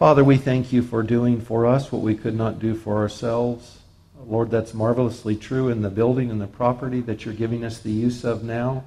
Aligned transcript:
Father, 0.00 0.24
we 0.24 0.38
thank 0.38 0.72
you 0.72 0.80
for 0.80 1.02
doing 1.02 1.42
for 1.42 1.66
us 1.66 1.92
what 1.92 2.00
we 2.00 2.14
could 2.14 2.34
not 2.34 2.58
do 2.58 2.74
for 2.74 2.96
ourselves. 2.96 3.80
Lord, 4.26 4.50
that's 4.50 4.72
marvelously 4.72 5.36
true 5.36 5.68
in 5.68 5.82
the 5.82 5.90
building 5.90 6.30
and 6.30 6.40
the 6.40 6.46
property 6.46 7.02
that 7.02 7.26
you're 7.26 7.34
giving 7.34 7.66
us 7.66 7.80
the 7.80 7.92
use 7.92 8.24
of 8.24 8.42
now. 8.42 8.84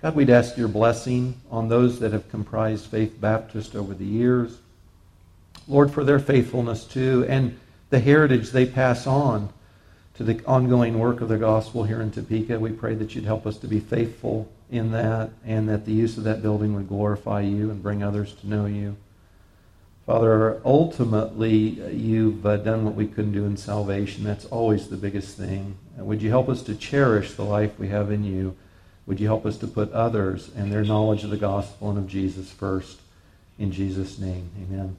God, 0.00 0.14
we'd 0.14 0.30
ask 0.30 0.56
your 0.56 0.68
blessing 0.68 1.40
on 1.50 1.68
those 1.68 1.98
that 1.98 2.12
have 2.12 2.30
comprised 2.30 2.86
Faith 2.86 3.20
Baptist 3.20 3.74
over 3.74 3.94
the 3.94 4.04
years. 4.04 4.58
Lord, 5.66 5.90
for 5.90 6.04
their 6.04 6.20
faithfulness 6.20 6.84
too, 6.84 7.26
and 7.28 7.58
the 7.90 7.98
heritage 7.98 8.50
they 8.50 8.64
pass 8.64 9.08
on 9.08 9.48
to 10.14 10.22
the 10.22 10.40
ongoing 10.46 11.00
work 11.00 11.20
of 11.20 11.28
the 11.28 11.36
gospel 11.36 11.82
here 11.82 12.00
in 12.00 12.12
Topeka. 12.12 12.60
We 12.60 12.70
pray 12.70 12.94
that 12.94 13.16
you'd 13.16 13.24
help 13.24 13.44
us 13.44 13.58
to 13.58 13.66
be 13.66 13.80
faithful 13.80 14.48
in 14.70 14.92
that 14.92 15.30
and 15.44 15.68
that 15.68 15.84
the 15.84 15.92
use 15.92 16.16
of 16.16 16.22
that 16.22 16.42
building 16.42 16.76
would 16.76 16.86
glorify 16.86 17.40
you 17.40 17.72
and 17.72 17.82
bring 17.82 18.04
others 18.04 18.34
to 18.34 18.48
know 18.48 18.66
you. 18.66 18.96
Father, 20.06 20.60
ultimately, 20.66 21.80
you've 21.90 22.44
uh, 22.44 22.58
done 22.58 22.84
what 22.84 22.94
we 22.94 23.06
couldn't 23.06 23.32
do 23.32 23.46
in 23.46 23.56
salvation. 23.56 24.22
That's 24.22 24.44
always 24.46 24.88
the 24.88 24.98
biggest 24.98 25.38
thing. 25.38 25.78
would 25.96 26.20
you 26.20 26.28
help 26.28 26.50
us 26.50 26.62
to 26.64 26.74
cherish 26.74 27.32
the 27.32 27.44
life 27.44 27.78
we 27.78 27.88
have 27.88 28.10
in 28.10 28.22
you? 28.22 28.54
Would 29.06 29.18
you 29.18 29.26
help 29.26 29.46
us 29.46 29.56
to 29.58 29.66
put 29.66 29.90
others 29.92 30.50
and 30.54 30.70
their 30.70 30.84
knowledge 30.84 31.24
of 31.24 31.30
the 31.30 31.38
gospel 31.38 31.88
and 31.88 31.98
of 31.98 32.06
Jesus 32.06 32.50
first? 32.50 33.00
In 33.58 33.72
Jesus' 33.72 34.18
name, 34.18 34.50
amen. 34.62 34.96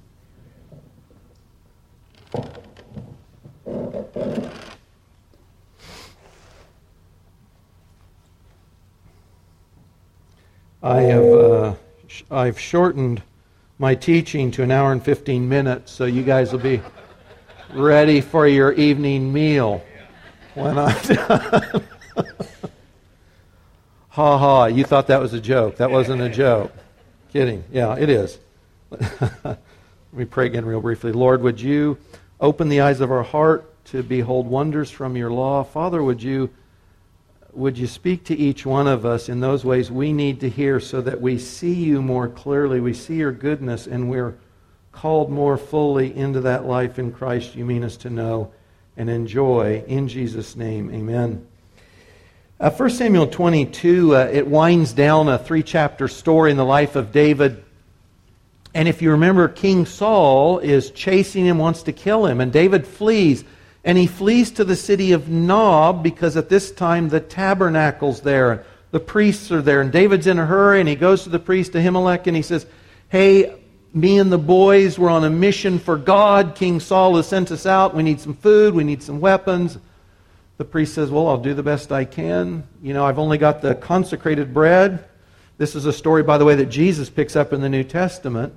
I 10.81 11.01
have 11.01 11.23
uh, 11.23 11.73
I've 12.31 12.59
shortened 12.59 13.21
my 13.77 13.93
teaching 13.95 14.51
to 14.51 14.63
an 14.63 14.71
hour 14.71 14.91
and 14.91 15.03
15 15.03 15.47
minutes, 15.47 15.91
so 15.91 16.05
you 16.05 16.23
guys 16.23 16.51
will 16.51 16.59
be 16.59 16.81
ready 17.73 18.21
for 18.21 18.47
your 18.47 18.71
evening 18.73 19.31
meal 19.33 19.83
when 20.53 20.77
I'm 20.77 21.01
done. 21.03 21.83
ha 24.09 24.37
ha, 24.37 24.65
you 24.65 24.85
thought 24.85 25.07
that 25.07 25.19
was 25.19 25.33
a 25.33 25.41
joke. 25.41 25.77
That 25.77 25.91
wasn't 25.91 26.21
a 26.21 26.29
joke. 26.29 26.71
Kidding. 27.33 27.65
Yeah, 27.71 27.95
it 27.95 28.09
is. 28.09 28.39
Let 28.89 29.59
me 30.13 30.23
pray 30.23 30.45
again, 30.45 30.63
real 30.63 30.79
briefly. 30.79 31.11
Lord, 31.11 31.41
would 31.41 31.59
you 31.59 31.97
open 32.39 32.69
the 32.69 32.79
eyes 32.79 33.01
of 33.01 33.11
our 33.11 33.23
heart 33.23 33.83
to 33.85 34.01
behold 34.01 34.47
wonders 34.47 34.89
from 34.89 35.17
your 35.17 35.31
law? 35.31 35.63
Father, 35.65 36.01
would 36.01 36.23
you 36.23 36.49
would 37.55 37.77
you 37.77 37.87
speak 37.87 38.25
to 38.25 38.35
each 38.35 38.65
one 38.65 38.87
of 38.87 39.05
us 39.05 39.29
in 39.29 39.39
those 39.39 39.63
ways 39.63 39.89
we 39.89 40.11
need 40.11 40.41
to 40.41 40.49
hear 40.49 40.79
so 40.79 41.01
that 41.01 41.21
we 41.21 41.39
see 41.39 41.73
you 41.73 42.01
more 42.01 42.27
clearly, 42.27 42.79
we 42.79 42.93
see 42.93 43.15
your 43.15 43.31
goodness, 43.31 43.87
and 43.87 44.09
we're 44.09 44.35
called 44.91 45.29
more 45.31 45.57
fully 45.57 46.15
into 46.15 46.41
that 46.41 46.65
life 46.65 46.99
in 46.99 47.11
Christ 47.11 47.55
you 47.55 47.65
mean 47.65 47.83
us 47.83 47.97
to 47.97 48.09
know 48.09 48.51
and 48.97 49.09
enjoy. 49.09 49.83
In 49.87 50.07
Jesus' 50.07 50.55
name, 50.55 50.93
amen. 50.93 51.45
Uh, 52.59 52.69
1 52.69 52.89
Samuel 52.89 53.27
22, 53.27 54.15
uh, 54.15 54.29
it 54.31 54.47
winds 54.47 54.93
down 54.93 55.27
a 55.27 55.37
three 55.37 55.63
chapter 55.63 56.07
story 56.07 56.51
in 56.51 56.57
the 56.57 56.65
life 56.65 56.95
of 56.95 57.11
David. 57.11 57.63
And 58.73 58.87
if 58.87 59.01
you 59.01 59.11
remember, 59.11 59.47
King 59.47 59.85
Saul 59.85 60.59
is 60.59 60.91
chasing 60.91 61.45
him, 61.45 61.57
wants 61.57 61.83
to 61.83 61.91
kill 61.91 62.25
him, 62.25 62.41
and 62.41 62.51
David 62.51 62.87
flees. 62.87 63.43
And 63.85 63.99
he 63.99 64.07
flees 64.07 64.49
to 64.51 64.65
the 64.65 64.75
city 64.75 65.11
of 65.11 65.29
Nob 65.29 66.01
because 66.01 66.35
at 66.35 66.49
this 66.49 66.71
time 66.71 67.07
the 67.07 67.19
tabernacle's 67.19 68.21
there. 68.21 68.51
And 68.51 68.61
The 68.91 68.99
priests 68.99 69.51
are 69.51 69.61
there. 69.61 69.79
And 69.79 69.91
David's 69.91 70.25
in 70.25 70.39
a 70.39 70.45
hurry 70.45 70.79
and 70.79 70.89
he 70.89 70.95
goes 70.95 71.23
to 71.23 71.29
the 71.29 71.39
priest 71.39 71.73
Ahimelech 71.73 72.25
and 72.25 72.35
he 72.35 72.41
says, 72.41 72.65
Hey, 73.09 73.55
me 73.93 74.17
and 74.17 74.31
the 74.31 74.39
boys 74.39 74.97
were 74.97 75.11
on 75.11 75.23
a 75.23 75.29
mission 75.29 75.77
for 75.77 75.97
God. 75.97 76.55
King 76.55 76.79
Saul 76.79 77.15
has 77.15 77.27
sent 77.27 77.51
us 77.51 77.67
out. 77.67 77.95
We 77.95 78.01
need 78.01 78.19
some 78.19 78.33
food. 78.33 78.73
We 78.73 78.83
need 78.83 79.03
some 79.03 79.21
weapons. 79.21 79.77
The 80.57 80.65
priest 80.65 80.95
says, 80.95 81.11
Well, 81.11 81.27
I'll 81.27 81.37
do 81.37 81.53
the 81.53 81.63
best 81.63 81.91
I 81.91 82.05
can. 82.05 82.67
You 82.81 82.93
know, 82.93 83.05
I've 83.05 83.19
only 83.19 83.37
got 83.37 83.61
the 83.61 83.75
consecrated 83.75 84.51
bread. 84.53 85.05
This 85.57 85.75
is 85.75 85.85
a 85.85 85.93
story, 85.93 86.23
by 86.23 86.39
the 86.39 86.45
way, 86.45 86.55
that 86.55 86.65
Jesus 86.65 87.09
picks 87.09 87.35
up 87.35 87.53
in 87.53 87.61
the 87.61 87.69
New 87.69 87.83
Testament. 87.83 88.53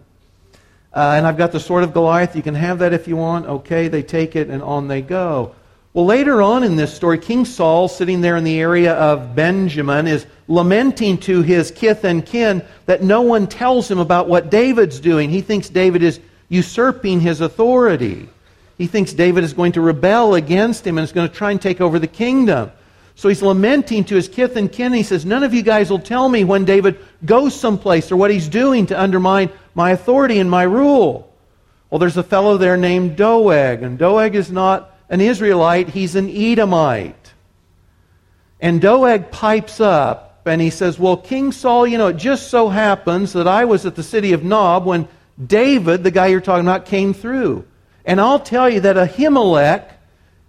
Uh, 0.93 1.15
and 1.17 1.27
I've 1.27 1.37
got 1.37 1.53
the 1.53 1.61
sword 1.61 1.85
of 1.85 1.93
Goliath. 1.93 2.35
You 2.35 2.43
can 2.43 2.55
have 2.55 2.79
that 2.81 2.93
if 2.93 3.07
you 3.07 3.17
want. 3.17 3.47
Okay, 3.47 3.89
they 3.89 4.03
take 4.03 4.37
it 4.37 4.49
and 4.49 4.63
on 4.63 4.89
they 4.89 5.03
go. 5.03 5.55
Well, 5.95 6.07
later 6.07 6.43
on 6.43 6.65
in 6.65 6.77
this 6.77 6.95
story, 6.95 7.19
King 7.19 7.45
Saul, 7.45 7.89
sitting 7.89 8.21
there 8.21 8.37
in 8.37 8.45
the 8.45 8.61
area 8.61 8.95
of 8.95 9.35
Benjamin, 9.35 10.07
is 10.07 10.27
lamenting 10.47 11.19
to 11.19 11.43
his 11.43 11.71
kith 11.71 12.05
and 12.05 12.25
kin 12.25 12.63
that 12.87 13.03
no 13.03 13.23
one 13.23 13.47
tells 13.47 13.91
him 13.91 13.99
about 13.99 14.29
what 14.29 14.51
David's 14.51 15.01
doing. 15.01 15.31
He 15.31 15.41
thinks 15.41 15.69
David 15.69 16.03
is 16.03 16.21
usurping 16.49 17.21
his 17.21 17.41
authority. 17.41 18.29
He 18.77 18.87
thinks 18.87 19.13
David 19.13 19.45
is 19.45 19.55
going 19.55 19.73
to 19.73 19.81
rebel 19.81 20.35
against 20.35 20.87
him 20.87 20.99
and 20.99 21.05
is 21.05 21.13
going 21.13 21.29
to 21.29 21.35
try 21.35 21.51
and 21.51 21.61
take 21.61 21.81
over 21.81 21.99
the 21.99 22.07
kingdom. 22.07 22.71
So 23.17 23.29
he's 23.29 23.43
lamenting 23.43 24.05
to 24.05 24.15
his 24.15 24.29
kith 24.29 24.55
and 24.55 24.71
kin. 24.71 24.93
He 24.93 25.03
says, 25.03 25.27
None 25.27 25.43
of 25.43 25.53
you 25.53 25.63
guys 25.63 25.91
will 25.91 25.99
tell 25.99 26.29
me 26.29 26.45
when 26.45 26.65
David 26.65 26.99
goes 27.25 27.59
someplace 27.59 28.13
or 28.13 28.17
what 28.17 28.31
he's 28.31 28.47
doing 28.47 28.87
to 28.87 29.01
undermine 29.01 29.51
my 29.79 29.93
authority 29.93 30.41
and 30.41 30.51
my 30.51 30.65
rule. 30.65 31.33
Well, 31.89 32.01
there's 32.01 32.17
a 32.17 32.25
fellow 32.25 32.57
there 32.57 32.77
named 32.77 33.17
Doeg, 33.17 33.81
and 33.85 33.97
Doeg 33.97 34.35
is 34.35 34.51
not 34.51 34.93
an 35.09 35.21
Israelite, 35.21 35.89
he's 35.91 36.17
an 36.17 36.29
Edomite. 36.29 37.33
And 38.61 38.81
Doeg 38.81 39.31
pipes 39.31 39.79
up 39.81 40.43
and 40.47 40.61
he 40.61 40.71
says, 40.71 40.99
Well, 40.99 41.17
King 41.17 41.53
Saul, 41.53 41.87
you 41.87 41.97
know, 41.97 42.09
it 42.09 42.17
just 42.17 42.51
so 42.51 42.69
happens 42.69 43.35
that 43.35 43.47
I 43.47 43.67
was 43.67 43.87
at 43.87 43.95
the 43.95 44.03
city 44.03 44.33
of 44.33 44.43
Nob 44.43 44.85
when 44.85 45.07
David, 45.47 46.03
the 46.03 46.11
guy 46.11 46.27
you're 46.27 46.41
talking 46.41 46.67
about, 46.67 46.87
came 46.87 47.15
through. 47.15 47.65
And 48.05 48.21
I'll 48.21 48.41
tell 48.41 48.69
you 48.69 48.81
that 48.81 48.97
Ahimelech 48.97 49.89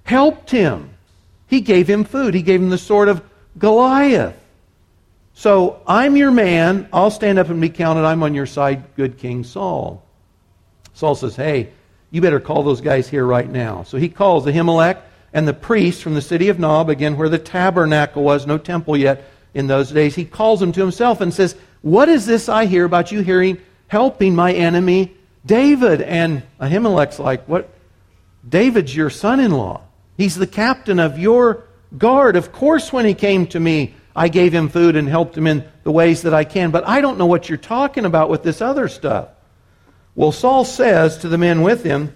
helped 0.06 0.50
him. 0.50 0.90
He 1.46 1.62
gave 1.62 1.88
him 1.88 2.04
food. 2.04 2.34
He 2.34 2.42
gave 2.42 2.62
him 2.62 2.72
the 2.72 2.80
sword 2.80 3.10
of 3.10 3.22
Goliath. 3.60 4.39
So 5.40 5.82
I'm 5.88 6.18
your 6.18 6.32
man. 6.32 6.90
I'll 6.92 7.12
stand 7.12 7.40
up 7.40 7.48
and 7.48 7.62
be 7.62 7.70
counted. 7.70 8.04
I'm 8.04 8.24
on 8.24 8.34
your 8.34 8.46
side, 8.46 8.94
good 8.98 9.18
King 9.18 9.46
Saul. 9.46 10.04
Saul 10.94 11.16
says, 11.16 11.38
Hey, 11.38 11.70
you 12.12 12.20
better 12.20 12.42
call 12.42 12.62
those 12.62 12.82
guys 12.82 13.08
here 13.08 13.26
right 13.26 13.50
now. 13.50 13.84
So 13.84 13.98
he 13.98 14.10
calls 14.10 14.46
Ahimelech 14.46 15.02
and 15.32 15.48
the 15.48 15.54
priests 15.54 16.02
from 16.02 16.14
the 16.14 16.22
city 16.22 16.50
of 16.50 16.60
Nob, 16.60 16.90
again, 16.90 17.16
where 17.16 17.30
the 17.30 17.40
tabernacle 17.40 18.22
was, 18.22 18.46
no 18.46 18.58
temple 18.58 18.98
yet 18.98 19.32
in 19.54 19.68
those 19.68 19.92
days. 19.92 20.14
He 20.14 20.26
calls 20.26 20.60
them 20.60 20.74
to 20.74 20.82
himself 20.82 21.22
and 21.22 21.34
says, 21.34 21.56
What 21.84 22.10
is 22.10 22.26
this 22.26 22.50
I 22.50 22.66
hear 22.66 22.84
about 22.84 23.14
you 23.14 23.22
hearing, 23.22 23.60
helping 23.88 24.36
my 24.36 24.52
enemy 24.52 25.16
David? 25.46 26.02
And 26.02 26.44
Ahimelech's 26.60 27.18
like, 27.18 27.48
What? 27.48 27.74
David's 28.50 28.94
your 28.94 29.10
son 29.10 29.40
in 29.40 29.52
law. 29.52 29.84
He's 30.18 30.36
the 30.36 30.48
captain 30.48 31.00
of 31.00 31.18
your 31.18 31.64
guard. 31.98 32.36
Of 32.36 32.52
course, 32.52 32.92
when 32.92 33.06
he 33.06 33.14
came 33.14 33.48
to 33.48 33.60
me, 33.62 33.96
I 34.20 34.28
gave 34.28 34.52
him 34.52 34.68
food 34.68 34.98
and 34.98 35.08
helped 35.08 35.38
him 35.38 35.48
in 35.48 35.64
the 35.84 35.94
ways 35.94 36.24
that 36.24 36.34
I 36.34 36.44
can. 36.44 36.72
But 36.72 36.86
I 36.86 37.00
don't 37.00 37.18
know 37.18 37.26
what 37.26 37.48
you're 37.48 37.58
talking 37.58 38.04
about 38.04 38.30
with 38.30 38.44
this 38.44 38.60
other 38.60 38.90
stuff. 38.90 39.30
Well, 40.14 40.34
Saul 40.34 40.66
says 40.66 41.20
to 41.20 41.30
the 41.30 41.38
men 41.38 41.62
with 41.62 41.86
him, 41.86 42.14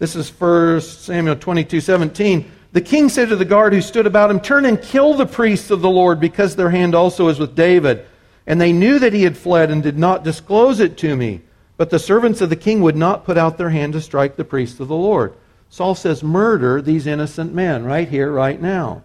this 0.00 0.16
is 0.16 0.28
1 0.28 0.80
Samuel 0.80 1.36
22 1.36 1.80
17. 1.80 2.50
The 2.72 2.80
king 2.80 3.08
said 3.08 3.28
to 3.28 3.36
the 3.36 3.44
guard 3.44 3.74
who 3.74 3.80
stood 3.80 4.08
about 4.08 4.28
him, 4.28 4.40
Turn 4.40 4.64
and 4.64 4.82
kill 4.82 5.14
the 5.14 5.24
priests 5.24 5.70
of 5.70 5.82
the 5.82 5.88
Lord, 5.88 6.18
because 6.18 6.56
their 6.56 6.70
hand 6.70 6.96
also 6.96 7.28
is 7.28 7.38
with 7.38 7.54
David. 7.54 8.04
And 8.48 8.60
they 8.60 8.72
knew 8.72 8.98
that 8.98 9.12
he 9.12 9.22
had 9.22 9.36
fled 9.36 9.70
and 9.70 9.84
did 9.84 9.96
not 9.96 10.24
disclose 10.24 10.80
it 10.80 10.98
to 10.98 11.14
me. 11.14 11.42
But 11.76 11.90
the 11.90 12.00
servants 12.00 12.40
of 12.40 12.50
the 12.50 12.56
king 12.56 12.80
would 12.80 12.96
not 12.96 13.24
put 13.24 13.38
out 13.38 13.56
their 13.56 13.70
hand 13.70 13.92
to 13.92 14.00
strike 14.00 14.34
the 14.34 14.44
priests 14.44 14.80
of 14.80 14.88
the 14.88 14.96
Lord. 14.96 15.34
Saul 15.70 15.94
says, 15.94 16.24
Murder 16.24 16.82
these 16.82 17.06
innocent 17.06 17.54
men 17.54 17.84
right 17.84 18.08
here, 18.08 18.32
right 18.32 18.60
now. 18.60 19.04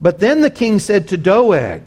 But 0.00 0.18
then 0.18 0.40
the 0.40 0.50
king 0.50 0.78
said 0.78 1.08
to 1.08 1.16
Doeg, 1.16 1.82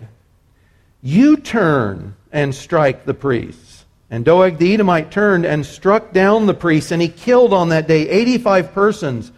You 1.01 1.37
turn 1.37 2.15
and 2.31 2.53
strike 2.53 3.05
the 3.05 3.13
priests. 3.13 3.85
And 4.11 4.25
Doeg 4.25 4.57
the 4.57 4.73
Edomite 4.73 5.11
turned 5.11 5.45
and 5.45 5.65
struck 5.65 6.11
down 6.13 6.47
the 6.47 6.53
priests, 6.53 6.91
and 6.91 7.01
he 7.01 7.09
killed 7.09 7.53
on 7.53 7.69
that 7.69 7.87
day 7.87 8.09
85 8.09 8.73
persons 8.73 9.31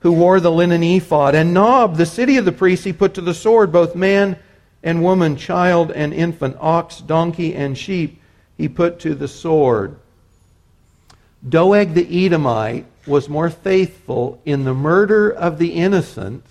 who 0.00 0.12
wore 0.12 0.38
the 0.38 0.52
linen 0.52 0.82
ephod. 0.82 1.34
And 1.34 1.54
Nob, 1.54 1.96
the 1.96 2.06
city 2.06 2.36
of 2.36 2.44
the 2.44 2.52
priests, 2.52 2.84
he 2.84 2.92
put 2.92 3.14
to 3.14 3.20
the 3.20 3.34
sword, 3.34 3.72
both 3.72 3.94
man 3.94 4.38
and 4.82 5.02
woman, 5.02 5.36
child 5.36 5.90
and 5.90 6.12
infant, 6.12 6.56
ox, 6.60 6.98
donkey, 6.98 7.54
and 7.54 7.76
sheep, 7.76 8.20
he 8.56 8.68
put 8.68 9.00
to 9.00 9.14
the 9.14 9.28
sword. 9.28 9.96
Doeg 11.48 11.94
the 11.94 12.26
Edomite 12.26 12.84
was 13.06 13.28
more 13.28 13.50
faithful 13.50 14.40
in 14.44 14.64
the 14.64 14.74
murder 14.74 15.30
of 15.30 15.58
the 15.58 15.72
innocent 15.72 16.44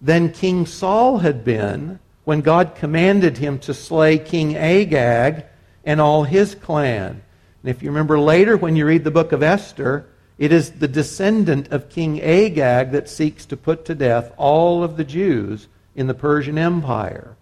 than 0.00 0.32
King 0.32 0.66
Saul 0.66 1.18
had 1.18 1.44
been 1.44 1.98
when 2.24 2.40
God 2.40 2.74
commanded 2.74 3.38
him 3.38 3.58
to 3.60 3.74
slay 3.74 4.18
King 4.18 4.56
Agag 4.56 5.44
and 5.84 6.00
all 6.00 6.24
his 6.24 6.54
clan. 6.54 7.22
And 7.62 7.70
if 7.70 7.82
you 7.82 7.90
remember 7.90 8.18
later 8.18 8.56
when 8.56 8.76
you 8.76 8.86
read 8.86 9.04
the 9.04 9.10
book 9.10 9.32
of 9.32 9.42
Esther, 9.42 10.06
it 10.36 10.52
is 10.52 10.72
the 10.72 10.88
descendant 10.88 11.68
of 11.68 11.88
King 11.88 12.20
Agag 12.20 12.90
that 12.92 13.08
seeks 13.08 13.46
to 13.46 13.56
put 13.56 13.84
to 13.84 13.94
death 13.94 14.32
all 14.36 14.82
of 14.82 14.96
the 14.96 15.04
Jews 15.04 15.68
in 15.94 16.06
the 16.06 16.14
Persian 16.14 16.58
Empire. 16.58 17.36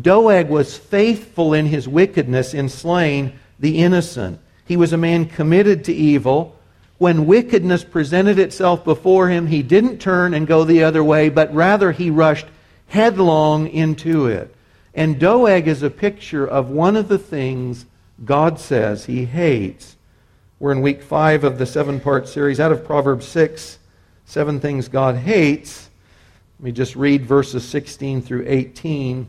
Doeg 0.00 0.48
was 0.48 0.76
faithful 0.76 1.52
in 1.52 1.66
his 1.66 1.86
wickedness 1.86 2.54
in 2.54 2.68
slaying 2.68 3.38
the 3.58 3.78
innocent. 3.78 4.40
He 4.64 4.76
was 4.76 4.92
a 4.92 4.96
man 4.96 5.26
committed 5.26 5.84
to 5.84 5.92
evil. 5.92 6.56
When 7.02 7.26
wickedness 7.26 7.82
presented 7.82 8.38
itself 8.38 8.84
before 8.84 9.28
him, 9.28 9.48
he 9.48 9.64
didn't 9.64 9.98
turn 9.98 10.34
and 10.34 10.46
go 10.46 10.62
the 10.62 10.84
other 10.84 11.02
way, 11.02 11.30
but 11.30 11.52
rather 11.52 11.90
he 11.90 12.10
rushed 12.10 12.46
headlong 12.86 13.66
into 13.66 14.28
it. 14.28 14.54
And 14.94 15.18
Doeg 15.18 15.66
is 15.66 15.82
a 15.82 15.90
picture 15.90 16.46
of 16.46 16.70
one 16.70 16.94
of 16.94 17.08
the 17.08 17.18
things 17.18 17.86
God 18.24 18.60
says 18.60 19.06
he 19.06 19.24
hates. 19.24 19.96
We're 20.60 20.70
in 20.70 20.80
week 20.80 21.02
five 21.02 21.42
of 21.42 21.58
the 21.58 21.66
seven 21.66 21.98
part 21.98 22.28
series 22.28 22.60
out 22.60 22.70
of 22.70 22.84
Proverbs 22.84 23.26
6, 23.26 23.80
Seven 24.24 24.60
Things 24.60 24.86
God 24.86 25.16
Hates. 25.16 25.90
Let 26.60 26.66
me 26.66 26.70
just 26.70 26.94
read 26.94 27.26
verses 27.26 27.68
16 27.68 28.22
through 28.22 28.44
18. 28.46 29.28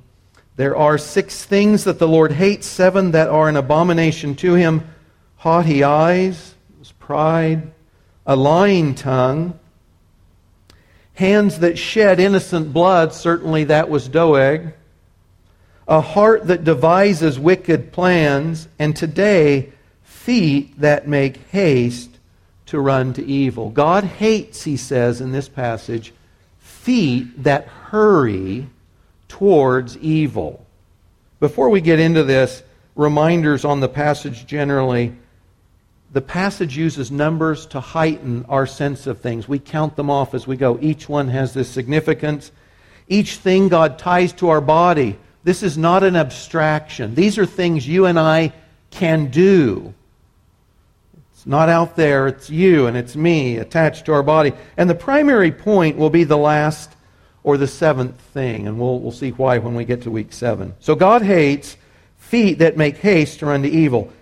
There 0.58 0.78
are 0.78 1.00
six 1.00 1.44
things 1.44 1.86
that 1.86 1.98
the 1.98 2.08
Lord 2.08 2.34
hates, 2.34 2.68
seven 2.68 3.10
that 3.14 3.30
are 3.30 3.50
an 3.50 3.56
abomination 3.56 4.36
to 4.36 4.54
him 4.54 4.88
haughty 5.38 5.84
eyes, 5.84 6.53
pride, 7.06 7.72
a 8.26 8.36
lying 8.36 8.96
tongue, 8.96 9.60
hands 11.16 11.60
that 11.60 11.78
shed 11.78 12.20
innocent 12.20 12.72
blood, 12.72 13.14
certainly 13.14 13.66
that 13.66 13.90
was 13.90 14.08
Doeg, 14.08 14.74
a 15.86 16.00
heart 16.00 16.48
that 16.48 16.64
devises 16.64 17.38
wicked 17.38 17.92
plans, 17.92 18.70
and 18.80 18.96
today, 18.96 19.74
feet 20.04 20.80
that 20.80 21.06
make 21.06 21.36
haste 21.50 22.10
to 22.68 22.80
run 22.80 23.12
to 23.14 23.26
evil. 23.26 23.70
God 23.70 24.06
hates, 24.06 24.64
he 24.64 24.78
says 24.78 25.20
in 25.20 25.34
this 25.34 25.50
passage, 25.50 26.14
feet 26.60 27.44
that 27.44 27.68
hurry 27.68 28.68
towards 29.28 29.98
evil. 29.98 30.66
Before 31.42 31.68
we 31.68 31.82
get 31.82 32.00
into 32.00 32.24
this, 32.24 32.64
reminders 32.96 33.66
on 33.66 33.82
the 33.82 33.90
passage 33.90 34.48
generally. 34.48 35.14
The 36.14 36.22
passage 36.22 36.78
uses 36.78 37.12
numbers 37.12 37.66
to 37.68 37.80
heighten 37.80 38.46
our 38.48 38.68
sense 38.68 39.08
of 39.08 39.20
things. 39.20 39.48
We 39.48 39.58
count 39.58 39.96
them 39.96 40.12
off 40.12 40.36
as 40.36 40.46
we 40.46 40.56
go. 40.56 40.78
Each 40.80 41.10
one 41.10 41.28
has 41.30 41.56
this 41.56 41.68
significance. 41.68 42.52
Each 43.08 43.36
thing 43.38 43.68
God 43.68 43.98
ties 43.98 44.32
to 44.34 44.50
our 44.50 44.62
body. 44.62 45.18
This 45.44 45.64
is 45.64 45.76
not 45.76 46.04
an 46.04 46.16
abstraction. 46.16 47.16
These 47.16 47.40
are 47.40 47.48
things 47.48 47.88
you 47.88 48.06
and 48.06 48.20
I 48.20 48.54
can 48.92 49.32
do. 49.32 49.94
It's 51.34 51.48
not 51.48 51.68
out 51.68 51.96
there, 51.96 52.28
it's 52.28 52.50
you 52.50 52.86
and 52.86 52.96
it's 52.96 53.16
me 53.16 53.58
attached 53.58 54.06
to 54.06 54.14
our 54.14 54.24
body. 54.24 54.54
And 54.78 54.88
the 54.88 54.96
primary 54.96 55.52
point 55.52 55.98
will 55.98 56.12
be 56.12 56.26
the 56.26 56.38
last 56.38 56.92
or 57.44 57.58
the 57.58 57.68
seventh 57.68 58.22
thing, 58.22 58.68
and 58.68 58.80
we'll, 58.80 59.00
we'll 59.00 59.12
see 59.12 59.32
why 59.32 59.58
when 59.58 59.76
we 59.76 59.84
get 59.84 60.04
to 60.04 60.12
week 60.12 60.32
seven. 60.32 60.76
So 60.80 60.96
God 60.96 61.24
hates 61.24 61.76
feet 62.18 62.60
that 62.60 62.78
make 62.78 62.98
haste 62.98 63.40
to 63.40 63.48
run 63.48 63.64
to 63.64 63.70
evil. 63.70 64.14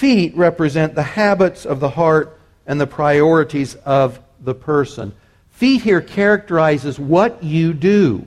Feet 0.00 0.34
represent 0.34 0.94
the 0.94 1.02
habits 1.02 1.66
of 1.66 1.78
the 1.78 1.90
heart 1.90 2.40
and 2.66 2.80
the 2.80 2.86
priorities 2.86 3.74
of 3.74 4.18
the 4.40 4.54
person. 4.54 5.12
Feet 5.50 5.82
here 5.82 6.00
characterizes 6.00 6.98
what 6.98 7.44
you 7.44 7.74
do, 7.74 8.24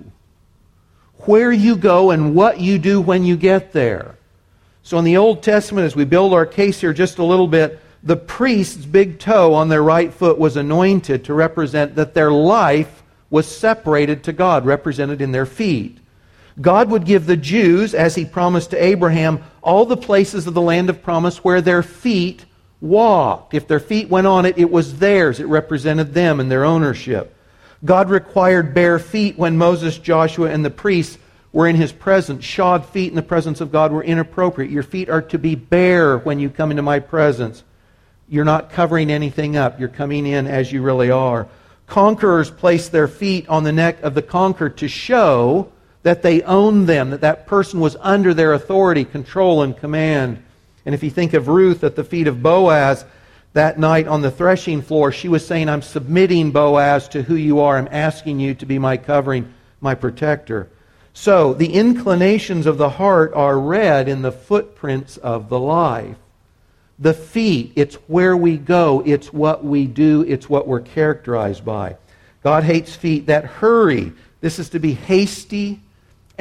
where 1.22 1.52
you 1.52 1.76
go, 1.76 2.12
and 2.12 2.36
what 2.36 2.60
you 2.60 2.78
do 2.78 3.02
when 3.02 3.26
you 3.26 3.36
get 3.36 3.74
there. 3.74 4.20
So 4.84 5.00
in 5.00 5.04
the 5.04 5.18
Old 5.18 5.42
Testament, 5.42 5.88
as 5.88 5.96
we 5.96 6.06
build 6.06 6.32
our 6.32 6.46
case 6.46 6.80
here 6.80 6.94
just 6.94 7.18
a 7.18 7.24
little 7.24 7.48
bit, 7.48 7.80
the 8.04 8.18
priest's 8.18 8.86
big 8.86 9.18
toe 9.18 9.56
on 9.56 9.68
their 9.68 9.82
right 9.82 10.14
foot 10.14 10.38
was 10.38 10.58
anointed 10.58 11.26
to 11.26 11.34
represent 11.34 11.96
that 11.96 12.14
their 12.14 12.32
life 12.32 13.02
was 13.32 13.48
separated 13.48 14.24
to 14.26 14.32
God, 14.32 14.64
represented 14.64 15.22
in 15.22 15.32
their 15.32 15.48
feet. 15.48 15.98
God 16.62 16.90
would 16.92 17.06
give 17.06 17.26
the 17.26 17.38
Jews, 17.38 17.94
as 17.94 18.16
he 18.16 18.26
promised 18.26 18.72
to 18.72 18.84
Abraham, 18.84 19.44
all 19.62 19.86
the 19.86 19.98
places 19.98 20.46
of 20.46 20.54
the 20.54 20.62
land 20.62 20.90
of 20.90 21.02
promise 21.02 21.44
where 21.44 21.62
their 21.62 21.84
feet 21.84 22.46
walked. 22.80 23.54
If 23.54 23.68
their 23.68 23.80
feet 23.80 24.10
went 24.10 24.28
on 24.28 24.46
it, 24.46 24.58
it 24.58 24.70
was 24.70 25.00
theirs. 25.00 25.40
It 25.40 25.48
represented 25.48 26.14
them 26.14 26.40
and 26.40 26.52
their 26.52 26.66
ownership. 26.66 27.36
God 27.84 28.10
required 28.10 28.74
bare 28.74 29.00
feet 29.00 29.38
when 29.38 29.58
Moses, 29.58 29.98
Joshua, 29.98 30.50
and 30.50 30.64
the 30.64 30.70
priests 30.70 31.18
were 31.52 31.68
in 31.68 31.76
his 31.76 31.92
presence. 31.92 32.44
Shod 32.44 32.86
feet 32.86 33.10
in 33.10 33.16
the 33.16 33.22
presence 33.22 33.62
of 33.62 33.72
God 33.72 33.92
were 33.92 34.04
inappropriate. 34.04 34.72
Your 34.72 34.84
feet 34.84 35.10
are 35.10 35.22
to 35.24 35.38
be 35.38 35.56
bare 35.56 36.18
when 36.18 36.40
you 36.40 36.50
come 36.50 36.72
into 36.72 36.84
my 36.84 37.00
presence. 37.00 37.64
You're 38.30 38.46
not 38.46 38.72
covering 38.72 39.12
anything 39.12 39.58
up. 39.58 39.80
You're 39.80 39.90
coming 39.90 40.26
in 40.26 40.48
as 40.48 40.72
you 40.72 40.82
really 40.82 41.12
are. 41.12 41.48
Conquerors 41.88 42.50
placed 42.50 42.92
their 42.92 43.08
feet 43.08 43.48
on 43.50 43.64
the 43.64 43.72
neck 43.72 44.02
of 44.02 44.16
the 44.16 44.22
conquered 44.22 44.78
to 44.78 44.88
show 44.88 45.72
that 46.04 46.22
they 46.22 46.42
owned 46.44 46.88
them, 46.88 47.10
that 47.10 47.22
that 47.22 47.48
person 47.48 47.80
was 47.80 47.96
under 48.00 48.34
their 48.34 48.54
authority, 48.54 49.06
control, 49.06 49.64
and 49.64 49.76
command. 49.76 50.44
And 50.86 50.94
if 50.94 51.02
you 51.02 51.10
think 51.10 51.34
of 51.34 51.48
Ruth 51.48 51.84
at 51.84 51.96
the 51.96 52.04
feet 52.04 52.28
of 52.28 52.44
Boaz 52.44 53.06
that 53.54 53.80
night 53.80 54.08
on 54.08 54.22
the 54.22 54.32
threshing 54.32 54.82
floor, 54.82 55.12
she 55.12 55.30
was 55.30 55.48
saying, 55.48 55.70
I'm 55.70 55.82
submitting, 55.82 56.52
Boaz, 56.52 57.08
to 57.10 57.24
who 57.24 57.36
you 57.36 57.62
are. 57.62 57.78
I'm 57.78 57.88
asking 57.90 58.40
you 58.40 58.54
to 58.56 58.66
be 58.66 58.80
my 58.80 58.98
covering, 58.98 59.54
my 59.80 59.96
protector. 59.96 60.70
So 61.14 61.54
the 61.54 61.74
inclinations 61.74 62.66
of 62.66 62.78
the 62.78 62.90
heart 62.90 63.34
are 63.34 63.58
read 63.58 64.10
in 64.10 64.24
the 64.24 64.32
footprints 64.32 65.16
of 65.18 65.48
the 65.48 65.60
life. 65.60 66.18
The 67.00 67.14
feet, 67.14 67.74
it's 67.76 67.96
where 68.08 68.36
we 68.36 68.58
go, 68.58 69.02
it's 69.06 69.32
what 69.32 69.64
we 69.64 69.86
do, 69.86 70.22
it's 70.24 70.50
what 70.50 70.68
we're 70.68 70.82
characterized 70.82 71.64
by. 71.64 71.96
God 72.44 72.64
hates 72.64 72.96
feet 72.96 73.28
that 73.28 73.46
hurry. 73.46 74.12
This 74.42 74.60
is 74.60 74.70
to 74.70 74.80
be 74.80 74.94
hasty 74.94 75.80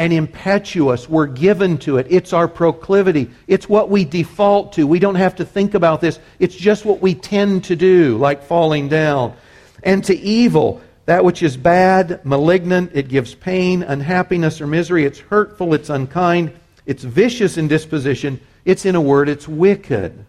and 0.02 0.12
impetuous. 0.12 1.08
We're 1.08 1.28
given 1.28 1.78
to 1.78 1.98
it. 1.98 2.08
It's 2.10 2.32
our 2.32 2.48
proclivity. 2.48 3.30
It's 3.46 3.68
what 3.68 3.88
we 3.88 4.04
default 4.04 4.72
to. 4.72 4.84
We 4.84 4.98
don't 4.98 5.14
have 5.14 5.36
to 5.36 5.44
think 5.44 5.74
about 5.74 6.00
this. 6.00 6.18
It's 6.40 6.56
just 6.56 6.84
what 6.84 7.00
we 7.00 7.14
tend 7.14 7.62
to 7.66 7.76
do, 7.76 8.18
like 8.18 8.42
falling 8.42 8.88
down. 8.88 9.36
And 9.84 10.02
to 10.06 10.18
evil, 10.18 10.80
that 11.06 11.24
which 11.24 11.40
is 11.44 11.56
bad, 11.56 12.26
malignant, 12.26 12.90
it 12.94 13.06
gives 13.06 13.36
pain, 13.36 13.84
unhappiness, 13.84 14.60
or 14.60 14.66
misery. 14.66 15.04
It's 15.04 15.20
hurtful, 15.20 15.72
it's 15.72 15.88
unkind, 15.88 16.52
it's 16.84 17.04
vicious 17.04 17.56
in 17.56 17.68
disposition. 17.68 18.40
It's, 18.64 18.84
in 18.84 18.96
a 18.96 19.00
word, 19.00 19.28
it's 19.28 19.46
wicked. 19.46 20.26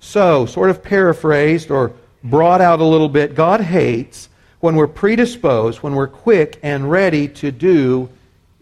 So, 0.00 0.44
sort 0.44 0.70
of 0.70 0.82
paraphrased 0.82 1.70
or 1.70 1.92
brought 2.24 2.60
out 2.60 2.80
a 2.80 2.84
little 2.84 3.08
bit, 3.08 3.36
God 3.36 3.60
hates 3.60 4.28
when 4.58 4.74
we're 4.74 4.88
predisposed, 4.88 5.84
when 5.84 5.94
we're 5.94 6.08
quick 6.08 6.58
and 6.64 6.90
ready 6.90 7.28
to 7.28 7.52
do 7.52 8.08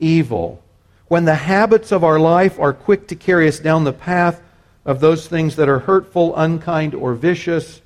evil. 0.03 0.63
When 1.09 1.25
the 1.25 1.35
habits 1.35 1.93
of 1.93 2.05
our 2.05 2.19
life 2.19 2.59
are 2.59 2.73
quick 2.73 3.09
to 3.09 3.15
carry 3.15 3.49
us 3.49 3.59
down 3.59 3.85
the 3.85 3.93
path 3.93 4.43
of 4.85 5.01
those 5.01 5.29
things 5.29 5.57
that 5.57 5.69
are 5.69 5.79
hurtful, 5.79 6.35
unkind, 6.37 6.95
or 6.95 7.15
vicious, 7.15 7.81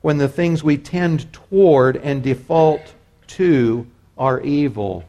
when 0.00 0.18
the 0.18 0.28
things 0.28 0.64
we 0.64 0.78
tend 0.78 1.32
toward 1.32 1.96
and 1.96 2.22
default 2.22 2.94
to 3.26 3.86
are 4.16 4.40
evil. 4.40 5.04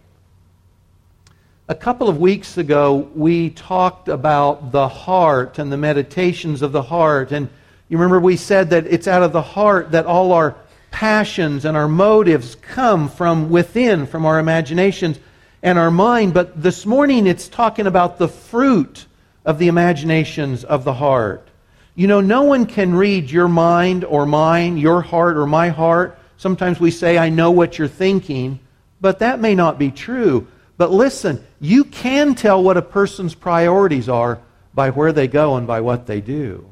A 1.69 1.75
couple 1.75 2.09
of 2.09 2.19
weeks 2.19 2.57
ago, 2.57 3.09
we 3.15 3.49
talked 3.49 4.09
about 4.09 4.71
the 4.71 4.87
heart 4.87 5.59
and 5.59 5.71
the 5.71 5.77
meditations 5.77 6.61
of 6.61 6.71
the 6.71 6.81
heart. 6.81 7.31
And 7.31 7.49
you 7.87 7.97
remember 7.97 8.19
we 8.19 8.35
said 8.35 8.69
that 8.71 8.85
it's 8.85 9.07
out 9.07 9.23
of 9.23 9.31
the 9.31 9.41
heart 9.41 9.91
that 9.91 10.05
all 10.05 10.33
our 10.33 10.55
passions 10.91 11.65
and 11.65 11.77
our 11.77 11.87
motives 11.87 12.55
come 12.55 13.07
from 13.09 13.49
within, 13.49 14.05
from 14.05 14.25
our 14.25 14.39
imaginations 14.39 15.17
and 15.63 15.79
our 15.79 15.89
mind. 15.89 16.33
But 16.33 16.61
this 16.61 16.85
morning 16.85 17.25
it's 17.25 17.47
talking 17.47 17.87
about 17.87 18.19
the 18.19 18.27
fruit 18.27 19.07
of 19.45 19.57
the 19.57 19.69
imaginations 19.69 20.63
of 20.63 20.83
the 20.83 20.93
heart. 20.93 21.47
You 21.95 22.07
know, 22.07 22.21
no 22.21 22.43
one 22.43 22.65
can 22.65 22.93
read 22.93 23.31
your 23.31 23.47
mind 23.47 24.03
or 24.03 24.25
mine, 24.25 24.77
your 24.77 25.01
heart 25.01 25.37
or 25.37 25.47
my 25.47 25.69
heart. 25.69 26.19
Sometimes 26.37 26.79
we 26.79 26.91
say, 26.91 27.17
I 27.17 27.29
know 27.29 27.51
what 27.51 27.77
you're 27.77 27.87
thinking, 27.87 28.59
but 28.99 29.19
that 29.19 29.39
may 29.39 29.55
not 29.55 29.79
be 29.79 29.89
true. 29.89 30.47
But 30.77 30.91
listen, 30.91 31.43
you 31.61 31.85
can 31.85 32.35
tell 32.35 32.61
what 32.61 32.77
a 32.77 32.81
person's 32.81 33.35
priorities 33.35 34.09
are 34.09 34.39
by 34.73 34.89
where 34.89 35.13
they 35.13 35.27
go 35.27 35.55
and 35.55 35.65
by 35.67 35.81
what 35.81 36.07
they 36.07 36.19
do. 36.19 36.67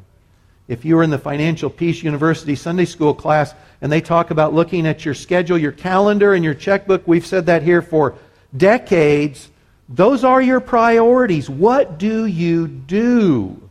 If 0.68 0.86
you 0.86 0.96
were 0.96 1.04
in 1.04 1.10
the 1.12 1.20
Financial 1.20 1.70
Peace 1.70 2.02
University 2.02 2.56
Sunday 2.56 2.86
School 2.86 3.14
class 3.14 3.54
and 3.82 3.92
they 3.92 4.02
talk 4.02 4.32
about 4.32 4.54
looking 4.54 4.88
at 4.88 5.06
your 5.06 5.14
schedule, 5.14 5.58
your 5.58 5.72
calendar, 5.72 6.34
and 6.34 6.44
your 6.44 6.54
checkbook, 6.54 7.08
we've 7.08 7.26
said 7.26 7.46
that 7.46 7.62
here 7.62 7.82
for 7.82 8.16
decades. 8.56 9.50
Those 9.90 10.24
are 10.24 10.42
your 10.42 10.60
priorities. 10.60 11.50
What 11.50 11.98
do 11.98 12.26
you 12.26 12.68
do? 12.68 13.62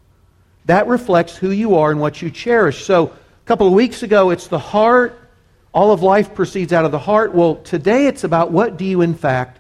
That 0.67 0.87
reflects 0.87 1.37
who 1.37 1.51
you 1.51 1.77
are 1.77 1.91
and 1.91 2.01
what 2.01 2.23
you 2.23 2.31
cherish. 2.31 2.85
So, 2.85 3.07
a 3.07 3.47
couple 3.47 3.67
of 3.67 3.73
weeks 3.73 4.03
ago, 4.03 4.31
it's 4.31 4.47
the 4.47 4.59
heart. 4.59 5.19
All 5.73 5.93
of 5.93 6.03
life 6.03 6.35
proceeds 6.35 6.73
out 6.73 6.85
of 6.85 6.93
the 6.93 6.99
heart. 6.99 7.35
Well, 7.35 7.57
today 7.57 8.07
it's 8.07 8.25
about 8.25 8.51
what 8.51 8.77
do 8.77 8.85
you, 8.85 9.01
in 9.01 9.15
fact, 9.15 9.59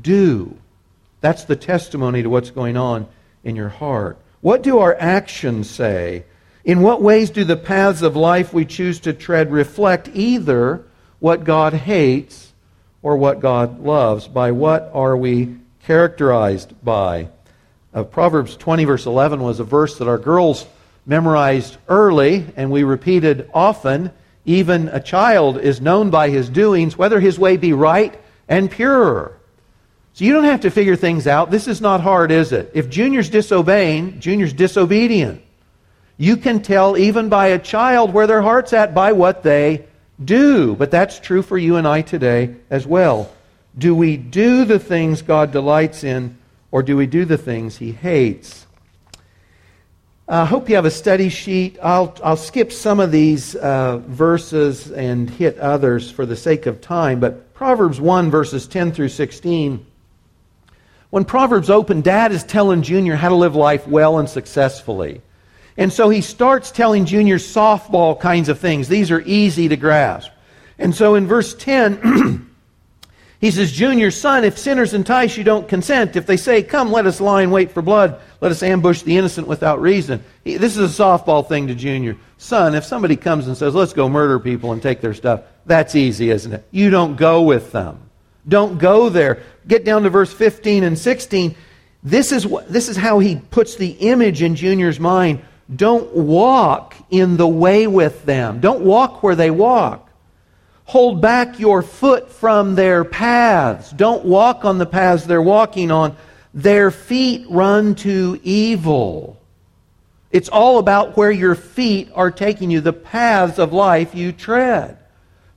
do? 0.00 0.56
That's 1.20 1.44
the 1.44 1.56
testimony 1.56 2.22
to 2.22 2.30
what's 2.30 2.50
going 2.50 2.76
on 2.76 3.08
in 3.42 3.56
your 3.56 3.68
heart. 3.68 4.18
What 4.40 4.62
do 4.62 4.78
our 4.78 4.94
actions 4.94 5.68
say? 5.68 6.24
In 6.64 6.82
what 6.82 7.02
ways 7.02 7.30
do 7.30 7.44
the 7.44 7.56
paths 7.56 8.02
of 8.02 8.16
life 8.16 8.52
we 8.52 8.64
choose 8.64 9.00
to 9.00 9.12
tread 9.12 9.50
reflect 9.50 10.10
either 10.12 10.84
what 11.20 11.44
God 11.44 11.72
hates 11.72 12.52
or 13.06 13.16
what 13.16 13.38
God 13.38 13.78
loves? 13.78 14.26
By 14.26 14.50
what 14.50 14.90
are 14.92 15.16
we 15.16 15.54
characterized 15.84 16.74
by? 16.82 17.28
Uh, 17.94 18.02
Proverbs 18.02 18.56
20, 18.56 18.84
verse 18.84 19.06
11, 19.06 19.40
was 19.40 19.60
a 19.60 19.64
verse 19.64 19.98
that 19.98 20.08
our 20.08 20.18
girls 20.18 20.66
memorized 21.06 21.76
early 21.86 22.44
and 22.56 22.68
we 22.68 22.82
repeated 22.82 23.48
often, 23.54 24.10
even 24.44 24.88
a 24.88 24.98
child 24.98 25.56
is 25.56 25.80
known 25.80 26.10
by 26.10 26.30
his 26.30 26.48
doings, 26.48 26.98
whether 26.98 27.20
his 27.20 27.38
way 27.38 27.56
be 27.56 27.72
right 27.72 28.20
and 28.48 28.72
pure. 28.72 29.38
So 30.14 30.24
you 30.24 30.32
don't 30.32 30.42
have 30.42 30.62
to 30.62 30.70
figure 30.72 30.96
things 30.96 31.28
out. 31.28 31.52
This 31.52 31.68
is 31.68 31.80
not 31.80 32.00
hard, 32.00 32.32
is 32.32 32.50
it? 32.50 32.72
If 32.74 32.90
Junior's 32.90 33.30
disobeying, 33.30 34.18
Junior's 34.18 34.52
disobedient. 34.52 35.44
You 36.16 36.36
can 36.36 36.60
tell 36.60 36.98
even 36.98 37.28
by 37.28 37.48
a 37.48 37.60
child 37.60 38.12
where 38.12 38.26
their 38.26 38.42
heart's 38.42 38.72
at 38.72 38.94
by 38.94 39.12
what 39.12 39.44
they 39.44 39.86
do. 40.24 40.74
But 40.74 40.90
that's 40.90 41.18
true 41.20 41.42
for 41.42 41.58
you 41.58 41.76
and 41.76 41.86
I 41.86 42.02
today 42.02 42.56
as 42.70 42.86
well. 42.86 43.30
Do 43.76 43.94
we 43.94 44.16
do 44.16 44.64
the 44.64 44.78
things 44.78 45.22
God 45.22 45.52
delights 45.52 46.02
in, 46.02 46.38
or 46.70 46.82
do 46.82 46.96
we 46.96 47.06
do 47.06 47.24
the 47.24 47.38
things 47.38 47.76
He 47.76 47.92
hates? 47.92 48.66
I 50.28 50.44
hope 50.44 50.68
you 50.68 50.74
have 50.74 50.86
a 50.86 50.90
study 50.90 51.28
sheet. 51.28 51.78
I'll, 51.80 52.16
I'll 52.24 52.36
skip 52.36 52.72
some 52.72 52.98
of 52.98 53.12
these 53.12 53.54
uh, 53.54 53.98
verses 53.98 54.90
and 54.90 55.30
hit 55.30 55.56
others 55.58 56.10
for 56.10 56.26
the 56.26 56.34
sake 56.34 56.66
of 56.66 56.80
time. 56.80 57.20
But 57.20 57.54
Proverbs 57.54 58.00
1, 58.00 58.30
verses 58.30 58.66
10 58.66 58.90
through 58.90 59.10
16. 59.10 59.86
When 61.10 61.24
Proverbs 61.24 61.70
open, 61.70 62.00
Dad 62.00 62.32
is 62.32 62.42
telling 62.42 62.82
Junior 62.82 63.14
how 63.14 63.28
to 63.28 63.36
live 63.36 63.54
life 63.54 63.86
well 63.86 64.18
and 64.18 64.28
successfully. 64.28 65.22
And 65.76 65.92
so 65.92 66.08
he 66.08 66.20
starts 66.20 66.70
telling 66.70 67.04
Junior 67.04 67.36
softball 67.36 68.18
kinds 68.18 68.48
of 68.48 68.58
things. 68.58 68.88
These 68.88 69.10
are 69.10 69.20
easy 69.20 69.68
to 69.68 69.76
grasp. 69.76 70.30
And 70.78 70.94
so 70.94 71.14
in 71.14 71.26
verse 71.26 71.54
10, 71.54 72.46
He 73.38 73.50
says, 73.50 73.70
Junior, 73.70 74.10
son, 74.10 74.44
if 74.44 74.56
sinners 74.56 74.94
entice 74.94 75.36
you, 75.36 75.44
don't 75.44 75.68
consent. 75.68 76.16
If 76.16 76.26
they 76.26 76.38
say, 76.38 76.62
Come, 76.62 76.90
let 76.90 77.06
us 77.06 77.20
lie 77.20 77.42
and 77.42 77.52
wait 77.52 77.70
for 77.70 77.82
blood, 77.82 78.20
let 78.40 78.50
us 78.50 78.62
ambush 78.62 79.02
the 79.02 79.16
innocent 79.18 79.46
without 79.46 79.80
reason. 79.80 80.24
This 80.42 80.76
is 80.76 80.98
a 80.98 81.02
softball 81.02 81.46
thing 81.46 81.66
to 81.66 81.74
Junior. 81.74 82.16
Son, 82.38 82.74
if 82.74 82.84
somebody 82.84 83.16
comes 83.16 83.46
and 83.46 83.56
says, 83.56 83.74
Let's 83.74 83.92
go 83.92 84.08
murder 84.08 84.40
people 84.40 84.72
and 84.72 84.80
take 84.80 85.00
their 85.00 85.12
stuff, 85.12 85.42
that's 85.66 85.94
easy, 85.94 86.30
isn't 86.30 86.52
it? 86.52 86.66
You 86.70 86.88
don't 86.88 87.16
go 87.16 87.42
with 87.42 87.72
them. 87.72 88.00
Don't 88.48 88.78
go 88.78 89.10
there. 89.10 89.42
Get 89.68 89.84
down 89.84 90.04
to 90.04 90.10
verse 90.10 90.32
15 90.32 90.84
and 90.84 90.98
16. 90.98 91.54
This 92.02 92.32
is, 92.32 92.46
what, 92.46 92.68
this 92.68 92.88
is 92.88 92.96
how 92.96 93.18
he 93.18 93.36
puts 93.36 93.74
the 93.74 93.90
image 93.90 94.40
in 94.40 94.54
Junior's 94.54 95.00
mind. 95.00 95.42
Don't 95.74 96.14
walk 96.14 96.94
in 97.10 97.36
the 97.36 97.48
way 97.48 97.86
with 97.86 98.24
them. 98.24 98.60
Don't 98.60 98.82
walk 98.82 99.22
where 99.22 99.34
they 99.34 99.50
walk. 99.50 100.08
Hold 100.84 101.20
back 101.20 101.58
your 101.58 101.82
foot 101.82 102.30
from 102.30 102.76
their 102.76 103.04
paths. 103.04 103.90
Don't 103.90 104.24
walk 104.24 104.64
on 104.64 104.78
the 104.78 104.86
paths 104.86 105.24
they're 105.24 105.42
walking 105.42 105.90
on. 105.90 106.16
Their 106.54 106.92
feet 106.92 107.46
run 107.50 107.96
to 107.96 108.40
evil. 108.44 109.40
It's 110.30 110.48
all 110.48 110.78
about 110.78 111.16
where 111.16 111.32
your 111.32 111.56
feet 111.56 112.10
are 112.14 112.30
taking 112.30 112.70
you, 112.70 112.80
the 112.80 112.92
paths 112.92 113.58
of 113.58 113.72
life 113.72 114.14
you 114.14 114.30
tread. 114.30 114.96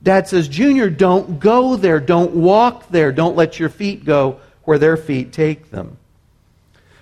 Dad 0.01 0.27
says, 0.27 0.47
Junior, 0.47 0.89
don't 0.89 1.39
go 1.39 1.75
there. 1.75 1.99
Don't 1.99 2.31
walk 2.31 2.89
there. 2.89 3.11
Don't 3.11 3.35
let 3.35 3.59
your 3.59 3.69
feet 3.69 4.05
go 4.05 4.39
where 4.63 4.79
their 4.79 4.97
feet 4.97 5.31
take 5.31 5.69
them. 5.69 5.98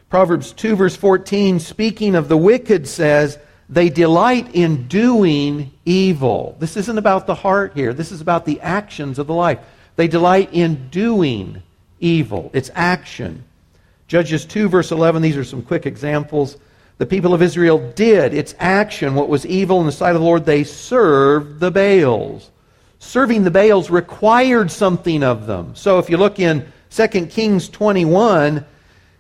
Proverbs 0.10 0.54
2, 0.54 0.76
verse 0.76 0.96
14, 0.96 1.60
speaking 1.60 2.16
of 2.16 2.30
the 2.30 2.38
wicked, 2.38 2.88
says, 2.88 3.38
they 3.70 3.90
delight 3.90 4.56
in 4.56 4.88
doing 4.88 5.72
evil. 5.84 6.56
This 6.60 6.78
isn't 6.78 6.98
about 6.98 7.28
the 7.28 7.36
heart 7.36 7.74
here. 7.76 7.94
This 7.94 8.14
is 8.14 8.22
about 8.22 8.46
the 8.46 8.62
actions 8.62 9.20
of 9.20 9.28
the 9.28 9.34
life. 9.34 9.60
They 9.98 10.08
delight 10.08 10.50
in 10.54 10.88
doing 10.90 11.62
evil. 12.00 12.50
It's 12.54 12.72
action. 12.74 13.44
Judges 14.08 14.46
2, 14.46 14.70
verse 14.70 14.92
11, 14.92 15.22
these 15.22 15.36
are 15.36 15.44
some 15.44 15.62
quick 15.62 15.86
examples. 15.86 16.58
The 16.98 17.06
people 17.06 17.34
of 17.34 17.42
Israel 17.42 17.92
did, 17.92 18.34
it's 18.34 18.56
action, 18.58 19.14
what 19.14 19.28
was 19.28 19.46
evil 19.46 19.82
in 19.82 19.86
the 19.86 19.92
sight 19.92 20.16
of 20.16 20.22
the 20.22 20.26
Lord. 20.26 20.46
They 20.46 20.64
served 20.64 21.60
the 21.60 21.70
Baals. 21.70 22.50
Serving 23.00 23.44
the 23.44 23.52
Baals 23.52 23.90
required 23.90 24.72
something 24.72 25.24
of 25.24 25.46
them. 25.46 25.76
So 25.76 26.00
if 26.00 26.10
you 26.10 26.16
look 26.16 26.40
in 26.40 26.72
2 26.92 27.08
Kings 27.28 27.68
21, 27.68 28.66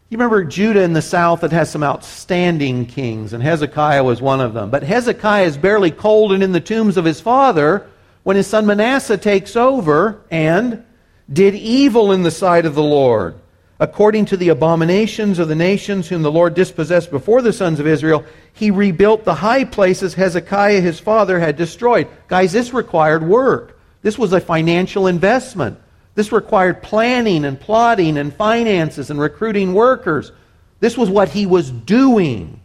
you 0.09 0.17
remember 0.17 0.45
Judah 0.45 0.83
in 0.83 0.93
the 0.93 1.01
south 1.01 1.41
that 1.41 1.51
has 1.51 1.69
some 1.69 1.83
outstanding 1.83 2.85
kings, 2.85 3.33
and 3.33 3.43
Hezekiah 3.43 4.05
was 4.05 4.21
one 4.21 4.39
of 4.39 4.53
them. 4.53 4.69
But 4.69 4.83
Hezekiah 4.83 5.43
is 5.43 5.57
barely 5.57 5.91
cold 5.91 6.31
and 6.31 6.41
in 6.41 6.53
the 6.53 6.61
tombs 6.61 6.95
of 6.95 7.03
his 7.03 7.19
father 7.19 7.85
when 8.23 8.37
his 8.37 8.47
son 8.47 8.65
Manasseh 8.65 9.17
takes 9.17 9.57
over 9.57 10.21
and 10.31 10.85
did 11.31 11.55
evil 11.55 12.13
in 12.13 12.23
the 12.23 12.31
sight 12.31 12.65
of 12.65 12.73
the 12.73 12.83
Lord. 12.83 13.35
According 13.79 14.25
to 14.27 14.37
the 14.37 14.49
abominations 14.49 15.39
of 15.39 15.49
the 15.49 15.55
nations 15.55 16.07
whom 16.07 16.23
the 16.23 16.31
Lord 16.31 16.53
dispossessed 16.53 17.11
before 17.11 17.41
the 17.41 17.53
sons 17.53 17.79
of 17.79 17.85
Israel, 17.85 18.23
he 18.53 18.71
rebuilt 18.71 19.25
the 19.25 19.35
high 19.35 19.65
places 19.65 20.13
Hezekiah 20.13 20.81
his 20.81 20.99
father 21.01 21.39
had 21.39 21.57
destroyed. 21.57 22.07
Guys, 22.27 22.53
this 22.53 22.73
required 22.73 23.23
work. 23.23 23.77
This 24.01 24.17
was 24.17 24.31
a 24.31 24.39
financial 24.39 25.05
investment. 25.05 25.79
This 26.17 26.31
required 26.31 26.81
planning 26.81 27.45
and 27.45 27.59
plotting 27.59 28.17
and 28.17 28.33
finances 28.33 29.11
and 29.11 29.19
recruiting 29.19 29.75
workers. 29.75 30.31
This 30.79 30.97
was 30.97 31.11
what 31.11 31.29
he 31.29 31.45
was 31.45 31.69
doing. 31.69 32.59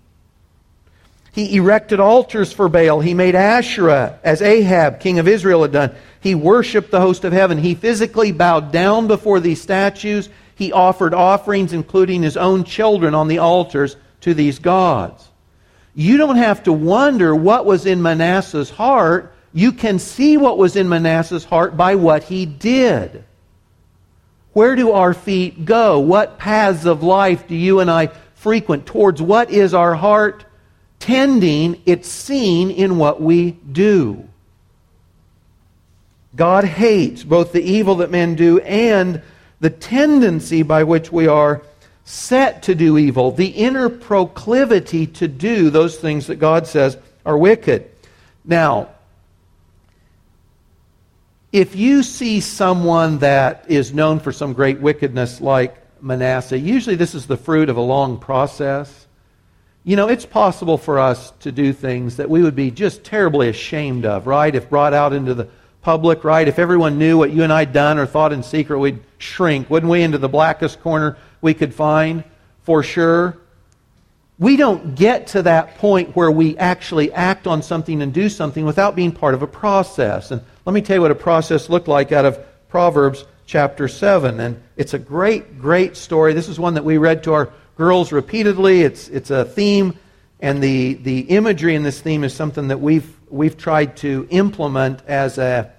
He 1.33 1.57
erected 1.57 2.01
altars 2.01 2.51
for 2.51 2.71
Baal. 2.71 3.01
He 3.01 3.13
made 3.13 3.35
Asherah, 3.35 4.19
as 4.25 4.41
Ahab, 4.41 5.01
king 5.01 5.19
of 5.19 5.29
Israel, 5.29 5.61
had 5.61 5.73
done. 5.73 5.95
He 6.21 6.35
worshiped 6.35 6.91
the 6.91 7.03
host 7.03 7.25
of 7.25 7.35
heaven. 7.35 7.59
He 7.59 7.75
physically 7.75 8.33
bowed 8.33 8.73
down 8.73 9.07
before 9.07 9.39
these 9.39 9.61
statues. 9.61 10.31
He 10.55 10.73
offered 10.73 11.13
offerings, 11.13 11.75
including 11.75 12.23
his 12.23 12.39
own 12.39 12.65
children, 12.65 13.15
on 13.15 13.29
the 13.29 13.41
altars 13.41 13.97
to 14.23 14.33
these 14.33 14.61
gods. 14.61 15.29
You 15.95 16.17
don't 16.17 16.37
have 16.37 16.63
to 16.63 16.73
wonder 16.73 17.37
what 17.37 17.67
was 17.67 17.85
in 17.85 18.01
Manasseh's 18.01 18.71
heart. 18.71 19.35
You 19.53 19.73
can 19.73 19.99
see 19.99 20.39
what 20.39 20.57
was 20.57 20.75
in 20.75 20.89
Manasseh's 20.89 21.45
heart 21.45 21.77
by 21.77 21.97
what 21.97 22.23
he 22.23 22.47
did. 22.47 23.25
Where 24.53 24.77
do 24.77 24.93
our 24.93 25.15
feet 25.15 25.65
go? 25.65 25.99
What 26.01 26.39
paths 26.39 26.85
of 26.85 27.03
life 27.03 27.49
do 27.49 27.55
you 27.55 27.81
and 27.81 27.91
I 27.91 28.09
frequent? 28.35 28.87
Towards 28.87 29.23
what 29.23 29.51
is 29.51 29.73
our 29.73 29.95
heart 29.95 30.45
tending? 30.99 31.81
It's 31.87 32.09
seen 32.09 32.71
in 32.71 32.99
what 32.99 33.21
we 33.21 33.53
do. 33.53 34.29
God 36.35 36.65
hates 36.65 37.25
both 37.25 37.53
the 37.53 37.63
evil 37.63 37.97
that 37.97 38.11
men 38.11 38.35
do 38.35 38.59
and 38.61 39.23
the 39.61 39.71
tendency 39.71 40.63
by 40.63 40.85
which 40.85 41.13
we 41.13 41.27
are 41.27 41.63
set 42.05 42.63
to 42.65 42.75
do 42.75 42.99
evil, 42.99 43.31
the 43.31 43.49
inner 43.49 43.89
proclivity 43.89 45.07
to 45.07 45.29
do 45.29 45.71
those 45.71 45.97
things 45.97 46.27
that 46.27 46.37
God 46.37 46.67
says 46.67 46.99
are 47.25 47.37
wicked. 47.37 47.89
Now, 48.45 48.89
if 51.53 51.77
you 51.77 52.03
see 52.03 52.41
someone 52.41 53.19
that 53.19 53.67
is 53.69 53.93
known 53.93 54.21
for 54.21 54.33
some 54.33 54.55
great 54.55 54.81
wickedness 54.81 55.41
like 55.41 55.77
Manasseh, 56.03 56.59
usually 56.59 56.97
this 56.97 57.15
is 57.15 57.27
the 57.27 57.37
fruit 57.37 57.69
of 57.69 57.77
a 57.77 57.81
long 57.81 58.19
process. 58.19 59.07
You 59.85 59.97
know, 59.97 60.09
it's 60.09 60.25
possible 60.25 60.79
for 60.79 60.99
us 60.99 61.31
to 61.41 61.53
do 61.53 61.75
things 61.75 62.17
that 62.17 62.31
we 62.31 62.43
would 62.43 62.57
be 62.57 62.71
just 62.71 63.05
terribly 63.05 63.51
ashamed 63.51 64.07
of, 64.07 64.27
right? 64.27 64.55
If 64.55 64.71
brought 64.71 64.95
out 64.95 65.13
into 65.13 65.35
the 65.35 65.49
public, 65.83 66.25
right? 66.25 66.49
If 66.49 66.59
everyone 66.59 66.99
knew 66.99 67.19
what 67.19 67.33
you 67.33 67.43
and 67.43 67.53
I'd 67.53 67.73
done 67.73 67.99
or 67.99 68.07
thought 68.07 68.33
in 68.33 68.43
secret, 68.43 68.79
we'd 68.79 69.01
shrink, 69.19 69.69
wouldn't 69.69 69.91
we, 69.91 70.03
into 70.03 70.19
the 70.19 70.29
blackest 70.29 70.81
corner 70.81 71.19
we 71.43 71.53
could 71.53 71.75
find, 71.75 72.25
for 72.63 72.83
sure? 72.83 73.37
We 74.43 74.57
don't 74.57 74.97
get 74.97 75.29
to 75.29 75.43
that 75.43 75.79
point 75.79 76.17
where 76.17 76.29
we 76.33 76.59
actually 76.59 77.13
act 77.13 77.47
on 77.47 77.63
something 77.63 78.03
and 78.03 78.13
do 78.13 78.29
something 78.29 78.65
without 78.65 78.97
being 78.97 79.13
part 79.13 79.35
of 79.35 79.43
a 79.43 79.47
process. 79.47 80.33
And 80.33 80.43
let 80.67 80.73
me 80.73 80.83
tell 80.83 80.97
you 80.97 81.01
what 81.01 81.13
a 81.13 81.15
process 81.15 81.71
looked 81.71 81.87
like 81.87 82.11
out 82.11 82.25
of 82.25 82.45
Proverbs 82.69 83.25
chapter 83.47 83.87
7. 83.87 84.41
And 84.41 84.61
it's 84.77 84.95
a 84.95 84.99
great, 84.99 85.61
great 85.61 85.97
story. 85.97 86.33
This 86.33 86.49
is 86.49 86.59
one 86.59 86.75
that 86.75 86.85
we 86.85 86.99
read 86.99 87.23
to 87.23 87.35
our 87.35 87.53
girls 87.77 88.11
repeatedly. 88.11 88.83
It's, 88.83 89.07
it's 89.11 89.31
a 89.31 89.45
theme, 89.45 89.97
and 90.41 90.61
the, 90.61 90.95
the 90.95 91.21
imagery 91.21 91.77
in 91.77 91.85
this 91.85 92.01
theme 92.01 92.25
is 92.25 92.35
something 92.35 92.67
that 92.67 92.81
we've, 92.81 93.17
we've 93.31 93.57
tried 93.57 93.97
to 93.99 94.27
implement 94.31 95.07
as 95.07 95.39
a, 95.39 95.71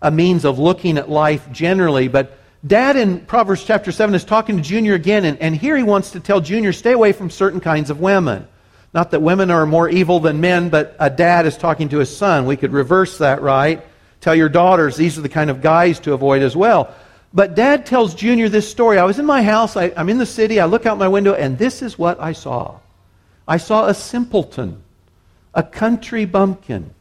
a 0.00 0.10
means 0.10 0.46
of 0.46 0.58
looking 0.58 0.96
at 0.96 1.10
life 1.10 1.52
generally. 1.52 2.08
But 2.08 2.38
Dad 2.66 2.96
in 2.96 3.20
Proverbs 3.20 3.62
chapter 3.62 3.92
7 3.92 4.14
is 4.16 4.24
talking 4.24 4.56
to 4.56 4.62
Junior 4.62 4.94
again, 4.94 5.24
and, 5.24 5.38
and 5.38 5.54
here 5.54 5.76
he 5.76 5.84
wants 5.84 6.10
to 6.12 6.20
tell 6.20 6.40
Junior, 6.40 6.72
stay 6.72 6.92
away 6.92 7.12
from 7.12 7.30
certain 7.30 7.60
kinds 7.60 7.88
of 7.88 8.00
women. 8.00 8.48
Not 8.92 9.12
that 9.12 9.20
women 9.20 9.50
are 9.52 9.64
more 9.64 9.88
evil 9.88 10.18
than 10.18 10.40
men, 10.40 10.68
but 10.68 10.96
a 10.98 11.08
dad 11.08 11.46
is 11.46 11.56
talking 11.56 11.88
to 11.90 11.98
his 11.98 12.14
son. 12.14 12.46
We 12.46 12.56
could 12.56 12.72
reverse 12.72 13.18
that, 13.18 13.42
right? 13.42 13.84
Tell 14.20 14.34
your 14.34 14.48
daughters 14.48 14.96
these 14.96 15.16
are 15.16 15.20
the 15.20 15.28
kind 15.28 15.50
of 15.50 15.62
guys 15.62 16.00
to 16.00 16.14
avoid 16.14 16.42
as 16.42 16.56
well. 16.56 16.92
But 17.32 17.54
dad 17.54 17.86
tells 17.86 18.14
Junior 18.14 18.48
this 18.48 18.68
story. 18.68 18.98
I 18.98 19.04
was 19.04 19.20
in 19.20 19.26
my 19.26 19.42
house, 19.42 19.76
I, 19.76 19.84
am 19.88 20.08
in 20.08 20.18
the 20.18 20.26
city, 20.26 20.58
I 20.58 20.64
look 20.64 20.84
out 20.84 20.98
my 20.98 21.08
window, 21.08 21.34
and 21.34 21.58
this 21.58 21.80
is 21.80 21.96
what 21.96 22.18
I 22.18 22.32
saw. 22.32 22.80
I 23.46 23.58
saw 23.58 23.86
a 23.86 23.94
simpleton, 23.94 24.82
a 25.54 25.62
country 25.62 26.24
bumpkin, 26.24 26.92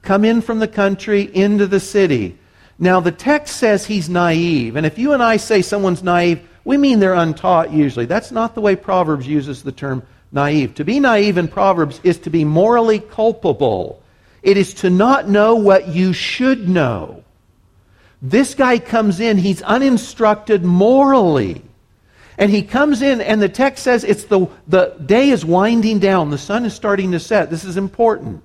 come 0.00 0.24
in 0.24 0.40
from 0.40 0.60
the 0.60 0.68
country 0.68 1.22
into 1.22 1.66
the 1.66 1.80
city. 1.80 2.38
Now, 2.78 3.00
the 3.00 3.12
text 3.12 3.56
says 3.56 3.86
he's 3.86 4.08
naive. 4.08 4.76
And 4.76 4.84
if 4.84 4.98
you 4.98 5.12
and 5.12 5.22
I 5.22 5.36
say 5.36 5.62
someone's 5.62 6.02
naive, 6.02 6.46
we 6.64 6.76
mean 6.76 6.98
they're 6.98 7.14
untaught 7.14 7.72
usually. 7.72 8.06
That's 8.06 8.32
not 8.32 8.54
the 8.54 8.60
way 8.60 8.74
Proverbs 8.74 9.26
uses 9.26 9.62
the 9.62 9.72
term 9.72 10.02
naive. 10.32 10.74
To 10.76 10.84
be 10.84 10.98
naive 10.98 11.38
in 11.38 11.48
Proverbs 11.48 12.00
is 12.02 12.18
to 12.20 12.30
be 12.30 12.44
morally 12.44 12.98
culpable. 12.98 14.02
It 14.42 14.56
is 14.56 14.74
to 14.74 14.90
not 14.90 15.28
know 15.28 15.54
what 15.54 15.88
you 15.88 16.12
should 16.12 16.68
know. 16.68 17.22
This 18.20 18.54
guy 18.54 18.78
comes 18.78 19.20
in, 19.20 19.38
he's 19.38 19.62
uninstructed 19.62 20.64
morally. 20.64 21.62
And 22.36 22.50
he 22.50 22.62
comes 22.62 23.00
in, 23.02 23.20
and 23.20 23.40
the 23.40 23.48
text 23.48 23.84
says 23.84 24.02
it's 24.02 24.24
the, 24.24 24.48
the 24.66 24.96
day 25.04 25.30
is 25.30 25.44
winding 25.44 26.00
down. 26.00 26.30
The 26.30 26.38
sun 26.38 26.64
is 26.64 26.74
starting 26.74 27.12
to 27.12 27.20
set. 27.20 27.48
This 27.48 27.64
is 27.64 27.76
important 27.76 28.42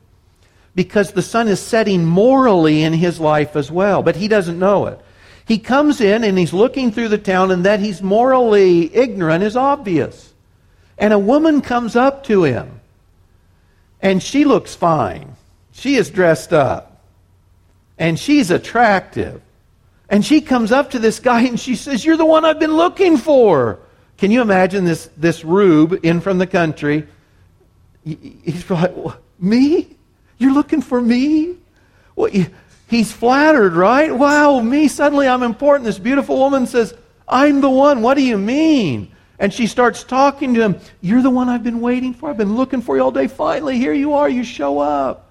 because 0.75 1.11
the 1.11 1.21
sun 1.21 1.47
is 1.47 1.59
setting 1.59 2.05
morally 2.05 2.83
in 2.83 2.93
his 2.93 3.19
life 3.19 3.55
as 3.55 3.71
well, 3.71 4.01
but 4.03 4.15
he 4.15 4.27
doesn't 4.27 4.59
know 4.59 4.87
it. 4.87 4.99
He 5.45 5.57
comes 5.57 5.99
in 5.99 6.23
and 6.23 6.37
he's 6.37 6.53
looking 6.53 6.91
through 6.91 7.09
the 7.09 7.17
town, 7.17 7.51
and 7.51 7.65
that 7.65 7.79
he's 7.79 8.01
morally 8.01 8.95
ignorant 8.95 9.43
is 9.43 9.55
obvious. 9.55 10.33
And 10.97 11.13
a 11.13 11.19
woman 11.19 11.61
comes 11.61 11.95
up 11.95 12.23
to 12.25 12.43
him, 12.43 12.81
and 14.01 14.21
she 14.21 14.45
looks 14.45 14.75
fine. 14.75 15.35
She 15.71 15.95
is 15.95 16.09
dressed 16.09 16.53
up, 16.53 17.01
and 17.97 18.19
she's 18.19 18.51
attractive. 18.51 19.41
And 20.09 20.25
she 20.25 20.41
comes 20.41 20.71
up 20.71 20.91
to 20.91 20.99
this 20.99 21.19
guy 21.19 21.43
and 21.43 21.59
she 21.59 21.75
says, 21.75 22.03
You're 22.03 22.17
the 22.17 22.25
one 22.25 22.43
I've 22.43 22.59
been 22.59 22.75
looking 22.75 23.15
for. 23.15 23.79
Can 24.17 24.31
you 24.31 24.41
imagine 24.41 24.83
this, 24.83 25.09
this 25.15 25.45
rube 25.45 25.99
in 26.03 26.19
from 26.19 26.39
the 26.39 26.47
country? 26.47 27.07
He's 28.03 28.69
like, 28.69 28.93
Me? 29.39 29.95
You're 30.39 30.53
looking 30.53 30.81
for 30.81 30.99
me? 30.99 31.55
Well, 32.15 32.31
he's 32.87 33.11
flattered, 33.11 33.73
right? 33.73 34.13
Wow, 34.13 34.61
me, 34.61 34.87
suddenly 34.87 35.27
I'm 35.27 35.43
important. 35.43 35.85
This 35.85 35.99
beautiful 35.99 36.37
woman 36.37 36.65
says, 36.65 36.95
I'm 37.27 37.61
the 37.61 37.69
one. 37.69 38.01
What 38.01 38.15
do 38.15 38.23
you 38.23 38.37
mean? 38.37 39.11
And 39.37 39.53
she 39.53 39.67
starts 39.67 40.03
talking 40.03 40.55
to 40.55 40.61
him. 40.61 40.79
You're 41.01 41.21
the 41.21 41.29
one 41.29 41.47
I've 41.47 41.63
been 41.63 41.79
waiting 41.79 42.13
for. 42.13 42.29
I've 42.29 42.37
been 42.37 42.57
looking 42.57 42.81
for 42.81 42.97
you 42.97 43.03
all 43.03 43.11
day. 43.11 43.27
Finally, 43.27 43.77
here 43.77 43.93
you 43.93 44.13
are. 44.13 44.27
You 44.27 44.43
show 44.43 44.79
up. 44.79 45.29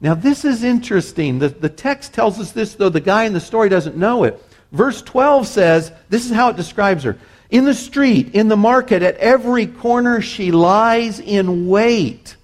Now, 0.00 0.14
this 0.14 0.44
is 0.44 0.64
interesting. 0.64 1.38
The, 1.38 1.48
the 1.48 1.70
text 1.70 2.12
tells 2.12 2.38
us 2.38 2.52
this, 2.52 2.74
though 2.74 2.90
the 2.90 3.00
guy 3.00 3.24
in 3.24 3.32
the 3.32 3.40
story 3.40 3.68
doesn't 3.68 3.96
know 3.96 4.24
it. 4.24 4.42
Verse 4.72 5.00
12 5.00 5.46
says, 5.46 5.92
this 6.10 6.26
is 6.26 6.32
how 6.32 6.50
it 6.50 6.56
describes 6.56 7.04
her. 7.04 7.16
In 7.48 7.64
the 7.64 7.74
street, 7.74 8.34
in 8.34 8.48
the 8.48 8.56
market, 8.56 9.02
at 9.02 9.16
every 9.16 9.66
corner, 9.66 10.20
she 10.20 10.50
lies 10.50 11.20
in 11.20 11.68
wait. 11.68 12.36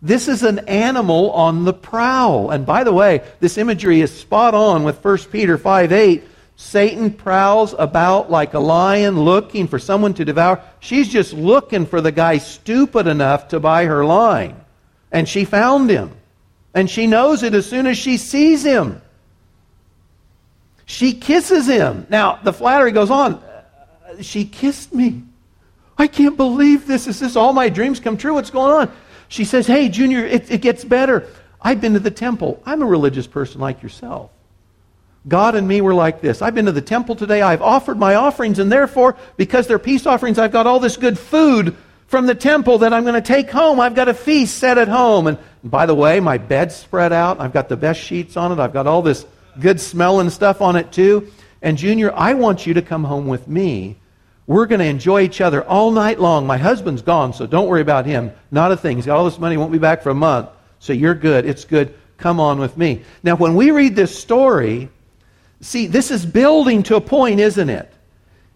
This 0.00 0.28
is 0.28 0.42
an 0.42 0.60
animal 0.60 1.32
on 1.32 1.64
the 1.64 1.72
prowl. 1.72 2.50
And 2.50 2.64
by 2.64 2.84
the 2.84 2.92
way, 2.92 3.22
this 3.40 3.58
imagery 3.58 4.00
is 4.00 4.16
spot 4.16 4.54
on 4.54 4.84
with 4.84 5.04
1 5.04 5.18
Peter 5.30 5.58
5 5.58 5.92
8. 5.92 6.24
Satan 6.56 7.12
prowls 7.12 7.74
about 7.78 8.30
like 8.30 8.54
a 8.54 8.58
lion 8.58 9.20
looking 9.20 9.68
for 9.68 9.78
someone 9.78 10.14
to 10.14 10.24
devour. 10.24 10.60
She's 10.80 11.08
just 11.08 11.32
looking 11.32 11.86
for 11.86 12.00
the 12.00 12.10
guy 12.12 12.38
stupid 12.38 13.06
enough 13.06 13.48
to 13.48 13.60
buy 13.60 13.84
her 13.84 14.04
line. 14.04 14.56
And 15.12 15.28
she 15.28 15.44
found 15.44 15.88
him. 15.88 16.12
And 16.74 16.90
she 16.90 17.06
knows 17.06 17.42
it 17.42 17.54
as 17.54 17.66
soon 17.66 17.86
as 17.86 17.96
she 17.96 18.16
sees 18.16 18.64
him. 18.64 19.00
She 20.84 21.12
kisses 21.12 21.66
him. 21.66 22.06
Now, 22.08 22.40
the 22.42 22.52
flattery 22.52 22.92
goes 22.92 23.10
on. 23.10 23.42
She 24.20 24.44
kissed 24.44 24.92
me. 24.92 25.22
I 25.96 26.06
can't 26.06 26.36
believe 26.36 26.86
this. 26.86 27.06
Is 27.06 27.20
this 27.20 27.36
all 27.36 27.52
my 27.52 27.68
dreams 27.68 28.00
come 28.00 28.16
true? 28.16 28.34
What's 28.34 28.50
going 28.50 28.72
on? 28.72 28.96
She 29.28 29.44
says, 29.44 29.66
Hey, 29.66 29.88
Junior, 29.88 30.24
it, 30.24 30.50
it 30.50 30.60
gets 30.60 30.84
better. 30.84 31.26
I've 31.60 31.80
been 31.80 31.94
to 31.94 32.00
the 32.00 32.10
temple. 32.10 32.62
I'm 32.64 32.82
a 32.82 32.86
religious 32.86 33.26
person 33.26 33.60
like 33.60 33.82
yourself. 33.82 34.30
God 35.26 35.54
and 35.54 35.66
me 35.66 35.80
were 35.80 35.94
like 35.94 36.20
this. 36.20 36.40
I've 36.40 36.54
been 36.54 36.66
to 36.66 36.72
the 36.72 36.80
temple 36.80 37.16
today. 37.16 37.42
I've 37.42 37.60
offered 37.60 37.98
my 37.98 38.14
offerings, 38.14 38.58
and 38.58 38.70
therefore, 38.70 39.16
because 39.36 39.66
they're 39.66 39.78
peace 39.78 40.06
offerings, 40.06 40.38
I've 40.38 40.52
got 40.52 40.66
all 40.66 40.80
this 40.80 40.96
good 40.96 41.18
food 41.18 41.76
from 42.06 42.26
the 42.26 42.34
temple 42.34 42.78
that 42.78 42.92
I'm 42.92 43.02
going 43.02 43.14
to 43.14 43.20
take 43.20 43.50
home. 43.50 43.80
I've 43.80 43.94
got 43.94 44.08
a 44.08 44.14
feast 44.14 44.56
set 44.56 44.78
at 44.78 44.88
home. 44.88 45.26
And 45.26 45.38
by 45.62 45.84
the 45.84 45.94
way, 45.94 46.20
my 46.20 46.38
bed's 46.38 46.74
spread 46.74 47.12
out. 47.12 47.40
I've 47.40 47.52
got 47.52 47.68
the 47.68 47.76
best 47.76 48.00
sheets 48.00 48.36
on 48.36 48.52
it. 48.52 48.58
I've 48.58 48.72
got 48.72 48.86
all 48.86 49.02
this 49.02 49.26
good 49.60 49.80
smelling 49.80 50.30
stuff 50.30 50.62
on 50.62 50.76
it, 50.76 50.92
too. 50.92 51.30
And, 51.60 51.76
Junior, 51.76 52.14
I 52.14 52.34
want 52.34 52.66
you 52.66 52.74
to 52.74 52.82
come 52.82 53.04
home 53.04 53.26
with 53.26 53.48
me. 53.48 53.96
We're 54.48 54.64
going 54.64 54.78
to 54.78 54.86
enjoy 54.86 55.22
each 55.22 55.42
other 55.42 55.62
all 55.62 55.90
night 55.90 56.18
long. 56.18 56.46
My 56.46 56.56
husband's 56.56 57.02
gone, 57.02 57.34
so 57.34 57.46
don't 57.46 57.68
worry 57.68 57.82
about 57.82 58.06
him. 58.06 58.32
Not 58.50 58.72
a 58.72 58.78
thing. 58.78 58.96
He's 58.96 59.04
got 59.04 59.18
all 59.18 59.26
this 59.26 59.38
money, 59.38 59.58
won't 59.58 59.72
be 59.72 59.78
back 59.78 60.02
for 60.02 60.08
a 60.08 60.14
month. 60.14 60.48
So 60.78 60.94
you're 60.94 61.14
good. 61.14 61.44
It's 61.44 61.66
good. 61.66 61.94
Come 62.16 62.40
on 62.40 62.58
with 62.58 62.74
me. 62.74 63.02
Now, 63.22 63.36
when 63.36 63.54
we 63.56 63.72
read 63.72 63.94
this 63.94 64.18
story, 64.18 64.88
see, 65.60 65.86
this 65.86 66.10
is 66.10 66.24
building 66.24 66.82
to 66.84 66.96
a 66.96 67.00
point, 67.00 67.40
isn't 67.40 67.68
it? 67.68 67.92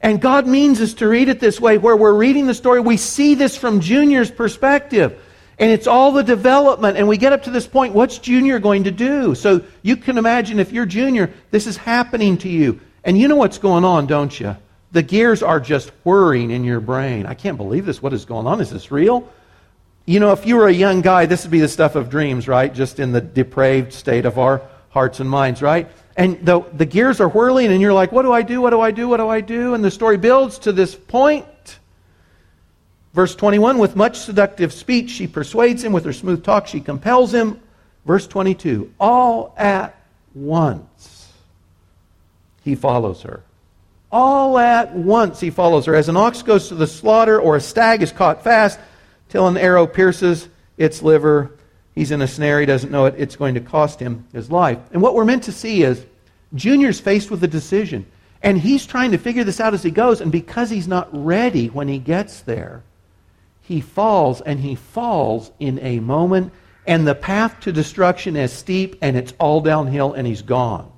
And 0.00 0.18
God 0.18 0.46
means 0.46 0.81
us 0.81 0.94
to 0.94 1.07
read 1.07 1.28
it 1.28 1.40
this 1.40 1.61
way, 1.61 1.76
where 1.76 1.96
we're 1.96 2.14
reading 2.14 2.46
the 2.46 2.55
story, 2.55 2.81
we 2.81 2.96
see 2.96 3.35
this 3.35 3.55
from 3.55 3.81
Junior's 3.81 4.31
perspective. 4.31 5.20
And 5.59 5.70
it's 5.70 5.87
all 5.87 6.12
the 6.12 6.24
development. 6.24 6.96
And 6.96 7.07
we 7.07 7.18
get 7.18 7.35
up 7.35 7.42
to 7.42 7.50
this 7.50 7.66
point, 7.66 7.92
what's 7.92 8.16
Junior 8.16 8.59
going 8.59 8.85
to 8.85 8.90
do? 8.90 9.35
So 9.35 9.62
you 9.83 9.98
can 9.98 10.16
imagine 10.16 10.59
if 10.59 10.72
you're 10.72 10.87
Junior, 10.87 11.35
this 11.50 11.66
is 11.66 11.76
happening 11.76 12.38
to 12.38 12.48
you. 12.48 12.81
And 13.05 13.18
you 13.18 13.28
know 13.28 13.37
what's 13.37 13.59
going 13.59 13.85
on, 13.85 14.07
don't 14.07 14.40
you? 14.40 14.57
The 14.92 15.02
gears 15.02 15.42
are 15.42 15.59
just 15.59 15.90
whirring 16.05 16.50
in 16.50 16.64
your 16.64 16.81
brain. 16.81 17.26
I 17.26 17.35
can't 17.35 17.57
believe 17.57 17.87
this. 17.87 18.02
What 18.02 18.12
is 18.12 18.24
going 18.24 18.46
on? 18.46 18.61
Is 18.61 18.70
this 18.70 18.90
real? 18.90 19.28
You 20.05 20.20
know, 20.20 20.33
if 20.33 20.46
you 20.46 20.57
were 20.57 20.68
a 20.68 20.72
young 20.72 21.00
guy, 21.00 21.26
this 21.26 21.44
would 21.44 21.50
be 21.50 21.61
the 21.61 21.68
stuff 21.68 21.94
of 21.94 22.11
dreams, 22.11 22.46
right? 22.46 22.72
Just 22.72 22.98
in 23.00 23.12
the 23.12 23.20
depraved 23.20 23.92
state 23.92 24.26
of 24.26 24.38
our 24.38 24.62
hearts 24.90 25.20
and 25.20 25.31
minds, 25.31 25.62
right? 25.62 25.90
And 26.16 26.44
the, 26.44 26.61
the 26.74 26.85
gears 26.85 27.20
are 27.20 27.28
whirling, 27.28 27.72
and 27.72 27.81
you're 27.81 27.94
like, 27.94 28.12
what 28.12 28.22
do 28.22 28.33
I 28.33 28.42
do? 28.42 28.61
What 28.61 28.70
do 28.70 28.81
I 28.81 28.90
do? 28.90 29.09
What 29.09 29.16
do 29.16 29.28
I 29.28 29.40
do? 29.40 29.74
And 29.74 29.83
the 29.83 29.90
story 29.90 30.18
builds 30.18 30.59
to 30.61 30.72
this 30.72 30.94
point. 30.94 31.46
Verse 33.14 33.35
21 33.35 33.78
With 33.78 33.96
much 33.96 34.18
seductive 34.18 34.72
speech, 34.72 35.11
she 35.11 35.26
persuades 35.26 35.83
him. 35.83 35.92
With 35.92 36.05
her 36.05 36.12
smooth 36.12 36.44
talk, 36.44 36.66
she 36.66 36.81
compels 36.81 37.33
him. 37.33 37.61
Verse 38.05 38.26
22 38.26 38.92
All 39.00 39.55
at 39.57 39.94
once, 40.35 41.33
he 42.62 42.74
follows 42.74 43.22
her. 43.22 43.42
All 44.12 44.59
at 44.59 44.94
once, 44.94 45.40
he 45.40 45.51
follows 45.51 45.87
her. 45.87 45.94
As 45.94 46.09
an 46.09 46.16
ox 46.16 46.42
goes 46.42 46.68
to 46.68 46.75
the 46.75 46.87
slaughter 46.87 47.40
or 47.40 47.57
a 47.57 47.61
stag 47.61 48.03
is 48.03 48.12
caught 48.12 48.44
fast 48.44 48.79
till 49.31 49.48
an 49.48 49.57
arrow 49.57 49.87
pierces 49.87 50.48
its 50.77 51.03
liver 51.03 51.53
He's 51.94 52.11
in 52.11 52.22
a 52.22 52.29
snare. 52.29 52.61
He 52.61 52.66
doesn't 52.66 52.90
know 52.90 53.07
it. 53.07 53.14
It's 53.18 53.37
going 53.37 53.55
to 53.55 53.61
cost 53.61 54.01
him 54.01 54.27
his 54.33 54.51
life. 54.51 54.79
And 54.92 55.03
what 55.03 55.14
we're 55.14 55.25
meant 55.25 55.44
to 55.44 55.53
see 55.53 55.83
is 55.83 56.05
Junior's 56.55 57.01
faced 57.01 57.31
with 57.31 57.44
a 57.44 57.48
decision. 57.48 58.07
And 58.42 58.59
he's 58.59 58.87
trying 58.87 59.12
to 59.12 59.18
figure 59.18 59.44
this 59.44 59.61
out 59.61 59.75
as 59.75 59.83
he 59.83 59.90
goes. 59.90 60.20
And 60.20 60.33
because 60.33 60.70
he's 60.70 60.88
not 60.88 61.09
ready 61.12 61.68
when 61.68 61.88
he 61.88 61.98
gets 61.98 62.40
there, 62.40 62.83
he 63.61 63.81
falls 63.81 64.40
and 64.40 64.59
he 64.59 64.75
falls 64.75 65.53
in 65.61 65.79
a 65.81 66.01
moment. 66.01 66.53
And 66.87 67.07
the 67.07 67.14
path 67.14 67.61
to 67.61 67.72
destruction 67.72 68.37
is 68.37 68.53
steep 68.53 68.96
and 69.03 69.16
it's 69.16 69.35
all 69.38 69.61
downhill 69.61 70.14
and 70.14 70.27
he's 70.27 70.42
gone. 70.42 70.90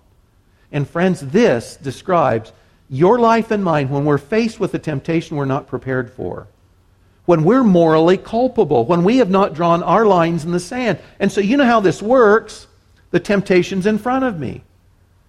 And 0.73 0.89
friends, 0.89 1.21
this 1.21 1.77
describes 1.77 2.53
your 2.95 3.19
life 3.19 3.51
and 3.51 3.65
mine 3.65 3.89
when 3.89 4.05
we're 4.05 4.19
faced 4.19 4.61
with 4.61 4.75
a 4.75 4.79
temptation 4.79 5.37
we're 5.37 5.45
not 5.45 5.67
prepared 5.67 6.11
for 6.13 6.47
when 7.27 7.45
we're 7.45 7.65
morally 7.65 8.19
culpable, 8.19 8.85
when 8.85 9.05
we 9.05 9.19
have 9.19 9.31
not 9.31 9.55
drawn 9.55 9.83
our 9.83 10.05
lines 10.05 10.45
in 10.45 10.53
the 10.53 10.61
sand. 10.61 10.99
And 11.19 11.33
so 11.33 11.41
you 11.41 11.57
know 11.57 11.65
how 11.65 11.81
this 11.81 12.03
works. 12.03 12.67
The 13.11 13.21
temptation's 13.21 13.87
in 13.87 13.99
front 13.99 14.25
of 14.25 14.39
me. 14.39 14.63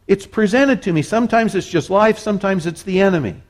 It's 0.08 0.26
presented 0.26 0.82
to 0.84 0.94
me. 0.94 1.02
Sometimes 1.02 1.56
it's 1.56 1.68
just 1.68 1.90
life, 1.90 2.20
sometimes 2.20 2.66
it's 2.66 2.84
the 2.84 3.02
enemy. 3.02 3.42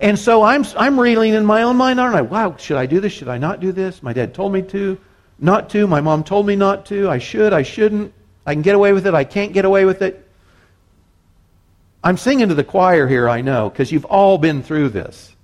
And 0.00 0.18
so 0.18 0.42
I'm, 0.42 0.64
I'm 0.76 0.98
reeling 0.98 1.34
in 1.34 1.44
my 1.44 1.62
own 1.62 1.76
mind, 1.76 2.00
aren't 2.00 2.16
I? 2.16 2.22
Wow, 2.22 2.56
should 2.56 2.76
I 2.76 2.86
do 2.86 3.00
this? 3.00 3.12
Should 3.12 3.28
I 3.28 3.38
not 3.38 3.60
do 3.60 3.72
this? 3.72 4.02
My 4.02 4.12
dad 4.12 4.34
told 4.34 4.52
me 4.52 4.62
to, 4.62 4.98
not 5.38 5.70
to. 5.70 5.86
My 5.86 6.00
mom 6.00 6.24
told 6.24 6.46
me 6.46 6.56
not 6.56 6.86
to. 6.86 7.08
I 7.08 7.18
should, 7.18 7.52
I 7.52 7.62
shouldn't. 7.62 8.12
I 8.44 8.54
can 8.54 8.62
get 8.62 8.74
away 8.74 8.92
with 8.92 9.06
it, 9.06 9.14
I 9.14 9.24
can't 9.24 9.52
get 9.52 9.64
away 9.64 9.84
with 9.84 10.02
it. 10.02 10.25
I'm 12.06 12.18
singing 12.18 12.50
to 12.50 12.54
the 12.54 12.62
choir 12.62 13.08
here, 13.08 13.28
I 13.28 13.40
know, 13.40 13.68
because 13.68 13.90
you've 13.90 14.04
all 14.04 14.38
been 14.38 14.62
through 14.62 14.90
this. 14.90 15.34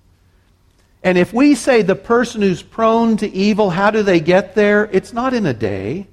And 1.02 1.18
if 1.18 1.32
we 1.32 1.56
say 1.56 1.82
the 1.82 1.96
person 1.96 2.40
who's 2.40 2.62
prone 2.62 3.16
to 3.16 3.28
evil, 3.28 3.68
how 3.68 3.90
do 3.90 4.04
they 4.04 4.20
get 4.20 4.54
there? 4.54 4.88
It's 4.92 5.12
not 5.12 5.34
in 5.34 5.44
a 5.44 5.52
day, 5.52 6.06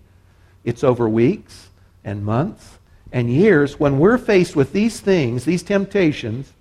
it's 0.64 0.84
over 0.84 1.08
weeks 1.08 1.70
and 2.04 2.26
months 2.26 2.80
and 3.12 3.32
years. 3.32 3.80
When 3.80 4.00
we're 4.00 4.18
faced 4.18 4.56
with 4.56 4.74
these 4.74 5.00
things, 5.00 5.46
these 5.46 5.62
temptations, 5.62 6.52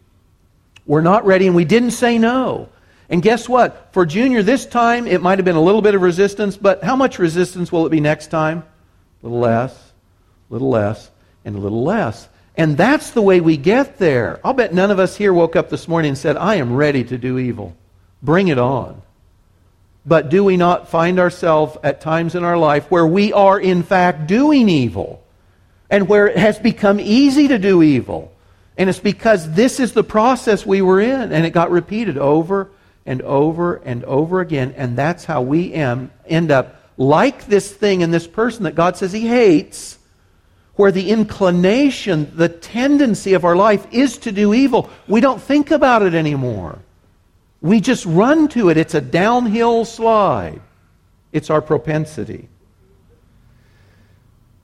we're 0.85 1.01
not 1.01 1.25
ready 1.25 1.47
and 1.47 1.57
we 1.57 1.65
didn't 1.65 1.93
say 1.93 2.19
no. 2.19 2.69
And 3.09 3.23
guess 3.23 3.49
what? 3.49 3.89
For 3.93 4.05
Junior, 4.05 4.43
this 4.43 4.67
time 4.67 5.07
it 5.07 5.23
might 5.23 5.39
have 5.39 5.47
been 5.47 5.57
a 5.57 5.63
little 5.63 5.81
bit 5.81 5.95
of 5.95 6.03
resistance, 6.03 6.59
but 6.59 6.85
how 6.85 6.95
much 6.95 7.19
resistance 7.19 7.73
will 7.73 7.87
it 7.87 7.91
be 7.91 8.01
next 8.01 8.27
time? 8.27 8.65
A 9.23 9.27
little 9.27 9.41
less, 9.41 9.75
a 10.51 10.53
little 10.53 10.69
less, 10.69 11.11
and 11.47 11.57
a 11.57 11.59
little 11.59 11.85
less. 11.85 12.29
And 12.59 12.77
that's 12.77 13.13
the 13.13 13.23
way 13.23 13.41
we 13.41 13.57
get 13.57 13.99
there. 13.99 14.41
I'll 14.43 14.53
bet 14.53 14.75
none 14.75 14.91
of 14.91 14.99
us 14.99 15.17
here 15.17 15.33
woke 15.33 15.55
up 15.55 15.71
this 15.71 15.87
morning 15.87 16.11
and 16.11 16.19
said, 16.19 16.37
I 16.37 16.57
am 16.57 16.75
ready 16.75 17.05
to 17.05 17.17
do 17.17 17.39
evil. 17.39 17.77
Bring 18.21 18.49
it 18.49 18.59
on. 18.59 19.01
But 20.05 20.29
do 20.29 20.43
we 20.43 20.57
not 20.57 20.89
find 20.89 21.21
ourselves 21.21 21.77
at 21.85 22.01
times 22.01 22.35
in 22.35 22.43
our 22.43 22.59
life 22.59 22.91
where 22.91 23.07
we 23.07 23.33
are, 23.33 23.61
in 23.61 23.85
fact, 23.85 24.27
doing 24.27 24.69
evil? 24.69 25.23
And 25.89 26.09
where 26.09 26.27
it 26.27 26.37
has 26.37 26.59
become 26.59 26.99
easy 26.99 27.47
to 27.47 27.59
do 27.59 27.81
evil? 27.81 28.33
And 28.77 28.91
it's 28.91 28.99
because 28.99 29.53
this 29.53 29.79
is 29.79 29.93
the 29.93 30.05
process 30.05 30.67
we 30.67 30.83
were 30.83 31.01
in, 31.01 31.33
and 31.33 31.47
it 31.47 31.51
got 31.51 31.71
repeated 31.71 32.19
over 32.19 32.71
and 33.07 33.23
over 33.23 33.77
and 33.77 34.03
over 34.05 34.41
again. 34.41 34.75
And 34.77 34.99
that's 34.99 35.25
how 35.25 35.43
we 35.43 35.75
am, 35.75 36.11
end 36.27 36.51
up 36.51 36.77
like 36.97 37.47
this 37.47 37.73
thing 37.73 38.03
and 38.03 38.13
this 38.13 38.27
person 38.27 38.65
that 38.65 38.75
God 38.75 38.97
says 38.97 39.13
He 39.13 39.29
hates, 39.29 39.98
where 40.79 40.93
the 40.93 41.11
inclination, 41.11 42.31
the 42.37 42.49
tendency 42.49 43.35
of 43.35 43.45
our 43.45 43.57
life 43.57 43.85
is 43.91 44.17
to 44.17 44.31
do 44.31 44.55
evil. 44.55 44.89
We 45.09 45.21
don't 45.21 45.43
think 45.43 45.73
about 45.73 46.03
it 46.03 46.15
anymore. 46.15 46.79
We 47.61 47.81
just 47.81 48.07
run 48.07 48.47
to 48.51 48.71
it. 48.71 48.77
It's 48.77 48.95
a 48.95 49.01
downhill 49.01 49.85
slide, 49.85 50.61
it's 51.33 51.51
our 51.51 51.61
propensity. 51.61 52.49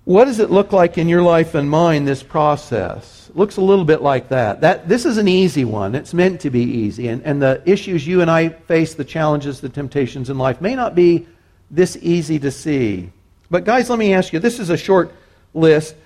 What 0.05 0.27
does 0.27 0.39
it 0.39 0.53
look 0.53 0.71
like 0.71 0.99
in 0.99 1.09
your 1.09 1.23
life 1.23 1.57
and 1.57 1.69
mine, 1.69 2.05
this 2.05 2.23
process? 2.23 3.29
It 3.31 3.37
looks 3.37 3.57
a 3.57 3.63
little 3.63 3.85
bit 3.85 4.01
like 4.01 4.29
that. 4.29 4.61
that. 4.61 4.89
This 4.89 5.07
is 5.07 5.19
an 5.19 5.27
easy 5.27 5.65
one. 5.65 5.97
It's 5.97 6.15
meant 6.15 6.43
to 6.43 6.51
be 6.51 6.63
easy. 6.63 7.09
And, 7.09 7.25
and 7.25 7.43
the 7.43 7.61
issues 7.67 8.07
you 8.07 8.21
and 8.21 8.31
I 8.31 8.51
face, 8.51 8.95
the 8.95 9.05
challenges, 9.05 9.61
the 9.61 9.69
temptations 9.69 10.31
in 10.31 10.39
life, 10.39 10.61
may 10.61 10.77
not 10.77 10.95
be 10.95 11.27
this 11.73 11.99
easy 12.01 12.39
to 12.39 12.53
see. 12.53 13.11
But, 13.51 13.65
guys, 13.65 13.91
let 13.91 13.99
me 13.99 14.15
ask 14.15 14.33
you 14.33 14.39
this 14.39 14.61
is 14.61 14.71
a 14.71 14.77
short 14.77 15.13
list. 15.55 15.97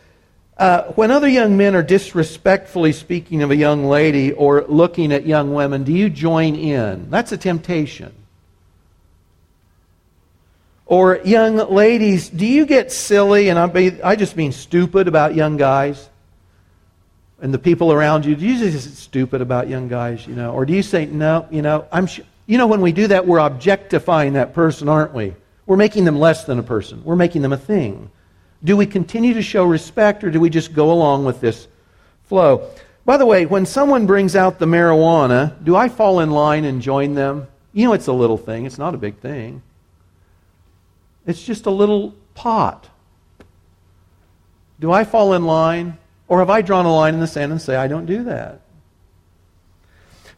Uh, 0.58 0.84
when 0.94 1.12
other 1.12 1.28
young 1.28 1.56
men 1.56 1.76
are 1.76 1.84
disrespectfully 1.84 2.92
speaking 2.92 3.42
of 3.42 3.52
a 3.52 3.56
young 3.56 3.84
lady 3.84 4.32
or 4.32 4.64
looking 4.68 5.12
at 5.12 5.24
young 5.24 5.54
women, 5.54 5.84
do 5.84 5.92
you 5.92 6.10
join 6.10 6.56
in? 6.56 7.08
That's 7.10 7.30
a 7.30 7.36
temptation. 7.36 8.12
Or 10.84 11.20
young 11.24 11.56
ladies, 11.56 12.28
do 12.28 12.44
you 12.44 12.66
get 12.66 12.90
silly, 12.90 13.50
and 13.50 13.58
I, 13.58 14.00
I 14.02 14.16
just 14.16 14.36
mean 14.36 14.50
stupid 14.52 15.06
about 15.06 15.34
young 15.36 15.58
guys? 15.58 16.08
And 17.40 17.54
the 17.54 17.58
people 17.58 17.92
around 17.92 18.24
you, 18.24 18.34
do 18.34 18.44
you 18.44 18.58
just 18.58 18.96
stupid 18.96 19.40
about 19.40 19.68
young 19.68 19.86
guys, 19.86 20.26
you 20.26 20.34
know? 20.34 20.52
Or 20.52 20.66
do 20.66 20.72
you 20.72 20.82
say, 20.82 21.06
no, 21.06 21.46
you 21.52 21.62
know, 21.62 21.86
I'm 21.92 22.08
sh-. 22.08 22.22
You 22.46 22.58
know, 22.58 22.66
when 22.66 22.80
we 22.80 22.90
do 22.90 23.06
that, 23.08 23.26
we're 23.26 23.38
objectifying 23.38 24.32
that 24.32 24.54
person, 24.54 24.88
aren't 24.88 25.14
we? 25.14 25.34
We're 25.66 25.76
making 25.76 26.04
them 26.04 26.18
less 26.18 26.44
than 26.44 26.58
a 26.58 26.64
person. 26.64 27.04
We're 27.04 27.14
making 27.14 27.42
them 27.42 27.52
a 27.52 27.58
thing. 27.58 28.10
Do 28.62 28.76
we 28.76 28.86
continue 28.86 29.34
to 29.34 29.42
show 29.42 29.64
respect, 29.64 30.24
or 30.24 30.30
do 30.30 30.40
we 30.40 30.50
just 30.50 30.74
go 30.74 30.90
along 30.90 31.24
with 31.24 31.40
this 31.40 31.68
flow? 32.24 32.68
By 33.04 33.16
the 33.16 33.26
way, 33.26 33.46
when 33.46 33.64
someone 33.66 34.06
brings 34.06 34.36
out 34.36 34.58
the 34.58 34.66
marijuana, 34.66 35.54
do 35.64 35.76
I 35.76 35.88
fall 35.88 36.20
in 36.20 36.30
line 36.30 36.64
and 36.64 36.82
join 36.82 37.14
them? 37.14 37.46
You 37.72 37.86
know, 37.86 37.92
it's 37.92 38.08
a 38.08 38.12
little 38.12 38.36
thing, 38.36 38.66
it's 38.66 38.78
not 38.78 38.94
a 38.94 38.98
big 38.98 39.18
thing. 39.18 39.62
It's 41.26 41.42
just 41.42 41.66
a 41.66 41.70
little 41.70 42.14
pot. 42.34 42.88
Do 44.80 44.92
I 44.92 45.04
fall 45.04 45.34
in 45.34 45.44
line? 45.44 45.98
Or 46.26 46.40
have 46.40 46.50
I 46.50 46.60
drawn 46.60 46.84
a 46.84 46.94
line 46.94 47.14
in 47.14 47.20
the 47.20 47.26
sand 47.26 47.52
and 47.52 47.60
say, 47.60 47.76
I 47.76 47.88
don't 47.88 48.06
do 48.06 48.24
that? 48.24 48.60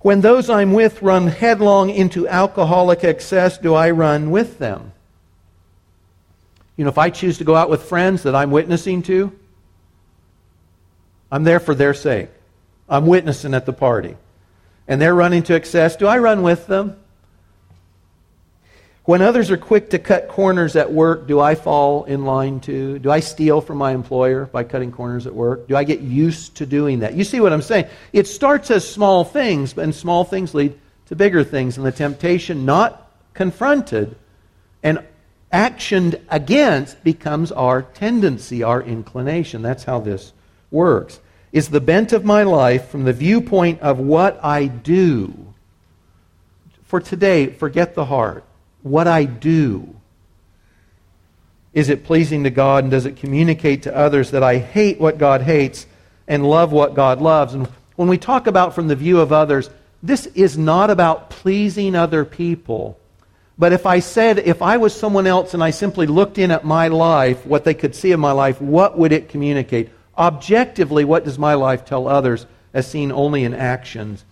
When 0.01 0.21
those 0.21 0.49
I'm 0.49 0.73
with 0.73 1.03
run 1.03 1.27
headlong 1.27 1.91
into 1.91 2.27
alcoholic 2.27 3.05
excess, 3.05 3.59
do 3.59 3.75
I 3.75 3.91
run 3.91 4.31
with 4.31 4.59
them? 4.59 4.93
You 6.81 6.85
know, 6.85 6.89
if 6.89 6.97
I 6.97 7.11
choose 7.11 7.37
to 7.37 7.45
go 7.45 7.55
out 7.55 7.69
with 7.69 7.83
friends 7.83 8.23
that 8.23 8.35
I'm 8.35 8.51
witnessing 8.51 9.03
to, 9.03 9.39
I'm 11.31 11.45
there 11.45 11.61
for 11.61 11.75
their 11.75 11.93
sake. 11.93 12.31
I'm 12.89 13.05
witnessing 13.05 13.53
at 13.53 13.67
the 13.67 13.75
party. 13.75 14.17
And 14.89 14.99
they're 14.99 15.15
running 15.15 15.43
to 15.43 15.55
excess. 15.55 15.95
Do 15.97 16.07
I 16.07 16.17
run 16.21 16.41
with 16.41 16.67
them? 16.67 16.99
When 19.05 19.21
others 19.21 19.51
are 19.51 19.59
quick 19.59 19.91
to 19.91 19.99
cut 19.99 20.29
corners 20.29 20.75
at 20.75 20.91
work, 20.91 21.27
do 21.29 21.39
I 21.39 21.55
fall 21.55 22.05
in 22.05 22.25
line 22.25 22.61
too? 22.61 22.99
Do 22.99 23.11
I 23.11 23.21
steal 23.21 23.61
from 23.61 23.77
my 23.77 23.93
employer 23.93 24.47
by 24.47 24.65
cutting 24.65 24.91
corners 24.91 25.27
at 25.27 25.35
work? 25.35 25.69
Do 25.69 25.77
I 25.77 25.85
get 25.85 26.01
used 26.01 26.55
to 26.57 26.65
doing 26.65 27.01
that? 27.01 27.13
You 27.13 27.25
see 27.25 27.41
what 27.41 27.53
I'm 27.53 27.61
saying? 27.61 27.89
It 28.15 28.27
starts 28.27 28.71
as 28.71 28.91
small 28.91 29.23
things, 29.25 29.77
and 29.77 29.95
small 29.95 30.25
things 30.25 30.55
lead 30.55 30.79
to 31.09 31.15
bigger 31.15 31.45
things. 31.45 31.77
And 31.77 31.85
the 31.85 31.93
temptation 31.93 32.65
not 32.65 33.13
confronted 33.35 34.17
and 34.83 35.05
actioned 35.53 36.21
against 36.29 37.03
becomes 37.03 37.51
our 37.53 37.83
tendency, 37.83 38.63
our 38.63 38.83
inclination. 38.83 39.63
That's 39.63 39.85
how 39.85 40.01
this 40.01 40.33
works. 40.71 41.21
Is 41.53 41.69
the 41.69 41.81
bent 41.81 42.13
of 42.13 42.25
my 42.25 42.45
life 42.45 42.89
from 42.89 43.05
the 43.05 43.13
viewpoint 43.13 43.81
of 43.81 43.99
what 43.99 44.39
I 44.45 44.67
do? 44.67 45.35
For 46.85 47.01
today, 47.01 47.49
forget 47.49 47.95
the 47.95 48.05
heart 48.05 48.45
what 48.83 49.07
I 49.07 49.25
do. 49.25 49.95
Is 51.73 51.89
it 51.89 52.05
pleasing 52.05 52.45
to 52.45 52.51
God 52.51 52.85
and 52.85 52.91
does 52.91 53.07
it 53.07 53.17
communicate 53.17 53.85
to 53.85 53.97
others 53.97 54.31
that 54.33 54.43
I 54.43 54.59
hate 54.59 55.01
what 55.01 55.19
God 55.19 55.43
hates 55.43 55.87
and 56.27 56.49
love 56.49 56.73
what 56.73 56.95
God 56.95 57.21
loves? 57.21 57.55
And 57.55 57.69
when 57.97 58.09
we 58.09 58.19
talk 58.19 58.47
about 58.47 58.75
from 58.75 58.89
the 58.89 58.97
view 58.97 59.21
of 59.21 59.33
others, 59.33 59.71
this 60.03 60.27
is 60.27 60.57
not 60.57 60.91
about 60.91 61.31
pleasing 61.31 61.95
other 61.95 62.25
people. 62.25 62.99
But 63.61 63.75
if 63.75 63.85
I 63.85 63.99
said, 63.99 64.39
if 64.39 64.63
I 64.63 64.79
was 64.79 64.95
someone 64.95 65.27
else 65.27 65.53
and 65.53 65.63
I 65.63 65.69
simply 65.69 66.07
looked 66.07 66.39
in 66.39 66.51
at 66.51 66.65
my 66.65 66.89
life, 66.89 67.45
what 67.45 67.65
they 67.65 67.75
could 67.75 67.95
see 67.95 68.11
in 68.11 68.19
my 68.19 68.33
life, 68.33 68.59
what 68.59 68.97
would 68.97 69.13
it 69.13 69.29
communicate? 69.29 69.91
Objectively, 70.17 71.05
what 71.05 71.27
does 71.27 71.39
my 71.39 71.53
life 71.53 71.85
tell 71.85 72.09
others 72.09 72.47
as 72.73 72.87
seen 72.87 73.13
only 73.13 73.45
in 73.45 73.53
actions? 73.53 74.25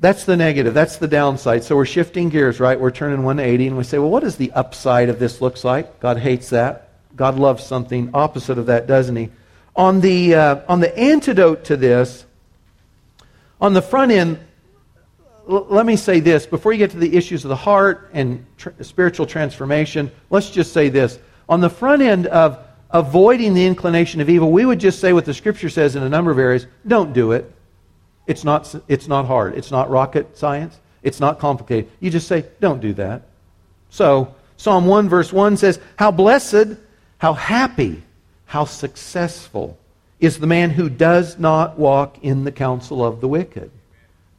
That's 0.00 0.24
the 0.24 0.34
negative. 0.34 0.72
That's 0.72 0.96
the 0.96 1.06
downside. 1.06 1.62
So 1.62 1.76
we're 1.76 1.84
shifting 1.84 2.30
gears, 2.30 2.58
right? 2.58 2.80
We're 2.80 2.90
turning 2.90 3.22
180 3.22 3.66
and 3.66 3.76
we 3.76 3.84
say, 3.84 3.98
well, 3.98 4.08
what 4.08 4.22
does 4.22 4.36
the 4.36 4.50
upside 4.52 5.10
of 5.10 5.18
this 5.18 5.42
looks 5.42 5.62
like? 5.62 6.00
God 6.00 6.16
hates 6.16 6.48
that. 6.50 6.88
God 7.16 7.38
loves 7.38 7.66
something 7.66 8.08
opposite 8.14 8.56
of 8.56 8.64
that, 8.64 8.86
doesn't 8.86 9.16
he? 9.16 9.28
On 9.76 10.00
the, 10.00 10.36
uh, 10.36 10.60
on 10.68 10.80
the 10.80 10.98
antidote 10.98 11.64
to 11.64 11.76
this, 11.76 12.24
on 13.60 13.74
the 13.74 13.82
front 13.82 14.10
end, 14.10 14.38
l- 15.48 15.66
let 15.68 15.86
me 15.86 15.96
say 15.96 16.20
this. 16.20 16.46
Before 16.46 16.72
you 16.72 16.78
get 16.78 16.90
to 16.90 16.98
the 16.98 17.16
issues 17.16 17.44
of 17.44 17.48
the 17.48 17.56
heart 17.56 18.10
and 18.12 18.44
tr- 18.56 18.70
spiritual 18.80 19.26
transformation, 19.26 20.10
let's 20.30 20.50
just 20.50 20.72
say 20.72 20.88
this. 20.88 21.18
On 21.48 21.60
the 21.60 21.70
front 21.70 22.02
end 22.02 22.26
of 22.26 22.58
avoiding 22.90 23.54
the 23.54 23.66
inclination 23.66 24.20
of 24.20 24.28
evil, 24.28 24.50
we 24.50 24.64
would 24.64 24.78
just 24.78 25.00
say 25.00 25.12
what 25.12 25.24
the 25.24 25.34
Scripture 25.34 25.68
says 25.68 25.96
in 25.96 26.02
a 26.02 26.08
number 26.08 26.30
of 26.30 26.38
areas 26.38 26.66
don't 26.86 27.12
do 27.12 27.32
it. 27.32 27.52
It's 28.26 28.44
not, 28.44 28.74
it's 28.88 29.08
not 29.08 29.26
hard. 29.26 29.56
It's 29.56 29.70
not 29.70 29.90
rocket 29.90 30.36
science. 30.36 30.78
It's 31.02 31.18
not 31.18 31.38
complicated. 31.38 31.90
You 32.00 32.10
just 32.10 32.28
say, 32.28 32.44
don't 32.60 32.80
do 32.80 32.92
that. 32.94 33.22
So, 33.90 34.34
Psalm 34.56 34.86
1, 34.86 35.08
verse 35.08 35.32
1 35.32 35.56
says, 35.56 35.80
How 35.96 36.12
blessed, 36.12 36.76
how 37.18 37.32
happy, 37.32 38.02
how 38.46 38.64
successful 38.64 39.78
is 40.20 40.38
the 40.38 40.46
man 40.46 40.70
who 40.70 40.88
does 40.88 41.38
not 41.38 41.78
walk 41.78 42.18
in 42.22 42.44
the 42.44 42.52
counsel 42.52 43.04
of 43.04 43.20
the 43.20 43.26
wicked. 43.26 43.72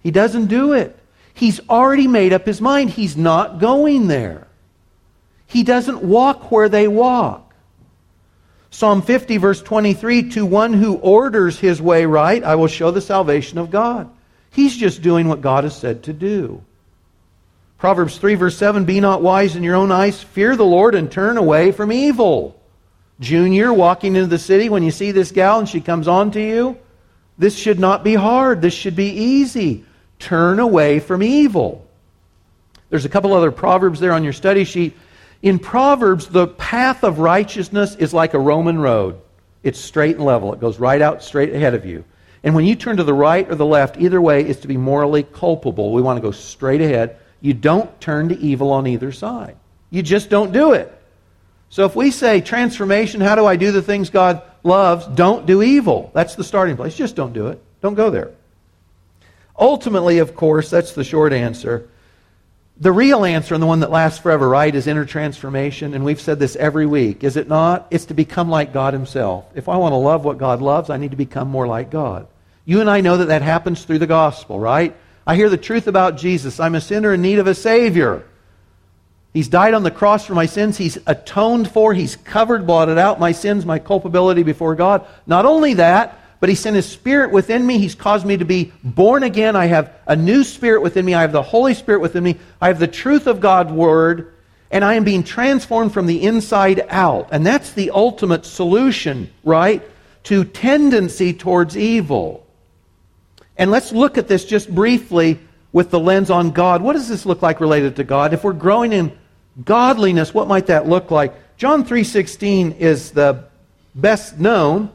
He 0.03 0.11
doesn't 0.11 0.47
do 0.47 0.73
it. 0.73 0.99
He's 1.33 1.59
already 1.69 2.07
made 2.07 2.33
up 2.33 2.45
his 2.45 2.61
mind. 2.61 2.91
He's 2.91 3.17
not 3.17 3.59
going 3.59 4.07
there. 4.07 4.47
He 5.47 5.63
doesn't 5.63 6.03
walk 6.03 6.51
where 6.51 6.69
they 6.69 6.87
walk. 6.87 7.53
Psalm 8.69 9.01
50, 9.01 9.37
verse 9.37 9.61
23 9.61 10.29
To 10.31 10.45
one 10.45 10.73
who 10.73 10.95
orders 10.95 11.59
his 11.59 11.81
way 11.81 12.05
right, 12.05 12.43
I 12.43 12.55
will 12.55 12.67
show 12.67 12.91
the 12.91 13.01
salvation 13.01 13.57
of 13.57 13.71
God. 13.71 14.09
He's 14.51 14.75
just 14.75 15.01
doing 15.01 15.27
what 15.27 15.41
God 15.41 15.63
has 15.63 15.77
said 15.77 16.03
to 16.03 16.13
do. 16.13 16.63
Proverbs 17.77 18.17
3, 18.17 18.35
verse 18.35 18.57
7 18.57 18.85
Be 18.85 18.99
not 18.99 19.21
wise 19.21 19.55
in 19.55 19.63
your 19.63 19.75
own 19.75 19.91
eyes, 19.91 20.21
fear 20.21 20.55
the 20.55 20.65
Lord, 20.65 20.95
and 20.95 21.11
turn 21.11 21.37
away 21.37 21.71
from 21.71 21.91
evil. 21.91 22.59
Junior, 23.19 23.71
walking 23.71 24.15
into 24.15 24.27
the 24.27 24.39
city, 24.39 24.69
when 24.69 24.83
you 24.83 24.91
see 24.91 25.11
this 25.11 25.31
gal 25.31 25.59
and 25.59 25.69
she 25.69 25.81
comes 25.81 26.07
on 26.07 26.31
to 26.31 26.41
you, 26.41 26.77
this 27.37 27.57
should 27.57 27.79
not 27.79 28.03
be 28.03 28.15
hard. 28.15 28.61
This 28.61 28.73
should 28.73 28.95
be 28.95 29.09
easy. 29.09 29.85
Turn 30.23 30.59
away 30.59 31.01
from 31.01 31.21
evil. 31.21 31.85
There's 32.89 33.03
a 33.03 33.09
couple 33.09 33.33
other 33.33 33.51
proverbs 33.51 33.99
there 33.99 34.13
on 34.13 34.23
your 34.23 34.31
study 34.31 34.63
sheet. 34.63 34.95
In 35.41 35.59
Proverbs, 35.59 36.27
the 36.27 36.47
path 36.47 37.03
of 37.03 37.19
righteousness 37.19 37.97
is 37.97 38.13
like 38.13 38.33
a 38.33 38.39
Roman 38.39 38.79
road. 38.79 39.19
It's 39.63 39.77
straight 39.77 40.15
and 40.15 40.23
level. 40.23 40.53
It 40.53 40.61
goes 40.61 40.79
right 40.79 41.01
out 41.01 41.23
straight 41.23 41.53
ahead 41.53 41.73
of 41.73 41.85
you. 41.85 42.05
And 42.41 42.55
when 42.55 42.63
you 42.63 42.75
turn 42.75 42.95
to 42.97 43.03
the 43.03 43.13
right 43.13 43.49
or 43.51 43.55
the 43.55 43.65
left, 43.65 43.97
either 43.99 44.21
way 44.21 44.47
is 44.47 44.61
to 44.61 44.69
be 44.69 44.77
morally 44.77 45.23
culpable. 45.23 45.91
We 45.91 46.01
want 46.01 46.15
to 46.15 46.21
go 46.21 46.31
straight 46.31 46.79
ahead. 46.79 47.17
You 47.41 47.53
don't 47.53 47.99
turn 47.99 48.29
to 48.29 48.39
evil 48.39 48.71
on 48.71 48.87
either 48.87 49.11
side. 49.11 49.57
You 49.89 50.03
just 50.03 50.29
don't 50.29 50.53
do 50.53 50.71
it. 50.71 50.89
So 51.67 51.83
if 51.83 51.97
we 51.97 52.11
say 52.11 52.39
transformation, 52.39 53.19
how 53.19 53.35
do 53.35 53.45
I 53.45 53.57
do 53.57 53.73
the 53.73 53.81
things 53.81 54.09
God 54.09 54.41
loves? 54.63 55.05
Don't 55.05 55.45
do 55.45 55.61
evil. 55.61 56.11
That's 56.13 56.35
the 56.35 56.45
starting 56.45 56.77
place. 56.77 56.95
Just 56.95 57.17
don't 57.17 57.33
do 57.33 57.47
it. 57.47 57.61
Don't 57.81 57.95
go 57.95 58.09
there. 58.09 58.31
Ultimately, 59.57 60.19
of 60.19 60.35
course, 60.35 60.69
that's 60.69 60.93
the 60.93 61.03
short 61.03 61.33
answer. 61.33 61.87
The 62.77 62.91
real 62.91 63.23
answer, 63.23 63.53
and 63.53 63.61
the 63.61 63.67
one 63.67 63.81
that 63.81 63.91
lasts 63.91 64.19
forever, 64.19 64.49
right, 64.49 64.73
is 64.73 64.87
inner 64.87 65.05
transformation. 65.05 65.93
And 65.93 66.03
we've 66.03 66.19
said 66.19 66.39
this 66.39 66.55
every 66.55 66.87
week, 66.87 67.23
is 67.23 67.37
it 67.37 67.47
not? 67.47 67.87
It's 67.91 68.05
to 68.05 68.15
become 68.15 68.49
like 68.49 68.73
God 68.73 68.93
Himself. 68.93 69.45
If 69.53 69.69
I 69.69 69.77
want 69.77 69.93
to 69.93 69.97
love 69.97 70.25
what 70.25 70.39
God 70.39 70.61
loves, 70.61 70.89
I 70.89 70.97
need 70.97 71.11
to 71.11 71.17
become 71.17 71.49
more 71.49 71.67
like 71.67 71.91
God. 71.91 72.27
You 72.65 72.81
and 72.81 72.89
I 72.89 73.01
know 73.01 73.17
that 73.17 73.27
that 73.27 73.41
happens 73.41 73.83
through 73.83 73.99
the 73.99 74.07
gospel, 74.07 74.59
right? 74.59 74.95
I 75.27 75.35
hear 75.35 75.49
the 75.49 75.57
truth 75.57 75.87
about 75.87 76.17
Jesus. 76.17 76.59
I'm 76.59 76.75
a 76.75 76.81
sinner 76.81 77.13
in 77.13 77.21
need 77.21 77.39
of 77.39 77.47
a 77.47 77.53
Savior. 77.53 78.25
He's 79.33 79.47
died 79.47 79.73
on 79.73 79.83
the 79.83 79.91
cross 79.91 80.25
for 80.25 80.33
my 80.33 80.45
sins. 80.45 80.77
He's 80.77 80.97
atoned 81.07 81.69
for. 81.71 81.93
He's 81.93 82.15
covered, 82.15 82.67
blotted 82.67 82.97
out 82.97 83.19
my 83.19 83.31
sins, 83.31 83.65
my 83.65 83.79
culpability 83.79 84.43
before 84.43 84.75
God. 84.75 85.05
Not 85.25 85.45
only 85.45 85.75
that, 85.75 86.19
but 86.43 86.49
He 86.49 86.55
sent 86.55 86.75
His 86.75 86.85
Spirit 86.85 87.31
within 87.31 87.65
me. 87.65 87.77
He's 87.77 87.95
caused 87.95 88.25
me 88.25 88.35
to 88.35 88.43
be 88.43 88.73
born 88.83 89.23
again. 89.23 89.55
I 89.55 89.67
have 89.67 89.93
a 90.05 90.13
new 90.13 90.43
Spirit 90.43 90.81
within 90.81 91.05
me. 91.05 91.13
I 91.13 91.21
have 91.21 91.31
the 91.31 91.41
Holy 91.41 91.73
Spirit 91.73 92.01
within 92.01 92.21
me. 92.21 92.37
I 92.59 92.67
have 92.67 92.79
the 92.79 92.85
truth 92.85 93.27
of 93.27 93.39
God's 93.39 93.71
Word, 93.71 94.33
and 94.69 94.83
I 94.83 94.95
am 94.95 95.05
being 95.05 95.23
transformed 95.23 95.93
from 95.93 96.05
the 96.05 96.21
inside 96.21 96.85
out. 96.89 97.29
And 97.31 97.45
that's 97.45 97.71
the 97.71 97.91
ultimate 97.91 98.45
solution, 98.45 99.31
right? 99.45 99.81
To 100.23 100.43
tendency 100.43 101.31
towards 101.31 101.77
evil. 101.77 102.45
And 103.57 103.71
let's 103.71 103.93
look 103.93 104.17
at 104.17 104.27
this 104.27 104.43
just 104.43 104.69
briefly 104.69 105.39
with 105.71 105.91
the 105.91 105.99
lens 106.01 106.29
on 106.29 106.51
God. 106.51 106.81
What 106.81 106.97
does 106.97 107.07
this 107.07 107.25
look 107.25 107.41
like 107.41 107.61
related 107.61 107.95
to 107.95 108.03
God? 108.03 108.33
If 108.33 108.43
we're 108.43 108.51
growing 108.51 108.91
in 108.91 109.17
godliness, 109.63 110.33
what 110.33 110.49
might 110.49 110.65
that 110.65 110.89
look 110.89 111.09
like? 111.09 111.55
John 111.55 111.85
3:16 111.85 112.73
is 112.79 113.11
the 113.11 113.45
best 113.95 114.37
known 114.37 114.89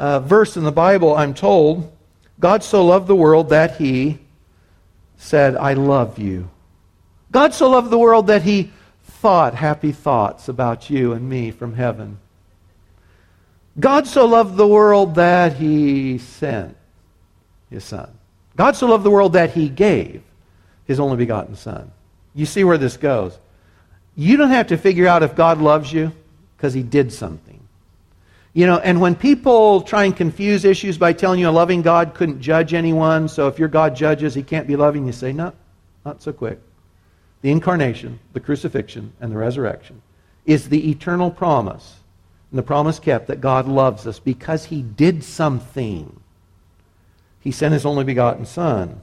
uh, 0.00 0.18
verse 0.18 0.56
in 0.56 0.64
the 0.64 0.72
Bible, 0.72 1.14
I'm 1.14 1.34
told. 1.34 1.92
God 2.40 2.64
so 2.64 2.86
loved 2.86 3.06
the 3.06 3.14
world 3.14 3.50
that 3.50 3.76
he 3.76 4.18
said, 5.18 5.56
I 5.56 5.74
love 5.74 6.18
you. 6.18 6.48
God 7.30 7.52
so 7.52 7.68
loved 7.68 7.90
the 7.90 7.98
world 7.98 8.28
that 8.28 8.42
he 8.42 8.70
thought 9.04 9.54
happy 9.54 9.92
thoughts 9.92 10.48
about 10.48 10.88
you 10.88 11.12
and 11.12 11.28
me 11.28 11.50
from 11.50 11.74
heaven. 11.74 12.18
God 13.78 14.06
so 14.06 14.24
loved 14.24 14.56
the 14.56 14.66
world 14.66 15.16
that 15.16 15.56
he 15.56 16.16
sent 16.16 16.78
his 17.68 17.84
son. 17.84 18.10
God 18.56 18.76
so 18.76 18.86
loved 18.86 19.04
the 19.04 19.10
world 19.10 19.34
that 19.34 19.52
he 19.52 19.68
gave 19.68 20.22
his 20.86 20.98
only 20.98 21.18
begotten 21.18 21.56
son. 21.56 21.92
You 22.34 22.46
see 22.46 22.64
where 22.64 22.78
this 22.78 22.96
goes. 22.96 23.38
You 24.16 24.38
don't 24.38 24.50
have 24.50 24.68
to 24.68 24.78
figure 24.78 25.06
out 25.06 25.22
if 25.22 25.36
God 25.36 25.58
loves 25.58 25.92
you 25.92 26.10
because 26.56 26.72
he 26.72 26.82
did 26.82 27.12
something. 27.12 27.59
You 28.52 28.66
know, 28.66 28.78
and 28.78 29.00
when 29.00 29.14
people 29.14 29.82
try 29.82 30.04
and 30.04 30.16
confuse 30.16 30.64
issues 30.64 30.98
by 30.98 31.12
telling 31.12 31.38
you 31.38 31.48
a 31.48 31.50
loving 31.50 31.82
God 31.82 32.14
couldn't 32.14 32.40
judge 32.40 32.74
anyone, 32.74 33.28
so 33.28 33.46
if 33.46 33.58
your 33.58 33.68
God 33.68 33.94
judges, 33.94 34.34
he 34.34 34.42
can't 34.42 34.66
be 34.66 34.76
loving, 34.76 35.06
you 35.06 35.12
say, 35.12 35.32
no, 35.32 35.52
not 36.04 36.20
so 36.20 36.32
quick. 36.32 36.60
The 37.42 37.52
incarnation, 37.52 38.18
the 38.32 38.40
crucifixion, 38.40 39.12
and 39.20 39.30
the 39.30 39.36
resurrection 39.36 40.02
is 40.46 40.68
the 40.68 40.90
eternal 40.90 41.30
promise, 41.30 41.96
and 42.50 42.58
the 42.58 42.64
promise 42.64 42.98
kept 42.98 43.28
that 43.28 43.40
God 43.40 43.68
loves 43.68 44.06
us 44.06 44.18
because 44.18 44.64
he 44.64 44.82
did 44.82 45.22
something. 45.22 46.20
He 47.40 47.52
sent 47.52 47.72
his 47.72 47.86
only 47.86 48.04
begotten 48.04 48.46
Son. 48.46 49.00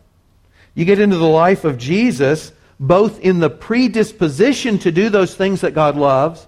You 0.76 0.84
get 0.84 1.00
into 1.00 1.18
the 1.18 1.26
life 1.26 1.64
of 1.64 1.78
Jesus, 1.78 2.52
both 2.80 3.20
in 3.22 3.40
the 3.40 3.50
predisposition 3.50 4.78
to 4.80 4.92
do 4.92 5.10
those 5.10 5.36
things 5.36 5.62
that 5.62 5.74
God 5.74 5.96
loves 5.96 6.48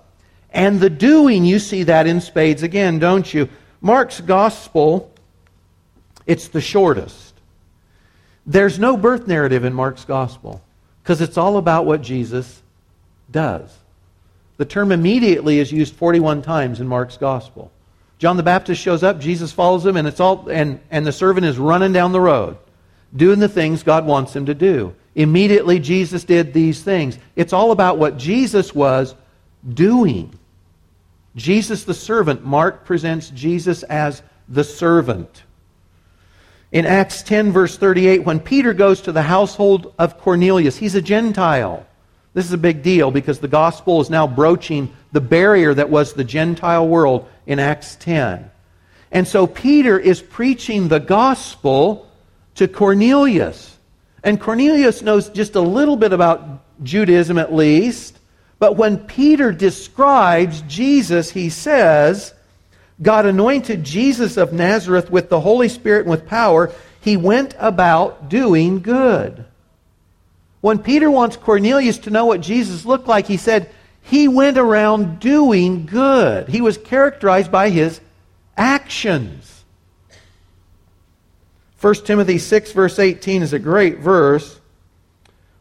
and 0.51 0.79
the 0.79 0.89
doing, 0.89 1.45
you 1.45 1.59
see 1.59 1.83
that 1.83 2.07
in 2.07 2.21
spades 2.21 2.63
again, 2.63 2.99
don't 2.99 3.31
you? 3.33 3.49
Mark's 3.81 4.19
gospel, 4.19 5.11
it's 6.25 6.47
the 6.47 6.61
shortest. 6.61 7.33
There's 8.45 8.79
no 8.79 8.97
birth 8.97 9.27
narrative 9.27 9.63
in 9.63 9.73
Mark's 9.73 10.05
gospel 10.05 10.61
because 11.03 11.21
it's 11.21 11.37
all 11.37 11.57
about 11.57 11.85
what 11.85 12.01
Jesus 12.01 12.61
does. 13.29 13.75
The 14.57 14.65
term 14.65 14.91
immediately 14.91 15.59
is 15.59 15.71
used 15.71 15.95
41 15.95 16.41
times 16.41 16.81
in 16.81 16.87
Mark's 16.87 17.17
gospel. 17.17 17.71
John 18.17 18.35
the 18.35 18.43
Baptist 18.43 18.81
shows 18.81 19.03
up, 19.03 19.19
Jesus 19.19 19.51
follows 19.51 19.85
him, 19.85 19.95
and 19.95 20.07
it's 20.07 20.19
all 20.19 20.49
and, 20.49 20.79
and 20.91 21.05
the 21.05 21.11
servant 21.11 21.45
is 21.45 21.57
running 21.57 21.93
down 21.93 22.11
the 22.11 22.19
road, 22.19 22.57
doing 23.15 23.39
the 23.39 23.47
things 23.47 23.83
God 23.83 24.05
wants 24.05 24.35
him 24.35 24.47
to 24.47 24.53
do. 24.53 24.93
Immediately 25.15 25.79
Jesus 25.79 26.23
did 26.23 26.53
these 26.53 26.81
things. 26.81 27.17
It's 27.35 27.53
all 27.53 27.71
about 27.71 27.97
what 27.97 28.17
Jesus 28.17 28.75
was 28.75 29.15
doing. 29.73 30.37
Jesus 31.39 31.85
the 31.85 31.93
servant, 31.93 32.43
Mark 32.43 32.85
presents 32.85 33.29
Jesus 33.29 33.83
as 33.83 34.21
the 34.49 34.63
servant. 34.63 35.43
In 36.71 36.85
Acts 36.85 37.23
10, 37.23 37.51
verse 37.51 37.77
38, 37.77 38.25
when 38.25 38.39
Peter 38.39 38.73
goes 38.73 39.01
to 39.01 39.11
the 39.11 39.23
household 39.23 39.93
of 39.97 40.19
Cornelius, 40.19 40.77
he's 40.77 40.95
a 40.95 41.01
Gentile. 41.01 41.85
This 42.33 42.45
is 42.45 42.51
a 42.51 42.57
big 42.57 42.83
deal 42.83 43.09
because 43.09 43.39
the 43.39 43.47
gospel 43.47 44.01
is 44.01 44.09
now 44.09 44.27
broaching 44.27 44.93
the 45.11 45.21
barrier 45.21 45.73
that 45.73 45.89
was 45.89 46.13
the 46.13 46.23
Gentile 46.23 46.87
world 46.87 47.27
in 47.47 47.57
Acts 47.57 47.95
10. 47.95 48.51
And 49.11 49.27
so 49.27 49.47
Peter 49.47 49.97
is 49.97 50.21
preaching 50.21 50.89
the 50.89 50.99
gospel 50.99 52.07
to 52.55 52.67
Cornelius. 52.67 53.77
And 54.23 54.39
Cornelius 54.39 55.01
knows 55.01 55.29
just 55.29 55.55
a 55.55 55.61
little 55.61 55.95
bit 55.95 56.13
about 56.13 56.83
Judaism 56.83 57.37
at 57.37 57.53
least. 57.53 58.18
But 58.59 58.75
when 58.75 58.97
Peter 58.97 59.51
describes 59.51 60.61
Jesus, 60.61 61.31
he 61.31 61.49
says, 61.49 62.33
God 63.01 63.25
anointed 63.25 63.83
Jesus 63.85 64.35
of 64.35 64.51
Nazareth 64.51 65.09
with 65.09 65.29
the 65.29 65.39
Holy 65.39 65.69
Spirit 65.69 66.01
and 66.01 66.11
with 66.11 66.27
power. 66.27 66.71
He 66.99 67.15
went 67.15 67.55
about 67.57 68.29
doing 68.29 68.81
good. 68.81 69.45
When 70.59 70.79
Peter 70.79 71.09
wants 71.09 71.37
Cornelius 71.37 71.99
to 71.99 72.09
know 72.09 72.25
what 72.25 72.41
Jesus 72.41 72.85
looked 72.85 73.07
like, 73.07 73.27
he 73.27 73.37
said, 73.37 73.69
he 74.01 74.27
went 74.27 74.57
around 74.57 75.19
doing 75.19 75.85
good. 75.85 76.49
He 76.49 76.59
was 76.59 76.77
characterized 76.77 77.51
by 77.51 77.69
his 77.69 78.01
actions. 78.57 79.63
1 81.79 81.93
Timothy 82.03 82.39
6, 82.39 82.73
verse 82.73 82.99
18 82.99 83.41
is 83.41 83.53
a 83.53 83.59
great 83.59 83.99
verse. 83.99 84.59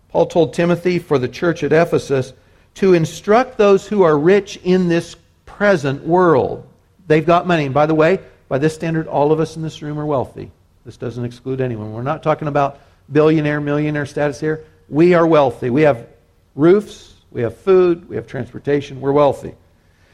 Paul 0.08 0.26
told 0.26 0.54
Timothy 0.54 0.98
for 0.98 1.18
the 1.18 1.28
church 1.28 1.62
at 1.62 1.72
Ephesus, 1.72 2.32
to 2.78 2.94
instruct 2.94 3.58
those 3.58 3.86
who 3.86 4.02
are 4.02 4.16
rich 4.16 4.56
in 4.62 4.88
this 4.88 5.16
present 5.46 6.04
world. 6.04 6.66
They've 7.08 7.26
got 7.26 7.46
money. 7.46 7.64
And 7.64 7.74
by 7.74 7.86
the 7.86 7.94
way, 7.94 8.20
by 8.48 8.58
this 8.58 8.74
standard, 8.74 9.08
all 9.08 9.32
of 9.32 9.40
us 9.40 9.56
in 9.56 9.62
this 9.62 9.82
room 9.82 9.98
are 9.98 10.06
wealthy. 10.06 10.52
This 10.84 10.96
doesn't 10.96 11.24
exclude 11.24 11.60
anyone. 11.60 11.92
We're 11.92 12.02
not 12.02 12.22
talking 12.22 12.46
about 12.46 12.80
billionaire, 13.10 13.60
millionaire 13.60 14.06
status 14.06 14.38
here. 14.38 14.64
We 14.88 15.14
are 15.14 15.26
wealthy. 15.26 15.70
We 15.70 15.82
have 15.82 16.06
roofs, 16.54 17.14
we 17.30 17.42
have 17.42 17.56
food, 17.56 18.08
we 18.08 18.16
have 18.16 18.26
transportation, 18.26 19.00
we're 19.00 19.12
wealthy. 19.12 19.54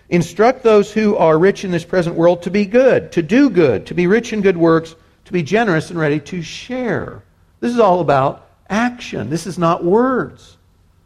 Instruct 0.08 0.62
those 0.62 0.92
who 0.92 1.16
are 1.16 1.38
rich 1.38 1.64
in 1.64 1.70
this 1.70 1.84
present 1.84 2.16
world 2.16 2.42
to 2.42 2.50
be 2.50 2.66
good, 2.66 3.12
to 3.12 3.22
do 3.22 3.50
good, 3.50 3.86
to 3.86 3.94
be 3.94 4.06
rich 4.06 4.32
in 4.32 4.40
good 4.40 4.56
works, 4.56 4.94
to 5.26 5.32
be 5.32 5.42
generous 5.42 5.90
and 5.90 5.98
ready 5.98 6.20
to 6.20 6.42
share. 6.42 7.22
This 7.60 7.72
is 7.72 7.78
all 7.78 8.00
about 8.00 8.48
action. 8.68 9.30
This 9.30 9.46
is 9.46 9.58
not 9.58 9.84
words. 9.84 10.56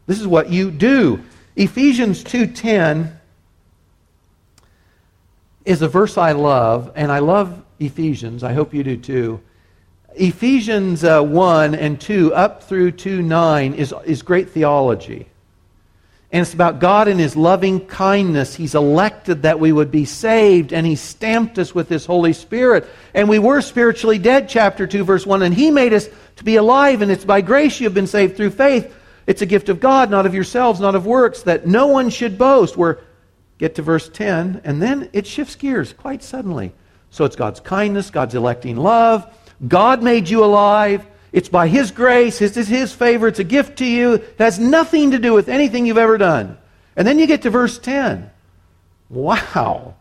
This 0.07 0.19
is 0.19 0.27
what 0.27 0.49
you 0.49 0.71
do. 0.71 1.21
Ephesians 1.59 2.23
2:10 2.23 3.11
is 5.65 5.81
a 5.81 5.89
verse 5.89 6.17
I 6.17 6.31
love, 6.31 6.89
and 6.95 7.11
I 7.11 7.19
love 7.19 7.61
Ephesians. 7.81 8.45
I 8.45 8.53
hope 8.53 8.73
you 8.73 8.81
do 8.81 8.95
too. 8.95 9.41
Ephesians 10.15 11.03
uh, 11.03 11.21
1 11.21 11.75
and 11.75 11.99
2 11.99 12.33
up 12.33 12.63
through 12.63 12.91
2 12.91 13.21
9 13.21 13.73
is, 13.73 13.93
is 14.05 14.21
great 14.21 14.51
theology. 14.51 15.27
And 16.31 16.43
it's 16.43 16.53
about 16.53 16.79
God 16.79 17.09
and 17.09 17.19
His 17.19 17.35
loving 17.35 17.85
kindness. 17.87 18.55
He's 18.55 18.73
elected 18.73 19.41
that 19.41 19.59
we 19.59 19.73
would 19.73 19.91
be 19.91 20.05
saved, 20.05 20.71
and 20.71 20.87
He 20.87 20.95
stamped 20.95 21.59
us 21.59 21.75
with 21.75 21.89
His 21.89 22.05
Holy 22.05 22.31
Spirit. 22.31 22.87
And 23.13 23.27
we 23.27 23.37
were 23.39 23.59
spiritually 23.59 24.17
dead, 24.17 24.47
chapter 24.47 24.87
2, 24.87 25.03
verse 25.03 25.25
1, 25.25 25.41
and 25.41 25.53
He 25.53 25.71
made 25.71 25.91
us 25.91 26.07
to 26.37 26.45
be 26.45 26.55
alive, 26.55 27.01
and 27.01 27.11
it's 27.11 27.25
by 27.25 27.41
grace 27.41 27.81
you 27.81 27.85
have 27.85 27.93
been 27.93 28.07
saved 28.07 28.37
through 28.37 28.51
faith. 28.51 28.95
It's 29.27 29.41
a 29.41 29.45
gift 29.45 29.69
of 29.69 29.79
God, 29.79 30.09
not 30.09 30.25
of 30.25 30.33
yourselves, 30.33 30.79
not 30.79 30.95
of 30.95 31.05
works, 31.05 31.43
that 31.43 31.67
no 31.67 31.87
one 31.87 32.09
should 32.09 32.37
boast. 32.37 32.77
We're 32.77 32.97
get 33.59 33.75
to 33.75 33.81
verse 33.81 34.09
10, 34.09 34.61
and 34.63 34.81
then 34.81 35.09
it 35.13 35.27
shifts 35.27 35.55
gears 35.55 35.93
quite 35.93 36.23
suddenly. 36.23 36.73
So 37.11 37.25
it's 37.25 37.35
God's 37.35 37.59
kindness, 37.59 38.09
God's 38.09 38.33
electing 38.33 38.77
love. 38.77 39.27
God 39.67 40.01
made 40.01 40.29
you 40.29 40.43
alive. 40.43 41.05
It's 41.31 41.49
by 41.49 41.67
His 41.67 41.91
grace, 41.91 42.39
His, 42.39 42.55
His 42.55 42.93
favor. 42.93 43.27
It's 43.27 43.39
a 43.39 43.43
gift 43.43 43.79
to 43.79 43.85
you. 43.85 44.13
It 44.13 44.35
has 44.39 44.57
nothing 44.57 45.11
to 45.11 45.19
do 45.19 45.33
with 45.33 45.49
anything 45.49 45.85
you've 45.85 45.97
ever 45.97 46.17
done. 46.17 46.57
And 46.95 47.07
then 47.07 47.19
you 47.19 47.27
get 47.27 47.43
to 47.43 47.49
verse 47.49 47.77
10. 47.77 48.31
Wow. 49.09 49.95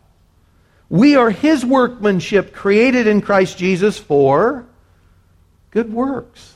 We 0.89 1.17
are 1.17 1.31
His 1.31 1.65
workmanship 1.67 2.55
created 2.55 3.07
in 3.07 3.21
Christ 3.21 3.59
Jesus 3.59 3.99
for 3.99 4.67
good 5.71 5.93
works 5.93 6.55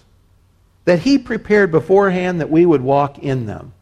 that 0.85 1.01
He 1.01 1.19
prepared 1.19 1.71
beforehand 1.71 2.41
that 2.41 2.51
we 2.51 2.67
would 2.67 2.83
walk 2.83 3.19
in 3.19 3.47
them. 3.47 3.73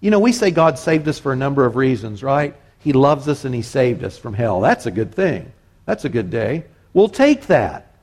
You 0.00 0.10
know, 0.10 0.20
we 0.20 0.32
say 0.32 0.50
God 0.50 0.78
saved 0.78 1.08
us 1.08 1.18
for 1.18 1.32
a 1.32 1.36
number 1.36 1.64
of 1.64 1.76
reasons, 1.76 2.22
right? 2.22 2.54
He 2.78 2.92
loves 2.92 3.28
us 3.28 3.44
and 3.44 3.54
He 3.54 3.62
saved 3.62 4.04
us 4.04 4.16
from 4.16 4.34
hell. 4.34 4.60
That's 4.60 4.86
a 4.86 4.90
good 4.90 5.14
thing. 5.14 5.52
That's 5.86 6.04
a 6.04 6.08
good 6.08 6.30
day. 6.30 6.64
We'll 6.92 7.08
take 7.08 7.46
that. 7.46 7.94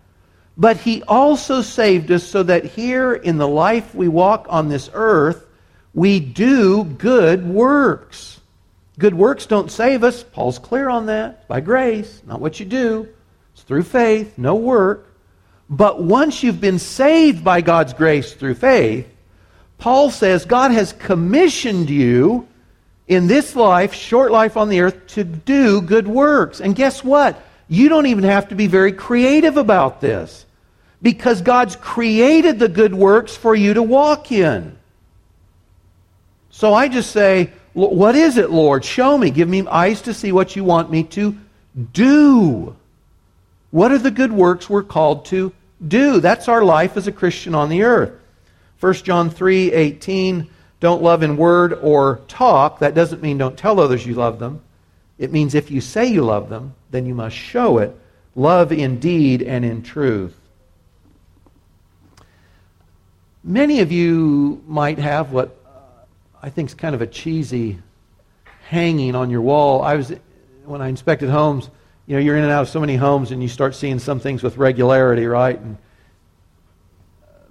But 0.58 0.78
He 0.78 1.04
also 1.04 1.62
saved 1.62 2.12
us 2.12 2.24
so 2.24 2.44
that 2.44 2.66
here 2.66 3.14
in 3.14 3.38
the 3.38 3.48
life 3.48 3.96
we 3.96 4.08
walk 4.08 4.48
on 4.50 4.70
this 4.70 4.90
earth, 4.94 5.46
we 5.94 6.20
do 6.20 6.84
good 6.84 7.48
works. 7.48 8.40
Good 8.98 9.14
works 9.14 9.46
don't 9.46 9.72
save 9.72 10.04
us. 10.04 10.24
Paul's 10.24 10.60
clear 10.60 10.90
on 10.90 11.08
that. 11.08 11.48
by 11.48 11.62
grace, 11.62 12.22
not 12.26 12.40
what 12.40 12.60
you 12.60 12.66
do. 12.66 13.08
It's 13.54 13.64
through 13.64 13.84
faith, 13.84 14.38
no 14.38 14.56
work. 14.56 15.15
But 15.70 16.02
once 16.02 16.44
you've 16.44 16.62
been 16.62 16.80
saved 16.80 17.44
by 17.44 17.62
God's 17.62 17.94
grace 17.94 18.34
through 18.34 18.56
faith, 18.56 19.08
Paul 19.78 20.12
says 20.12 20.46
God 20.46 20.72
has 20.72 20.94
commissioned 20.94 21.90
you 21.90 22.48
in 23.08 23.28
this 23.28 23.56
life, 23.56 23.94
short 23.94 24.32
life 24.32 24.58
on 24.58 24.70
the 24.70 24.82
earth, 24.82 25.08
to 25.08 25.24
do 25.24 25.82
good 25.82 26.08
works. 26.08 26.62
And 26.62 26.76
guess 26.76 27.04
what? 27.04 27.42
You 27.68 27.90
don't 27.90 28.06
even 28.06 28.24
have 28.24 28.50
to 28.50 28.56
be 28.56 28.68
very 28.68 28.92
creative 28.92 29.58
about 29.58 30.02
this 30.02 30.46
because 31.02 31.42
God's 31.42 31.76
created 31.76 32.60
the 32.60 32.68
good 32.68 32.94
works 32.94 33.36
for 33.36 33.56
you 33.56 33.74
to 33.74 33.84
walk 33.84 34.32
in. 34.32 34.78
So 36.52 36.74
I 36.74 36.88
just 36.88 37.12
say, 37.12 37.52
What 37.74 38.16
is 38.16 38.38
it, 38.38 38.50
Lord? 38.50 38.86
Show 38.86 39.18
me. 39.18 39.30
Give 39.30 39.50
me 39.50 39.68
eyes 39.68 40.02
to 40.04 40.14
see 40.14 40.32
what 40.32 40.56
you 40.56 40.64
want 40.64 40.90
me 40.90 41.04
to 41.04 41.36
do. 41.92 42.76
What 43.76 43.92
are 43.92 43.98
the 43.98 44.10
good 44.10 44.32
works 44.32 44.70
we're 44.70 44.84
called 44.84 45.26
to 45.26 45.52
do? 45.86 46.22
That's 46.22 46.48
our 46.48 46.64
life 46.64 46.96
as 46.96 47.08
a 47.08 47.12
Christian 47.12 47.54
on 47.54 47.68
the 47.68 47.84
earth. 47.84 48.14
1 48.80 48.94
John 48.94 49.30
3 49.30 49.74
18, 49.74 50.50
don't 50.80 51.04
love 51.04 51.24
in 51.24 51.36
word 51.36 51.74
or 51.74 52.22
talk. 52.30 52.80
That 52.80 52.96
doesn't 52.96 53.22
mean 53.22 53.38
don't 53.38 53.58
tell 53.58 53.82
others 53.82 54.06
you 54.06 54.14
love 54.14 54.40
them. 54.40 54.62
It 55.18 55.34
means 55.34 55.56
if 55.56 55.72
you 55.72 55.82
say 55.82 56.06
you 56.06 56.24
love 56.24 56.48
them, 56.48 56.74
then 56.92 57.06
you 57.06 57.14
must 57.14 57.36
show 57.36 57.80
it. 57.80 57.94
Love 58.34 58.72
in 58.72 58.98
deed 59.02 59.42
and 59.42 59.66
in 59.66 59.84
truth. 59.84 60.40
Many 63.44 63.82
of 63.82 63.92
you 63.92 64.64
might 64.68 65.00
have 65.00 65.34
what 65.34 65.54
uh, 65.66 66.06
I 66.42 66.50
think 66.50 66.70
is 66.70 66.76
kind 66.76 66.96
of 66.96 67.02
a 67.02 67.08
cheesy 67.08 67.80
hanging 68.70 69.16
on 69.16 69.30
your 69.30 69.42
wall. 69.42 69.82
I 69.82 69.96
was 69.96 70.14
when 70.64 70.82
I 70.82 70.88
inspected 70.88 71.30
homes, 71.30 71.70
you 72.08 72.16
know, 72.16 72.22
you're 72.22 72.38
in 72.38 72.44
and 72.44 72.52
out 72.52 72.62
of 72.62 72.70
so 72.70 72.80
many 72.80 72.96
homes 72.96 73.32
and 73.32 73.42
you 73.42 73.50
start 73.50 73.76
seeing 73.76 74.00
some 74.00 74.20
things 74.20 74.44
with 74.44 74.58
regularity, 74.58 75.26
right? 75.26 75.60
And 75.60 75.78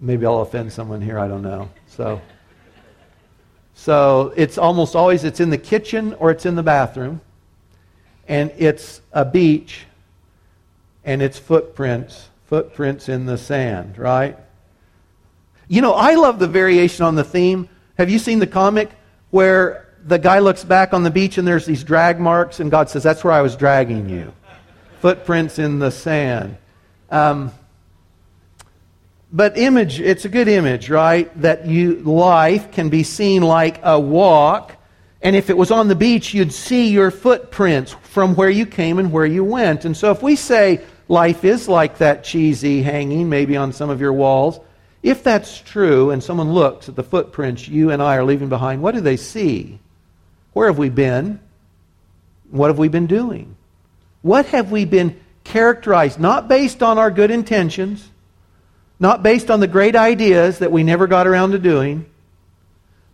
maybe 0.01 0.27
I'll 0.27 0.41
offend 0.41 0.73
someone 0.73 1.01
here, 1.01 1.19
I 1.19 1.27
don't 1.27 1.43
know. 1.43 1.69
So 1.87 2.21
so 3.75 4.33
it's 4.37 4.57
almost 4.57 4.95
always 4.97 5.25
it's 5.25 5.41
in 5.41 5.51
the 5.51 5.59
kitchen 5.59 6.15
or 6.15 6.31
it's 6.31 6.47
in 6.47 6.55
the 6.55 6.63
bathroom 6.63 7.21
and 8.29 8.51
it's 8.57 9.03
a 9.13 9.25
beach 9.25 9.85
and 11.05 11.21
it's 11.21 11.39
footprints, 11.39 12.29
footprints 12.47 13.09
in 13.09 13.27
the 13.27 13.37
sand, 13.37 13.99
right? 13.99 14.39
You 15.69 15.83
know, 15.83 15.93
I 15.93 16.15
love 16.15 16.39
the 16.39 16.47
variation 16.47 17.05
on 17.05 17.15
the 17.15 17.25
theme. 17.25 17.69
Have 17.99 18.09
you 18.09 18.19
seen 18.19 18.39
the 18.39 18.47
comic 18.47 18.91
where 19.31 19.89
the 20.05 20.19
guy 20.19 20.39
looks 20.39 20.65
back 20.65 20.95
on 20.95 21.03
the 21.03 21.11
beach 21.11 21.37
and 21.37 21.47
there's 21.47 21.67
these 21.67 21.83
drag 21.83 22.21
marks 22.21 22.61
and 22.61 22.71
God 22.71 22.89
says, 22.89 23.03
That's 23.03 23.25
where 23.25 23.33
I 23.33 23.43
was 23.43 23.57
dragging 23.57 24.09
you? 24.09 24.33
Footprints 25.05 25.59
in 25.59 25.79
the 25.79 25.91
sand. 25.91 26.57
Um, 27.11 27.53
but 29.31 29.59
image, 29.59 30.01
it's 30.01 30.25
a 30.25 30.29
good 30.29 30.49
image, 30.49 30.89
right? 30.89 31.31
That 31.43 31.67
you 31.67 31.97
life 31.97 32.73
can 32.73 32.89
be 32.89 33.03
seen 33.03 33.43
like 33.43 33.81
a 33.83 34.01
walk 34.01 34.77
and 35.25 35.35
if 35.35 35.49
it 35.49 35.57
was 35.57 35.71
on 35.71 35.89
the 35.89 35.95
beach, 35.95 36.35
you'd 36.35 36.53
see 36.53 36.91
your 36.91 37.11
footprints 37.11 37.97
from 38.03 38.37
where 38.37 38.51
you 38.51 38.67
came 38.67 38.99
and 38.99 39.11
where 39.11 39.25
you 39.25 39.43
went. 39.43 39.87
And 39.87 39.97
so 39.97 40.11
if 40.11 40.23
we 40.23 40.37
say 40.37 40.85
life 41.09 41.45
is 41.45 41.67
like 41.67 41.97
that 41.99 42.25
cheesy 42.25 42.83
hanging, 42.83 43.31
maybe 43.31 43.57
on 43.57 43.73
some 43.73 43.89
of 43.89 44.03
your 44.03 44.13
walls, 44.13 44.61
if 45.03 45.25
that's 45.25 45.59
true 45.63 46.11
and 46.11 46.23
someone 46.23 46.53
looks 46.53 46.91
at 46.91 46.95
the 46.95 47.03
footprints 47.03 47.67
you 47.67 47.91
and 47.91 48.03
I 48.03 48.17
are 48.17 48.25
leaving 48.25 48.51
behind, 48.51 48.83
what 48.83 48.95
do 48.95 49.01
they 49.01 49.17
see? 49.17 49.81
Where 50.53 50.67
have 50.67 50.77
we 50.77 50.91
been? 50.91 51.41
What 52.51 52.69
have 52.69 52.79
we 52.79 52.89
been 52.89 53.07
doing? 53.07 53.57
What 54.25 54.47
have 54.47 54.71
we 54.71 54.87
been 54.87 55.21
characterized, 55.45 56.19
not 56.19 56.49
based 56.49 56.83
on 56.83 56.97
our 56.97 57.11
good 57.11 57.31
intentions, 57.31 58.09
not 58.99 59.23
based 59.23 59.51
on 59.51 59.61
the 59.61 59.67
great 59.67 59.95
ideas 59.95 60.61
that 60.61 60.73
we 60.73 60.83
never 60.83 61.07
got 61.07 61.27
around 61.27 61.51
to 61.51 61.59
doing, 61.59 62.07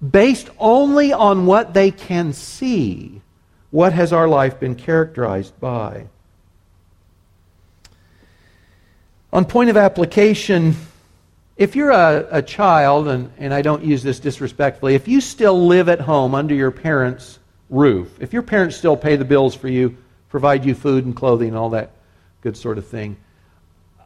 based 0.08 0.48
only 0.56 1.12
on 1.12 1.46
what 1.46 1.74
they 1.74 1.90
can 1.90 2.32
see, 2.32 3.22
what 3.72 3.92
has 3.92 4.12
our 4.12 4.28
life 4.28 4.60
been 4.60 4.76
characterized 4.76 5.58
by? 5.58 6.06
On 9.32 9.44
point 9.44 9.68
of 9.68 9.76
application, 9.76 10.76
if 11.56 11.74
you're 11.74 11.90
a, 11.90 12.28
a 12.30 12.40
child, 12.40 13.08
and, 13.08 13.32
and 13.36 13.52
I 13.52 13.62
don't 13.62 13.82
use 13.82 14.04
this 14.04 14.20
disrespectfully, 14.20 14.94
if 14.94 15.08
you 15.08 15.20
still 15.20 15.66
live 15.66 15.88
at 15.88 16.02
home 16.02 16.36
under 16.36 16.54
your 16.54 16.70
parents' 16.70 17.40
roof, 17.68 18.16
if 18.20 18.32
your 18.32 18.42
parents 18.42 18.76
still 18.76 18.96
pay 18.96 19.16
the 19.16 19.24
bills 19.24 19.56
for 19.56 19.66
you, 19.66 19.96
provide 20.30 20.64
you 20.64 20.74
food 20.74 21.04
and 21.04 21.14
clothing 21.14 21.48
and 21.48 21.56
all 21.56 21.70
that 21.70 21.90
good 22.40 22.56
sort 22.56 22.78
of 22.78 22.86
thing, 22.86 23.16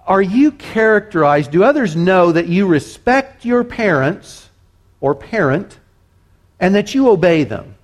are 0.06 0.22
you 0.22 0.50
characterized, 0.52 1.50
do 1.50 1.62
others 1.62 1.94
know 1.94 2.32
that 2.32 2.48
you 2.48 2.66
respect 2.66 3.44
your 3.44 3.64
parents 3.64 4.50
or 5.00 5.14
parent 5.14 5.78
and 6.60 6.74
that 6.74 6.94
you 6.94 7.08
obey 7.08 7.44
them. 7.44 7.74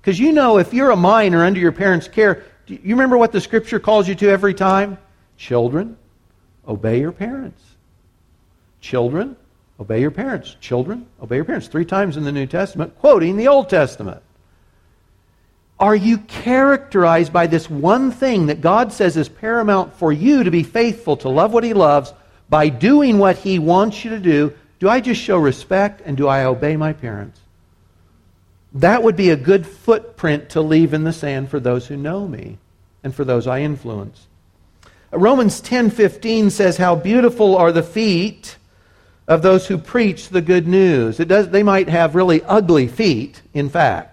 Because 0.00 0.18
you 0.18 0.32
know, 0.32 0.58
if 0.58 0.74
you're 0.74 0.90
a 0.90 0.96
minor 0.96 1.44
under 1.44 1.60
your 1.60 1.72
parents' 1.72 2.08
care, 2.08 2.44
do 2.66 2.74
you 2.74 2.94
remember 2.94 3.16
what 3.16 3.32
the 3.32 3.40
scripture 3.40 3.78
calls 3.78 4.08
you 4.08 4.14
to 4.16 4.28
every 4.28 4.54
time? 4.54 4.98
Children, 5.36 5.96
obey 6.66 7.00
your 7.00 7.12
parents. 7.12 7.62
Children, 8.80 9.36
obey 9.78 10.00
your 10.00 10.10
parents. 10.10 10.56
Children, 10.60 11.06
obey 11.22 11.36
your 11.36 11.44
parents. 11.44 11.68
Three 11.68 11.84
times 11.84 12.16
in 12.16 12.24
the 12.24 12.32
New 12.32 12.46
Testament, 12.46 12.98
quoting 12.98 13.36
the 13.36 13.48
Old 13.48 13.68
Testament. 13.68 14.22
Are 15.82 15.96
you 15.96 16.18
characterized 16.18 17.32
by 17.32 17.48
this 17.48 17.68
one 17.68 18.12
thing 18.12 18.46
that 18.46 18.60
God 18.60 18.92
says 18.92 19.16
is 19.16 19.28
paramount 19.28 19.92
for 19.94 20.12
you 20.12 20.44
to 20.44 20.50
be 20.52 20.62
faithful, 20.62 21.16
to 21.16 21.28
love 21.28 21.52
what 21.52 21.64
He 21.64 21.74
loves, 21.74 22.14
by 22.48 22.68
doing 22.68 23.18
what 23.18 23.38
He 23.38 23.58
wants 23.58 24.04
you 24.04 24.10
to 24.10 24.20
do? 24.20 24.52
Do 24.78 24.88
I 24.88 25.00
just 25.00 25.20
show 25.20 25.38
respect 25.38 26.00
and 26.04 26.16
do 26.16 26.28
I 26.28 26.44
obey 26.44 26.76
my 26.76 26.92
parents? 26.92 27.40
That 28.72 29.02
would 29.02 29.16
be 29.16 29.30
a 29.30 29.36
good 29.36 29.66
footprint 29.66 30.50
to 30.50 30.60
leave 30.60 30.94
in 30.94 31.02
the 31.02 31.12
sand 31.12 31.50
for 31.50 31.58
those 31.58 31.88
who 31.88 31.96
know 31.96 32.28
me 32.28 32.58
and 33.02 33.12
for 33.12 33.24
those 33.24 33.48
I 33.48 33.62
influence. 33.62 34.28
Romans 35.10 35.60
10:15 35.60 36.50
says 36.50 36.76
how 36.76 36.94
beautiful 36.94 37.56
are 37.56 37.72
the 37.72 37.82
feet 37.82 38.56
of 39.26 39.42
those 39.42 39.66
who 39.66 39.78
preach 39.78 40.28
the 40.28 40.42
good 40.42 40.68
news. 40.68 41.18
It 41.18 41.26
does 41.26 41.48
they 41.48 41.64
might 41.64 41.88
have 41.88 42.14
really 42.14 42.40
ugly 42.44 42.86
feet, 42.86 43.42
in 43.52 43.68
fact. 43.68 44.11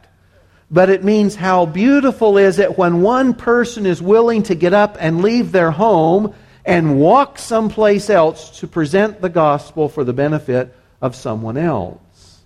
But 0.71 0.89
it 0.89 1.03
means 1.03 1.35
how 1.35 1.65
beautiful 1.65 2.37
is 2.37 2.59
it 2.59 2.77
when 2.77 3.01
one 3.01 3.33
person 3.33 3.85
is 3.85 4.01
willing 4.01 4.43
to 4.43 4.55
get 4.55 4.73
up 4.73 4.97
and 4.99 5.21
leave 5.21 5.51
their 5.51 5.71
home 5.71 6.33
and 6.63 6.99
walk 6.99 7.39
someplace 7.39 8.09
else 8.09 8.59
to 8.59 8.67
present 8.67 9.21
the 9.21 9.29
gospel 9.29 9.89
for 9.89 10.03
the 10.03 10.13
benefit 10.13 10.75
of 11.01 11.15
someone 11.15 11.57
else. 11.57 12.41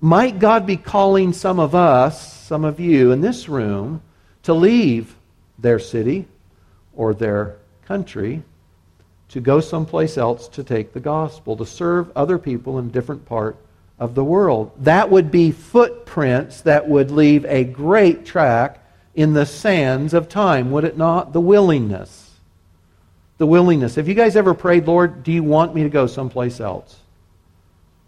Might 0.00 0.38
God 0.38 0.66
be 0.66 0.76
calling 0.76 1.32
some 1.32 1.58
of 1.58 1.74
us, 1.74 2.42
some 2.42 2.64
of 2.64 2.80
you 2.80 3.12
in 3.12 3.20
this 3.20 3.48
room, 3.48 4.02
to 4.42 4.52
leave 4.52 5.16
their 5.58 5.78
city 5.78 6.26
or 6.94 7.14
their 7.14 7.56
country 7.86 8.42
to 9.28 9.40
go 9.40 9.60
someplace 9.60 10.18
else 10.18 10.46
to 10.48 10.62
take 10.62 10.92
the 10.92 11.00
gospel, 11.00 11.56
to 11.56 11.64
serve 11.64 12.10
other 12.14 12.36
people 12.36 12.78
in 12.78 12.86
a 12.86 12.90
different 12.90 13.24
part 13.24 13.56
of 14.02 14.14
the 14.14 14.24
world? 14.24 14.72
That 14.78 15.10
would 15.10 15.30
be 15.30 15.50
footprints 15.50 16.62
that 16.62 16.88
would 16.88 17.10
leave 17.10 17.44
a 17.46 17.64
great 17.64 18.26
track 18.26 18.78
in 19.14 19.32
the 19.32 19.46
sands 19.46 20.14
of 20.14 20.28
time, 20.28 20.70
would 20.70 20.84
it 20.84 20.96
not? 20.96 21.32
The 21.32 21.40
willingness. 21.40 22.30
The 23.38 23.46
willingness. 23.46 23.94
Have 23.94 24.08
you 24.08 24.14
guys 24.14 24.36
ever 24.36 24.54
prayed, 24.54 24.86
Lord, 24.86 25.22
do 25.22 25.32
you 25.32 25.42
want 25.42 25.74
me 25.74 25.82
to 25.82 25.88
go 25.88 26.06
someplace 26.06 26.60
else? 26.60 26.98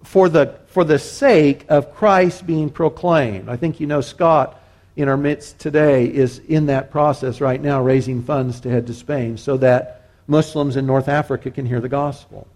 for 0.05 0.29
the, 0.29 0.55
for 0.67 0.85
the 0.85 0.99
sake 0.99 1.65
of 1.69 1.95
Christ 1.95 2.47
being 2.47 2.71
proclaimed. 2.71 3.49
I 3.49 3.57
think 3.57 3.81
you 3.81 3.87
know 3.87 4.01
Scott 4.01 4.61
in 4.97 5.09
our 5.09 5.17
midst 5.17 5.59
today 5.59 6.07
is 6.07 6.39
in 6.39 6.67
that 6.67 6.91
process 6.91 7.41
right 7.41 7.61
now, 7.61 7.83
raising 7.83 8.23
funds 8.23 8.61
to 8.61 8.71
head 8.71 8.87
to 8.87 8.95
Spain 8.95 9.37
so 9.37 9.57
that 9.57 10.09
Muslims 10.27 10.77
in 10.77 10.87
North 10.87 11.09
Africa 11.09 11.51
can 11.51 11.67
hear 11.67 11.81
the 11.81 11.89
gospel. 11.89 12.47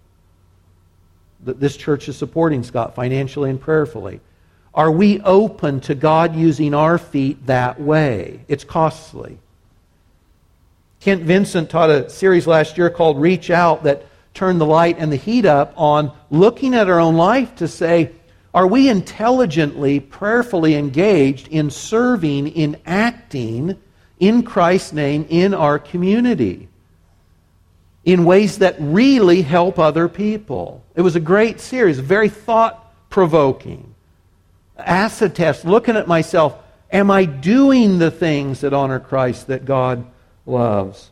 That 1.43 1.59
this 1.59 1.77
church 1.77 2.09
is 2.09 2.17
supporting 2.17 2.63
Scott 2.63 2.95
financially 2.95 3.49
and 3.49 3.59
prayerfully. 3.59 4.19
Are 4.73 4.91
we 4.91 5.19
open 5.21 5.81
to 5.81 5.95
God 5.95 6.35
using 6.35 6.73
our 6.73 6.97
feet 6.97 7.45
that 7.47 7.81
way? 7.81 8.41
It's 8.47 8.63
costly. 8.63 9.39
Kent 10.99 11.23
Vincent 11.23 11.69
taught 11.69 11.89
a 11.89 12.09
series 12.09 12.45
last 12.45 12.77
year 12.77 12.89
called 12.89 13.19
Reach 13.19 13.49
Out 13.49 13.83
that 13.83 14.05
turned 14.33 14.61
the 14.61 14.65
light 14.65 14.97
and 14.99 15.11
the 15.11 15.17
heat 15.17 15.45
up 15.45 15.73
on 15.75 16.15
looking 16.29 16.73
at 16.73 16.89
our 16.89 16.99
own 16.99 17.15
life 17.15 17.55
to 17.55 17.67
say, 17.67 18.11
are 18.53 18.67
we 18.67 18.89
intelligently, 18.89 19.99
prayerfully 19.99 20.75
engaged 20.75 21.49
in 21.49 21.69
serving, 21.69 22.47
in 22.47 22.77
acting 22.85 23.77
in 24.19 24.43
Christ's 24.43 24.93
name 24.93 25.25
in 25.29 25.53
our 25.53 25.77
community 25.77 26.68
in 28.11 28.25
ways 28.25 28.57
that 28.57 28.75
really 28.79 29.43
help 29.43 29.77
other 29.77 30.09
people? 30.09 30.83
It 30.95 31.01
was 31.01 31.15
a 31.15 31.19
great 31.19 31.59
series, 31.59 31.99
very 31.99 32.29
thought 32.29 32.91
provoking. 33.09 33.93
Acid 34.77 35.35
test, 35.35 35.63
looking 35.63 35.95
at 35.95 36.07
myself, 36.07 36.57
am 36.91 37.11
I 37.11 37.25
doing 37.25 37.99
the 37.99 38.09
things 38.09 38.61
that 38.61 38.73
honor 38.73 38.99
Christ 38.99 39.47
that 39.47 39.65
God 39.65 40.05
loves? 40.47 41.11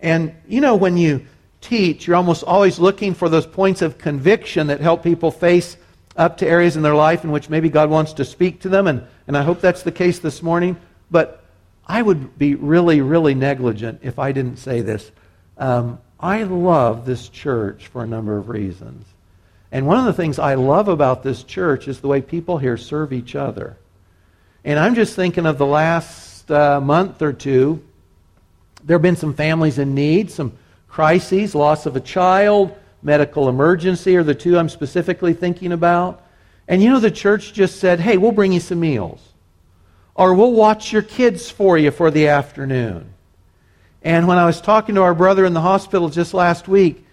And 0.00 0.34
you 0.46 0.62
know, 0.62 0.76
when 0.76 0.96
you 0.96 1.26
teach, 1.60 2.06
you're 2.06 2.16
almost 2.16 2.44
always 2.44 2.78
looking 2.78 3.12
for 3.12 3.28
those 3.28 3.46
points 3.46 3.82
of 3.82 3.98
conviction 3.98 4.68
that 4.68 4.80
help 4.80 5.02
people 5.02 5.30
face 5.30 5.76
up 6.16 6.38
to 6.38 6.46
areas 6.46 6.76
in 6.76 6.82
their 6.82 6.94
life 6.94 7.24
in 7.24 7.30
which 7.30 7.50
maybe 7.50 7.68
God 7.68 7.90
wants 7.90 8.14
to 8.14 8.24
speak 8.24 8.60
to 8.60 8.70
them. 8.70 8.86
And, 8.86 9.06
and 9.26 9.36
I 9.36 9.42
hope 9.42 9.60
that's 9.60 9.82
the 9.82 9.92
case 9.92 10.18
this 10.18 10.42
morning. 10.42 10.76
But 11.10 11.44
I 11.86 12.00
would 12.00 12.38
be 12.38 12.54
really, 12.54 13.02
really 13.02 13.34
negligent 13.34 14.00
if 14.02 14.18
I 14.18 14.32
didn't 14.32 14.56
say 14.56 14.80
this. 14.80 15.10
Um, 15.58 15.98
I 16.20 16.42
love 16.42 17.06
this 17.06 17.28
church 17.28 17.86
for 17.86 18.02
a 18.02 18.06
number 18.06 18.36
of 18.36 18.48
reasons. 18.48 19.06
And 19.70 19.86
one 19.86 19.98
of 19.98 20.04
the 20.06 20.12
things 20.12 20.38
I 20.38 20.54
love 20.54 20.88
about 20.88 21.22
this 21.22 21.42
church 21.42 21.88
is 21.88 22.00
the 22.00 22.08
way 22.08 22.20
people 22.20 22.58
here 22.58 22.76
serve 22.76 23.12
each 23.12 23.34
other. 23.34 23.76
And 24.64 24.78
I'm 24.78 24.94
just 24.94 25.14
thinking 25.14 25.46
of 25.46 25.58
the 25.58 25.66
last 25.66 26.50
uh, 26.50 26.80
month 26.80 27.22
or 27.22 27.32
two. 27.32 27.84
There 28.84 28.96
have 28.96 29.02
been 29.02 29.16
some 29.16 29.34
families 29.34 29.78
in 29.78 29.94
need, 29.94 30.30
some 30.30 30.52
crises, 30.88 31.54
loss 31.54 31.86
of 31.86 31.96
a 31.96 32.00
child, 32.00 32.76
medical 33.02 33.48
emergency 33.48 34.16
are 34.16 34.24
the 34.24 34.34
two 34.34 34.58
I'm 34.58 34.68
specifically 34.68 35.34
thinking 35.34 35.72
about. 35.72 36.24
And 36.66 36.82
you 36.82 36.90
know, 36.90 37.00
the 37.00 37.10
church 37.10 37.52
just 37.52 37.78
said, 37.78 38.00
hey, 38.00 38.16
we'll 38.16 38.32
bring 38.32 38.52
you 38.52 38.60
some 38.60 38.80
meals. 38.80 39.22
Or 40.14 40.34
we'll 40.34 40.52
watch 40.52 40.92
your 40.92 41.02
kids 41.02 41.50
for 41.50 41.78
you 41.78 41.90
for 41.90 42.10
the 42.10 42.28
afternoon. 42.28 43.14
And 44.02 44.28
when 44.28 44.38
I 44.38 44.46
was 44.46 44.60
talking 44.60 44.94
to 44.94 45.02
our 45.02 45.14
brother 45.14 45.44
in 45.44 45.54
the 45.54 45.60
hospital 45.60 46.08
just 46.08 46.34
last 46.34 46.68
week, 46.68 47.04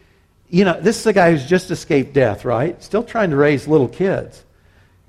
you 0.50 0.64
know, 0.64 0.80
this 0.80 1.00
is 1.00 1.06
a 1.08 1.14
guy 1.14 1.32
who's 1.32 1.46
just 1.46 1.72
escaped 1.72 2.14
death, 2.14 2.46
right? 2.46 2.82
Still 2.84 3.04
trying 3.04 3.32
to 3.32 3.36
raise 3.36 3.68
little 3.68 3.88
kids. 3.88 4.44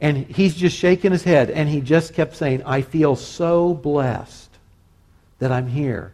And 0.01 0.27
he's 0.27 0.55
just 0.55 0.77
shaking 0.77 1.13
his 1.13 1.23
head, 1.23 1.51
and 1.51 1.69
he 1.69 1.81
just 1.81 2.15
kept 2.15 2.37
saying, 2.37 2.63
I 2.65 2.83
feel 2.83 3.17
so 3.17 3.73
blessed 3.75 4.51
that 5.39 5.53
I'm 5.53 5.69
here. 5.69 6.13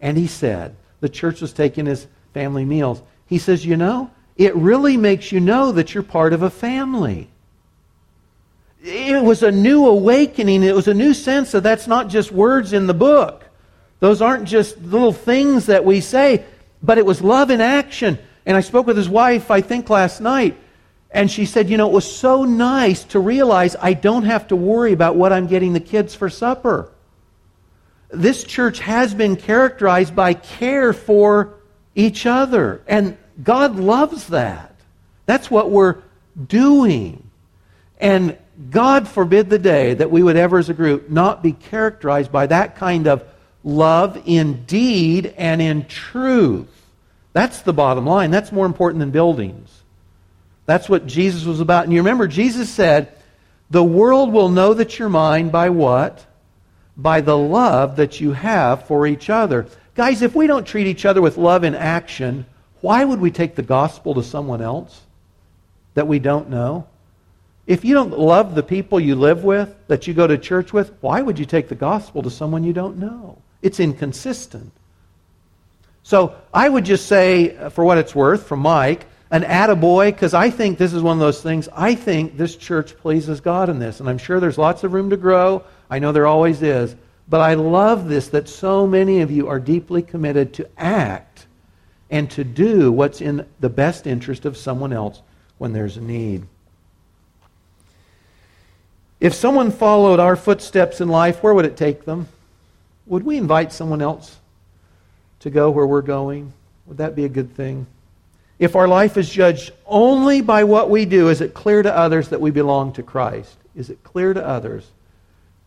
And 0.00 0.16
he 0.16 0.26
said, 0.26 0.76
the 1.00 1.08
church 1.08 1.40
was 1.40 1.52
taking 1.52 1.86
his 1.86 2.06
family 2.32 2.64
meals. 2.64 3.02
He 3.26 3.38
says, 3.38 3.64
You 3.64 3.76
know, 3.76 4.10
it 4.36 4.54
really 4.56 4.96
makes 4.96 5.32
you 5.32 5.40
know 5.40 5.72
that 5.72 5.94
you're 5.94 6.02
part 6.02 6.32
of 6.32 6.42
a 6.42 6.50
family. 6.50 7.28
It 8.82 9.22
was 9.22 9.42
a 9.42 9.50
new 9.50 9.86
awakening. 9.86 10.62
It 10.62 10.74
was 10.74 10.88
a 10.88 10.94
new 10.94 11.14
sense 11.14 11.52
that 11.52 11.62
that's 11.62 11.86
not 11.86 12.08
just 12.08 12.32
words 12.32 12.72
in 12.72 12.86
the 12.86 12.94
book. 12.94 13.43
Those 14.04 14.20
aren't 14.20 14.44
just 14.44 14.78
little 14.82 15.14
things 15.14 15.64
that 15.64 15.82
we 15.82 16.02
say, 16.02 16.44
but 16.82 16.98
it 16.98 17.06
was 17.06 17.22
love 17.22 17.48
in 17.48 17.62
action. 17.62 18.18
And 18.44 18.54
I 18.54 18.60
spoke 18.60 18.86
with 18.86 18.98
his 18.98 19.08
wife, 19.08 19.50
I 19.50 19.62
think, 19.62 19.88
last 19.88 20.20
night. 20.20 20.58
And 21.10 21.30
she 21.30 21.46
said, 21.46 21.70
You 21.70 21.78
know, 21.78 21.88
it 21.88 21.92
was 21.94 22.14
so 22.14 22.44
nice 22.44 23.04
to 23.04 23.18
realize 23.18 23.76
I 23.80 23.94
don't 23.94 24.24
have 24.24 24.48
to 24.48 24.56
worry 24.56 24.92
about 24.92 25.16
what 25.16 25.32
I'm 25.32 25.46
getting 25.46 25.72
the 25.72 25.80
kids 25.80 26.14
for 26.14 26.28
supper. 26.28 26.92
This 28.10 28.44
church 28.44 28.80
has 28.80 29.14
been 29.14 29.36
characterized 29.36 30.14
by 30.14 30.34
care 30.34 30.92
for 30.92 31.54
each 31.94 32.26
other. 32.26 32.82
And 32.86 33.16
God 33.42 33.76
loves 33.76 34.26
that. 34.26 34.76
That's 35.24 35.50
what 35.50 35.70
we're 35.70 36.02
doing. 36.46 37.30
And 37.98 38.36
God 38.68 39.08
forbid 39.08 39.48
the 39.48 39.58
day 39.58 39.94
that 39.94 40.10
we 40.10 40.22
would 40.22 40.36
ever, 40.36 40.58
as 40.58 40.68
a 40.68 40.74
group, 40.74 41.08
not 41.08 41.42
be 41.42 41.52
characterized 41.52 42.30
by 42.30 42.48
that 42.48 42.76
kind 42.76 43.06
of 43.06 43.24
love 43.64 44.22
in 44.26 44.64
deed 44.66 45.34
and 45.36 45.60
in 45.60 45.86
truth. 45.86 46.68
That's 47.32 47.62
the 47.62 47.72
bottom 47.72 48.06
line. 48.06 48.30
That's 48.30 48.52
more 48.52 48.66
important 48.66 49.00
than 49.00 49.10
buildings. 49.10 49.82
That's 50.66 50.88
what 50.88 51.06
Jesus 51.06 51.44
was 51.44 51.60
about. 51.60 51.84
And 51.84 51.92
you 51.92 52.00
remember, 52.00 52.28
Jesus 52.28 52.70
said, 52.70 53.12
The 53.70 53.82
world 53.82 54.32
will 54.32 54.48
know 54.48 54.74
that 54.74 54.98
you're 54.98 55.08
mine 55.08 55.48
by 55.48 55.70
what? 55.70 56.24
By 56.96 57.22
the 57.22 57.36
love 57.36 57.96
that 57.96 58.20
you 58.20 58.32
have 58.32 58.86
for 58.86 59.06
each 59.06 59.28
other. 59.28 59.66
Guys, 59.94 60.22
if 60.22 60.34
we 60.34 60.46
don't 60.46 60.66
treat 60.66 60.86
each 60.86 61.04
other 61.04 61.20
with 61.20 61.36
love 61.36 61.64
in 61.64 61.74
action, 61.74 62.46
why 62.80 63.04
would 63.04 63.20
we 63.20 63.30
take 63.30 63.56
the 63.56 63.62
gospel 63.62 64.14
to 64.14 64.22
someone 64.22 64.60
else 64.60 65.00
that 65.94 66.06
we 66.06 66.18
don't 66.18 66.50
know? 66.50 66.86
If 67.66 67.84
you 67.84 67.94
don't 67.94 68.18
love 68.18 68.54
the 68.54 68.62
people 68.62 69.00
you 69.00 69.14
live 69.14 69.42
with, 69.42 69.74
that 69.88 70.06
you 70.06 70.12
go 70.14 70.26
to 70.26 70.36
church 70.36 70.72
with, 70.72 70.92
why 71.00 71.22
would 71.22 71.38
you 71.38 71.46
take 71.46 71.68
the 71.68 71.74
gospel 71.74 72.22
to 72.22 72.30
someone 72.30 72.62
you 72.62 72.74
don't 72.74 72.98
know? 72.98 73.38
It's 73.64 73.80
inconsistent. 73.80 74.70
So 76.02 76.36
I 76.52 76.68
would 76.68 76.84
just 76.84 77.06
say, 77.06 77.56
uh, 77.56 77.70
for 77.70 77.82
what 77.82 77.96
it's 77.96 78.14
worth, 78.14 78.46
from 78.46 78.60
Mike, 78.60 79.06
an 79.30 79.42
attaboy, 79.42 80.12
because 80.12 80.34
I 80.34 80.50
think 80.50 80.76
this 80.76 80.92
is 80.92 81.02
one 81.02 81.16
of 81.16 81.20
those 81.20 81.40
things. 81.40 81.66
I 81.74 81.94
think 81.94 82.36
this 82.36 82.56
church 82.56 82.94
pleases 82.98 83.40
God 83.40 83.70
in 83.70 83.78
this. 83.78 84.00
And 84.00 84.08
I'm 84.08 84.18
sure 84.18 84.38
there's 84.38 84.58
lots 84.58 84.84
of 84.84 84.92
room 84.92 85.08
to 85.10 85.16
grow. 85.16 85.64
I 85.88 85.98
know 85.98 86.12
there 86.12 86.26
always 86.26 86.60
is. 86.60 86.94
But 87.26 87.40
I 87.40 87.54
love 87.54 88.06
this 88.06 88.28
that 88.28 88.50
so 88.50 88.86
many 88.86 89.22
of 89.22 89.30
you 89.30 89.48
are 89.48 89.58
deeply 89.58 90.02
committed 90.02 90.52
to 90.54 90.68
act 90.76 91.46
and 92.10 92.30
to 92.32 92.44
do 92.44 92.92
what's 92.92 93.22
in 93.22 93.46
the 93.60 93.70
best 93.70 94.06
interest 94.06 94.44
of 94.44 94.58
someone 94.58 94.92
else 94.92 95.22
when 95.56 95.72
there's 95.72 95.96
a 95.96 96.02
need. 96.02 96.46
If 99.20 99.32
someone 99.32 99.70
followed 99.70 100.20
our 100.20 100.36
footsteps 100.36 101.00
in 101.00 101.08
life, 101.08 101.42
where 101.42 101.54
would 101.54 101.64
it 101.64 101.78
take 101.78 102.04
them? 102.04 102.28
Would 103.06 103.24
we 103.24 103.36
invite 103.36 103.72
someone 103.72 104.00
else 104.02 104.36
to 105.40 105.50
go 105.50 105.70
where 105.70 105.86
we're 105.86 106.02
going? 106.02 106.52
Would 106.86 106.98
that 106.98 107.14
be 107.14 107.24
a 107.24 107.28
good 107.28 107.54
thing? 107.54 107.86
If 108.58 108.76
our 108.76 108.88
life 108.88 109.16
is 109.16 109.28
judged 109.28 109.72
only 109.86 110.40
by 110.40 110.64
what 110.64 110.88
we 110.88 111.04
do, 111.04 111.28
is 111.28 111.40
it 111.40 111.54
clear 111.54 111.82
to 111.82 111.94
others 111.94 112.28
that 112.28 112.40
we 112.40 112.50
belong 112.50 112.92
to 112.94 113.02
Christ? 113.02 113.56
Is 113.74 113.90
it 113.90 114.02
clear 114.04 114.32
to 114.32 114.46
others 114.46 114.86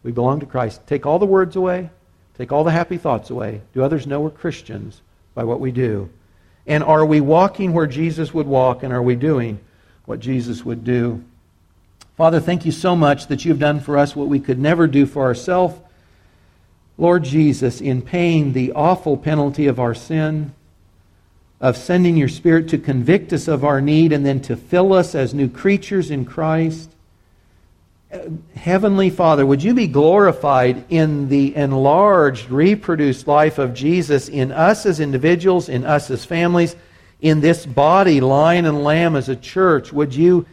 we 0.03 0.11
belong 0.11 0.39
to 0.39 0.45
Christ? 0.45 0.85
Take 0.88 1.05
all 1.05 1.19
the 1.19 1.25
words 1.25 1.55
away, 1.55 1.89
take 2.38 2.51
all 2.51 2.63
the 2.63 2.71
happy 2.71 2.97
thoughts 2.97 3.29
away. 3.29 3.61
Do 3.73 3.83
others 3.83 4.07
know 4.07 4.21
we're 4.21 4.29
Christians 4.29 5.01
by 5.35 5.43
what 5.43 5.59
we 5.59 5.71
do? 5.71 6.09
And 6.65 6.83
are 6.83 7.05
we 7.05 7.21
walking 7.21 7.73
where 7.73 7.88
Jesus 7.88 8.33
would 8.33 8.47
walk, 8.47 8.83
and 8.83 8.93
are 8.93 9.01
we 9.01 9.15
doing 9.15 9.59
what 10.05 10.19
Jesus 10.19 10.65
would 10.65 10.83
do? 10.83 11.23
Father, 12.15 12.39
thank 12.39 12.65
you 12.65 12.71
so 12.71 12.95
much 12.95 13.27
that 13.27 13.45
you've 13.45 13.59
done 13.59 13.79
for 13.79 13.97
us 13.97 14.15
what 14.15 14.27
we 14.27 14.39
could 14.39 14.59
never 14.59 14.88
do 14.88 15.05
for 15.05 15.23
ourselves. 15.23 15.79
Lord 16.97 17.23
Jesus, 17.23 17.79
in 17.79 18.01
paying 18.01 18.53
the 18.53 18.71
awful 18.71 19.17
penalty 19.17 19.67
of 19.67 19.79
our 19.79 19.93
sin, 19.93 20.53
of 21.59 21.77
sending 21.77 22.17
your 22.17 22.27
Spirit 22.27 22.69
to 22.69 22.77
convict 22.77 23.33
us 23.33 23.47
of 23.47 23.63
our 23.63 23.81
need 23.81 24.11
and 24.11 24.25
then 24.25 24.41
to 24.41 24.55
fill 24.55 24.93
us 24.93 25.15
as 25.15 25.33
new 25.33 25.47
creatures 25.47 26.11
in 26.11 26.25
Christ. 26.25 26.89
Uh, 28.11 28.19
Heavenly 28.55 29.09
Father, 29.09 29.45
would 29.45 29.63
you 29.63 29.73
be 29.73 29.87
glorified 29.87 30.85
in 30.89 31.29
the 31.29 31.55
enlarged, 31.55 32.49
reproduced 32.49 33.27
life 33.27 33.57
of 33.57 33.73
Jesus 33.73 34.29
in 34.29 34.51
us 34.51 34.85
as 34.85 34.99
individuals, 34.99 35.67
in 35.67 35.83
us 35.83 36.09
as 36.09 36.25
families, 36.25 36.75
in 37.21 37.41
this 37.41 37.65
body, 37.65 38.21
lion 38.21 38.65
and 38.65 38.83
lamb 38.83 39.15
as 39.15 39.29
a 39.29 39.35
church? 39.35 39.91
Would 39.91 40.15
you 40.15 40.45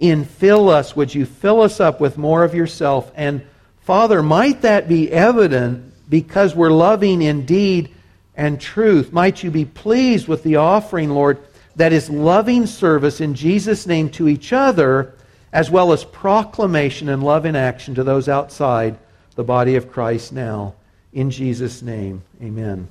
infill 0.00 0.70
us? 0.70 0.94
Would 0.94 1.14
you 1.14 1.24
fill 1.24 1.60
us 1.60 1.80
up 1.80 2.00
with 2.00 2.18
more 2.18 2.44
of 2.44 2.54
yourself? 2.54 3.10
And 3.14 3.42
Father, 3.80 4.22
might 4.22 4.62
that 4.62 4.88
be 4.88 5.10
evident 5.10 5.87
because 6.08 6.54
we're 6.54 6.70
loving 6.70 7.22
in 7.22 7.44
deed 7.44 7.94
and 8.34 8.60
truth. 8.60 9.12
Might 9.12 9.42
you 9.42 9.50
be 9.50 9.64
pleased 9.64 10.28
with 10.28 10.42
the 10.42 10.56
offering, 10.56 11.10
Lord, 11.10 11.38
that 11.76 11.92
is 11.92 12.10
loving 12.10 12.66
service 12.66 13.20
in 13.20 13.34
Jesus' 13.34 13.86
name 13.86 14.10
to 14.10 14.28
each 14.28 14.52
other, 14.52 15.14
as 15.52 15.70
well 15.70 15.92
as 15.92 16.04
proclamation 16.04 17.08
and 17.08 17.22
love 17.22 17.46
in 17.46 17.56
action 17.56 17.94
to 17.94 18.04
those 18.04 18.28
outside 18.28 18.98
the 19.34 19.44
body 19.44 19.76
of 19.76 19.90
Christ 19.90 20.32
now. 20.32 20.74
In 21.12 21.30
Jesus' 21.30 21.82
name, 21.82 22.22
amen. 22.42 22.88